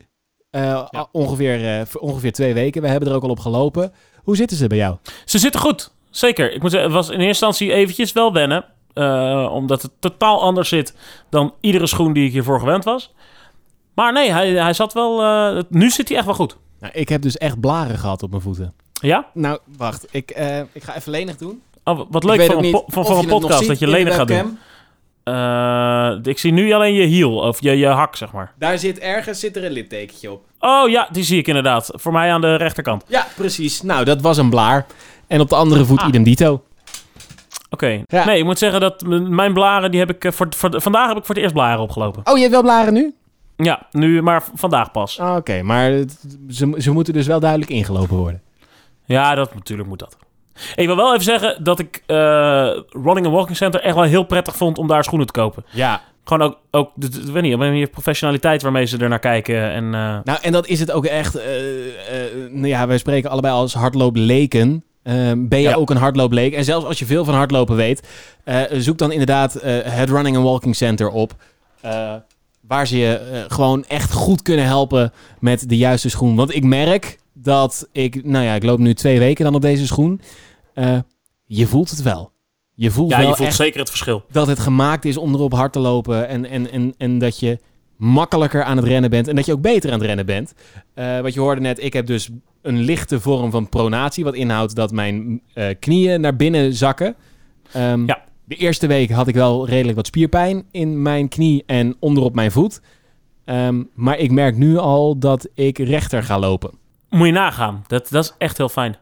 eh, 0.51 0.87
ongeveer, 1.13 1.79
eh, 1.79 1.87
ongeveer 2.01 2.33
twee 2.33 2.55
weken. 2.55 2.83
We 2.83 2.89
hebben 2.89 3.09
er 3.09 3.15
ook 3.15 3.23
al 3.23 3.31
op 3.31 3.39
gelopen. 3.39 3.93
Hoe 4.27 4.37
zitten 4.37 4.57
ze 4.57 4.67
bij 4.67 4.79
jou? 4.79 4.97
Ze 5.25 5.39
zitten 5.39 5.61
goed, 5.61 5.91
zeker. 6.11 6.53
Ik 6.53 6.63
moet 6.63 6.71
zeggen, 6.71 6.91
het 6.91 6.99
was 6.99 7.07
in 7.09 7.13
eerste 7.21 7.27
instantie 7.47 7.73
eventjes 7.73 8.13
wel 8.13 8.33
wennen. 8.33 8.65
eh, 8.95 9.49
omdat 9.53 9.83
het 9.83 9.91
totaal 10.01 10.43
anders 10.43 10.69
zit 10.69 10.95
dan 11.31 11.55
iedere 11.61 11.87
schoen 11.87 12.13
die 12.13 12.27
ik 12.27 12.33
hiervoor 12.33 12.59
gewend 12.59 12.85
was. 12.85 13.13
Maar 13.95 14.13
nee, 14.13 14.31
hij, 14.33 14.51
hij 14.53 14.73
zat 14.73 14.93
wel... 14.93 15.23
eh, 15.23 15.63
nu 15.69 15.91
zit 15.91 16.09
hij 16.09 16.17
echt 16.17 16.27
wel 16.27 16.35
goed. 16.35 16.57
Nou, 16.81 16.93
ik 16.97 17.09
heb 17.09 17.23
dus 17.23 17.37
echt 17.37 17.61
blaren 17.61 17.99
gehad 17.99 18.23
op 18.23 18.31
mijn 18.31 18.43
voeten. 18.43 18.75
Ja? 18.93 19.27
Nou, 19.35 19.59
wacht. 19.77 20.07
Ik, 20.11 20.31
eh, 20.31 20.59
ik 20.73 20.83
ga 20.83 20.97
even 20.97 21.11
lenig 21.13 21.37
doen. 21.37 21.63
Oh, 21.85 22.01
wat 22.11 22.25
leuk 22.25 22.43
voor 22.43 22.65
een, 22.65 22.71
po- 22.71 22.85
voor 22.87 23.05
je 23.05 23.23
een 23.23 23.29
podcast 23.29 23.67
dat 23.67 23.79
je 23.79 23.87
lenig 23.87 24.15
gaat 24.15 24.29
doen. 24.29 24.59
Eh, 25.27 26.13
ik 26.23 26.39
zie 26.39 26.53
nu 26.53 26.73
alleen 26.73 26.95
je 26.95 27.05
hiel, 27.07 27.37
of 27.39 27.61
je, 27.63 27.71
je 27.79 27.87
hak, 27.87 28.17
zeg 28.17 28.33
maar. 28.33 28.53
Daar 28.59 28.79
zit 28.79 28.99
ergens 28.99 29.41
zit 29.41 29.57
er 29.57 29.65
een 29.65 29.73
littekentje 29.73 30.31
op. 30.33 30.45
Oh 30.61 30.89
ja, 30.89 31.09
die 31.13 31.23
zie 31.25 31.39
ik 31.39 31.47
inderdaad. 31.47 31.91
Voor 31.95 32.13
mij 32.13 32.33
aan 32.33 32.41
de 32.41 32.55
rechterkant. 32.57 33.05
Ja, 33.09 33.27
precies. 33.37 33.83
Nou, 33.83 34.05
dat 34.05 34.21
was 34.21 34.37
een 34.37 34.51
blaar. 34.51 34.87
En 35.27 35.41
op 35.41 35.49
de 35.49 35.55
andere 35.55 35.85
voet 35.85 36.01
Ah. 36.01 36.09
idem 36.09 36.23
dito. 36.23 36.63
Oké. 37.71 38.03
Ja. 38.07 38.25
Nee, 38.25 38.39
ik 38.39 38.45
moet 38.45 38.59
zeggen 38.59 38.81
dat 38.81 39.03
mijn 39.29 39.53
blaren, 39.53 39.91
die 39.91 40.01
heb 40.01 40.11
ik... 40.11 40.25
eh, 40.25 40.33
Voor, 40.33 40.47
voor, 40.57 40.81
vandaag 40.81 41.09
heb 41.09 41.17
ik 41.17 41.25
voor 41.25 41.35
het 41.35 41.43
eerst 41.45 41.55
blaren 41.57 41.81
opgelopen. 41.83 42.21
Oh, 42.25 42.35
je 42.35 42.41
hebt 42.41 42.53
wel 42.53 42.63
blaren 42.63 42.93
nu? 42.93 43.15
Ja, 43.57 43.87
nu, 43.91 44.23
maar 44.23 44.43
vandaag 44.55 44.91
pas. 44.91 45.21
Ah, 45.21 45.37
Oké, 45.37 45.63
maar 45.63 45.91
ze, 46.49 46.75
ze 46.79 46.91
moeten 46.91 47.13
dus 47.13 47.27
wel 47.27 47.41
duidelijk 47.41 47.71
ingelopen 47.71 48.17
worden. 48.17 48.43
Ja, 49.05 49.35
dat 49.35 49.55
natuurlijk 49.55 49.89
moet 49.89 49.99
dat. 49.99 50.17
Ik 50.75 50.87
wil 50.87 50.97
wel 50.97 51.13
even 51.13 51.25
zeggen 51.25 51.65
dat 51.65 51.79
ik 51.79 52.03
eh, 52.07 52.17
Running 52.91 53.27
and 53.27 53.35
Walking 53.35 53.57
Center 53.57 53.81
echt 53.81 53.95
wel 53.95 54.05
heel 54.05 54.23
prettig 54.25 54.57
vond 54.57 54.79
om 54.79 54.87
daar 54.87 55.05
schoenen 55.05 55.27
te 55.27 55.33
kopen. 55.33 55.65
Ja. 55.71 56.01
Gewoon 56.25 56.43
ook, 56.49 56.59
ook 56.71 56.91
weet 57.33 57.43
niet, 57.43 57.55
op 57.55 57.61
een 57.61 57.69
manier 57.69 57.87
professionaliteit 57.89 58.63
waarmee 58.63 58.85
ze 58.85 58.99
er 58.99 59.09
naar 59.09 59.19
kijken. 59.19 59.71
En, 59.71 59.85
eh, 59.85 60.19
Nou, 60.25 60.39
en 60.43 60.53
dat 60.53 60.67
is 60.67 60.81
het 60.81 60.91
ook 60.91 61.05
echt. 61.05 61.35
eh, 61.37 61.45
nou 62.51 62.67
ja, 62.67 62.87
wij 62.87 62.99
spreken 62.99 63.31
allebei 63.31 63.55
als 63.55 63.75
hardloopleken. 63.75 64.85
Ehm 65.03 65.49
ben 65.49 65.61
je 65.61 65.69
Ja. 65.69 65.75
ook 65.75 65.91
een 65.91 65.97
hardloopleek? 65.97 66.55
En 66.55 66.65
zelfs 66.65 66.87
als 66.87 66.99
je 66.99 67.07
veel 67.07 67.25
van 67.25 67.35
hardlopen 67.35 67.77
weet, 67.77 68.09
zoek 68.73 68.99
dan 68.99 69.13
inderdaad 69.13 69.53
het 69.85 70.11
Running 70.11 70.37
and 70.37 70.45
Walking 70.45 70.77
Center 70.77 71.09
op. 71.09 71.33
waar 72.61 72.87
ze 72.87 72.99
je 72.99 73.45
gewoon 73.49 73.85
echt 73.89 74.13
goed 74.13 74.43
kunnen 74.43 74.65
helpen 74.65 75.13
met 75.39 75.69
de 75.69 75.77
juiste 75.77 76.09
schoen. 76.11 76.37
Want 76.37 76.55
ik 76.55 76.65
merk 76.65 77.19
dat 77.47 77.89
ik, 77.93 78.25
nou 78.25 78.45
ja, 78.45 78.55
ik 78.55 78.63
loop 78.63 78.79
nu 78.79 78.95
twee 78.95 79.19
weken 79.19 79.45
dan 79.45 79.55
op 79.55 79.61
deze 79.61 79.87
schoen. 79.87 80.21
Eh, 80.75 80.99
je 81.45 81.67
voelt 81.67 81.91
het 81.91 82.03
wel. 82.03 82.33
Je 82.75 82.91
voelt 82.91 83.11
ja, 83.11 83.19
wel 83.19 83.29
je 83.29 83.37
voelt 83.37 83.55
zeker 83.55 83.79
het 83.81 83.89
verschil. 83.89 84.25
dat 84.31 84.47
het 84.47 84.59
gemaakt 84.59 85.05
is 85.05 85.17
om 85.17 85.35
erop 85.35 85.53
hard 85.53 85.73
te 85.73 85.79
lopen. 85.79 86.29
En, 86.29 86.45
en, 86.45 86.71
en, 86.71 86.95
en 86.99 87.19
dat 87.19 87.39
je 87.41 87.59
makkelijker 87.97 88.63
aan 88.63 88.77
het 88.77 88.87
rennen 88.87 89.11
bent. 89.11 89.29
En 89.29 89.37
dat 89.37 89.47
je 89.47 89.53
ook 89.53 89.61
beter 89.61 89.93
aan 89.93 89.99
het 89.99 90.07
rennen 90.07 90.27
bent. 90.27 90.55
Eh, 90.95 91.21
wat 91.21 91.35
je 91.35 91.41
hoorde 91.41 91.61
net, 91.61 91.83
ik 91.83 91.93
heb 91.93 92.07
dus 92.07 92.29
een 92.63 92.79
lichte 92.81 93.21
vorm 93.21 93.51
van 93.51 93.69
pronatie. 93.69 94.25
Wat 94.25 94.35
inhoudt 94.35 94.75
dat 94.75 94.93
mijn 94.93 95.41
eh, 95.55 95.67
knieën 95.81 96.21
naar 96.21 96.37
binnen 96.37 96.75
zakken. 96.75 97.15
Ehm, 97.73 98.07
Ja. 98.07 98.25
De 98.45 98.55
eerste 98.55 98.87
week 98.87 99.11
had 99.11 99.29
ik 99.29 99.35
wel 99.35 99.67
redelijk 99.69 99.97
wat 99.97 100.07
spierpijn 100.07 100.65
in 100.71 101.03
mijn 101.03 101.29
knie 101.29 101.63
en 101.67 101.97
onderop 101.99 102.35
mijn 102.35 102.51
voet. 102.53 102.81
Ehm, 103.45 103.83
maar 103.95 104.19
ik 104.19 104.31
merk 104.31 104.57
nu 104.57 104.77
al 104.77 105.19
dat 105.19 105.49
ik 105.55 105.79
rechter 105.79 106.23
ga 106.23 106.39
lopen. 106.39 106.71
Moet 107.17 107.27
je 107.27 107.33
nagaan. 107.33 107.85
Dat, 107.87 108.09
dat 108.09 108.25
is 108.25 108.35
echt 108.39 108.57
heel 108.57 108.69
fijn. 108.69 108.97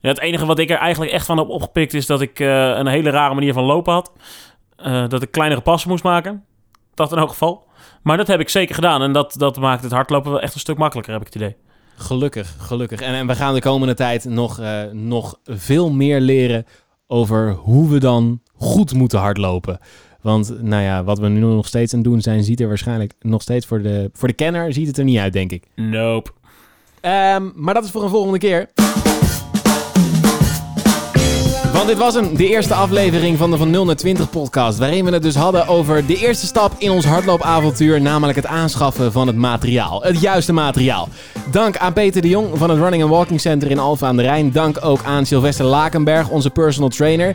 Ja, 0.00 0.08
het 0.08 0.20
enige 0.20 0.46
wat 0.46 0.58
ik 0.58 0.70
er 0.70 0.76
eigenlijk 0.76 1.12
echt 1.12 1.26
van 1.26 1.38
heb 1.38 1.48
opgepikt 1.48 1.94
is 1.94 2.06
dat 2.06 2.20
ik 2.20 2.40
eh, 2.40 2.68
een 2.68 2.86
hele 2.86 3.10
rare 3.10 3.34
manier 3.34 3.52
van 3.52 3.64
lopen 3.64 3.92
had. 3.92 4.12
Eh, 4.76 5.08
dat 5.08 5.22
ik 5.22 5.30
kleinere 5.30 5.60
passen 5.60 5.90
moest 5.90 6.04
maken. 6.04 6.44
Dat 6.94 7.12
in 7.12 7.18
elk 7.18 7.28
geval. 7.28 7.64
Maar 8.02 8.16
dat 8.16 8.26
heb 8.26 8.40
ik 8.40 8.48
zeker 8.48 8.74
gedaan. 8.74 9.02
En 9.02 9.12
dat, 9.12 9.34
dat 9.38 9.58
maakt 9.58 9.82
het 9.82 9.92
hardlopen 9.92 10.30
wel 10.30 10.40
echt 10.40 10.54
een 10.54 10.60
stuk 10.60 10.78
makkelijker, 10.78 11.12
heb 11.12 11.20
ik 11.22 11.26
het 11.26 11.36
idee. 11.36 11.56
Gelukkig, 11.96 12.54
gelukkig. 12.58 13.00
En, 13.00 13.14
en 13.14 13.26
we 13.26 13.34
gaan 13.34 13.54
de 13.54 13.60
komende 13.60 13.94
tijd 13.94 14.24
nog, 14.24 14.58
eh, 14.58 14.82
nog 14.92 15.38
veel 15.44 15.90
meer 15.90 16.20
leren 16.20 16.66
over 17.06 17.52
hoe 17.52 17.88
we 17.88 17.98
dan 17.98 18.40
goed 18.54 18.94
moeten 18.94 19.18
hardlopen. 19.18 19.78
Want 20.20 20.62
nou 20.62 20.82
ja, 20.82 21.04
wat 21.04 21.18
we 21.18 21.28
nu 21.28 21.40
nog 21.40 21.66
steeds 21.66 21.92
aan 21.92 21.98
het 21.98 22.08
doen 22.08 22.20
zijn, 22.20 22.44
ziet 22.44 22.60
er 22.60 22.68
waarschijnlijk 22.68 23.12
nog 23.20 23.42
steeds 23.42 23.66
voor 23.66 23.82
de, 23.82 24.10
voor 24.12 24.28
de 24.28 24.34
kenner 24.34 24.72
ziet 24.72 24.86
het 24.86 24.98
er 24.98 25.04
niet 25.04 25.18
uit, 25.18 25.32
denk 25.32 25.52
ik. 25.52 25.64
Nope. 25.74 26.30
Ehm, 27.02 27.48
maar 27.54 27.74
dat 27.74 27.84
is 27.84 27.90
voor 27.90 28.02
een 28.02 28.10
volgende 28.10 28.38
keer. 28.38 28.68
Want 31.72 31.86
dit 31.86 31.98
was 31.98 32.14
hem, 32.14 32.36
de 32.36 32.48
eerste 32.48 32.74
aflevering 32.74 33.38
van 33.38 33.50
de 33.50 33.56
Van 33.56 33.70
0 33.70 33.84
naar 33.84 33.96
20 33.96 34.30
podcast. 34.30 34.78
Waarin 34.78 35.04
we 35.04 35.10
het 35.10 35.22
dus 35.22 35.34
hadden 35.34 35.66
over 35.66 36.06
de 36.06 36.16
eerste 36.16 36.46
stap 36.46 36.72
in 36.78 36.90
ons 36.90 37.04
hardloopavontuur. 37.04 38.00
Namelijk 38.00 38.36
het 38.36 38.46
aanschaffen 38.46 39.12
van 39.12 39.26
het 39.26 39.36
materiaal. 39.36 40.02
Het 40.02 40.20
juiste 40.20 40.52
materiaal. 40.52 41.08
Dank 41.50 41.76
aan 41.76 41.92
Peter 41.92 42.22
de 42.22 42.28
Jong 42.28 42.58
van 42.58 42.70
het 42.70 42.78
Running 42.78 43.02
and 43.02 43.12
Walking 43.12 43.40
Center 43.40 43.70
in 43.70 43.78
Alphen 43.78 44.06
aan 44.06 44.16
de 44.16 44.22
Rijn. 44.22 44.52
Dank 44.52 44.84
ook 44.84 45.04
aan 45.04 45.26
Sylvester 45.26 45.64
Lakenberg, 45.64 46.28
onze 46.28 46.50
personal 46.50 46.88
trainer. 46.88 47.32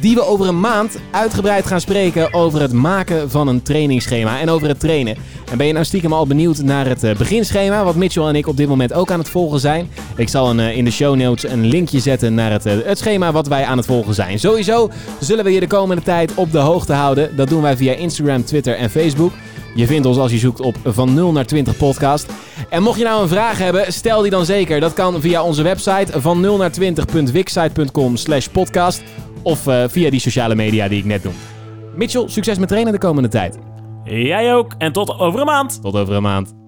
Die 0.00 0.14
we 0.14 0.26
over 0.26 0.48
een 0.48 0.60
maand 0.60 0.98
uitgebreid 1.10 1.66
gaan 1.66 1.80
spreken 1.80 2.34
over 2.34 2.60
het 2.60 2.72
maken 2.72 3.30
van 3.30 3.48
een 3.48 3.62
trainingsschema 3.62 4.40
en 4.40 4.50
over 4.50 4.68
het 4.68 4.80
trainen. 4.80 5.16
En 5.50 5.56
ben 5.56 5.66
je 5.66 5.72
nou 5.72 5.84
stiekem 5.84 6.12
al 6.12 6.26
benieuwd 6.26 6.62
naar 6.62 6.86
het 6.86 7.04
eh, 7.04 7.16
beginschema, 7.16 7.84
wat 7.84 7.94
Mitchell 7.94 8.22
en 8.22 8.34
ik 8.34 8.46
op 8.46 8.56
dit 8.56 8.68
moment 8.68 8.92
ook 8.92 9.10
aan 9.10 9.18
het 9.18 9.28
volgen 9.28 9.60
zijn? 9.60 9.90
Ik 10.16 10.28
zal 10.28 10.50
een, 10.50 10.60
eh, 10.60 10.76
in 10.76 10.84
de 10.84 10.90
show 10.90 11.16
notes 11.16 11.50
een 11.50 11.66
linkje 11.66 12.00
zetten 12.00 12.34
naar 12.34 12.50
het, 12.50 12.66
eh, 12.66 12.74
het 12.84 12.98
schema 12.98 13.32
wat 13.32 13.46
wij 13.46 13.64
aan 13.64 13.76
het 13.76 13.86
volgen 13.86 14.14
zijn. 14.14 14.38
Sowieso 14.38 14.90
zullen 15.20 15.44
we 15.44 15.52
je 15.52 15.60
de 15.60 15.66
komende 15.66 16.02
tijd 16.02 16.34
op 16.34 16.52
de 16.52 16.58
hoogte 16.58 16.92
houden. 16.92 17.36
Dat 17.36 17.48
doen 17.48 17.62
wij 17.62 17.76
via 17.76 17.92
Instagram, 17.92 18.44
Twitter 18.44 18.76
en 18.76 18.90
Facebook. 18.90 19.32
Je 19.74 19.86
vindt 19.86 20.06
ons 20.06 20.18
als 20.18 20.30
je 20.30 20.38
zoekt 20.38 20.60
op 20.60 20.76
van 20.84 21.14
0 21.14 21.32
naar 21.32 21.46
20 21.46 21.76
podcast. 21.76 22.26
En 22.68 22.82
mocht 22.82 22.98
je 22.98 23.04
nou 23.04 23.22
een 23.22 23.28
vraag 23.28 23.58
hebben, 23.58 23.92
stel 23.92 24.22
die 24.22 24.30
dan 24.30 24.44
zeker. 24.44 24.80
Dat 24.80 24.92
kan 24.92 25.20
via 25.20 25.42
onze 25.42 25.62
website 25.62 26.20
van 26.20 26.40
0 26.40 26.56
naar 26.56 26.70
20.wixsite.com 26.70 28.16
slash 28.16 28.46
podcast. 28.46 29.02
Of 29.44 29.66
eh, 29.66 29.84
via 29.88 30.10
die 30.10 30.20
sociale 30.20 30.54
media 30.54 30.88
die 30.88 30.98
ik 30.98 31.04
net 31.04 31.24
noem. 31.24 31.34
Mitchell, 31.96 32.28
succes 32.28 32.58
met 32.58 32.68
trainen 32.68 32.92
de 32.92 32.98
komende 32.98 33.28
tijd. 33.28 33.58
Jij 34.04 34.54
ook. 34.54 34.74
En 34.78 34.92
tot 34.92 35.18
over 35.18 35.40
een 35.40 35.46
maand. 35.46 35.82
Tot 35.82 35.96
over 35.96 36.14
een 36.14 36.22
maand. 36.22 36.63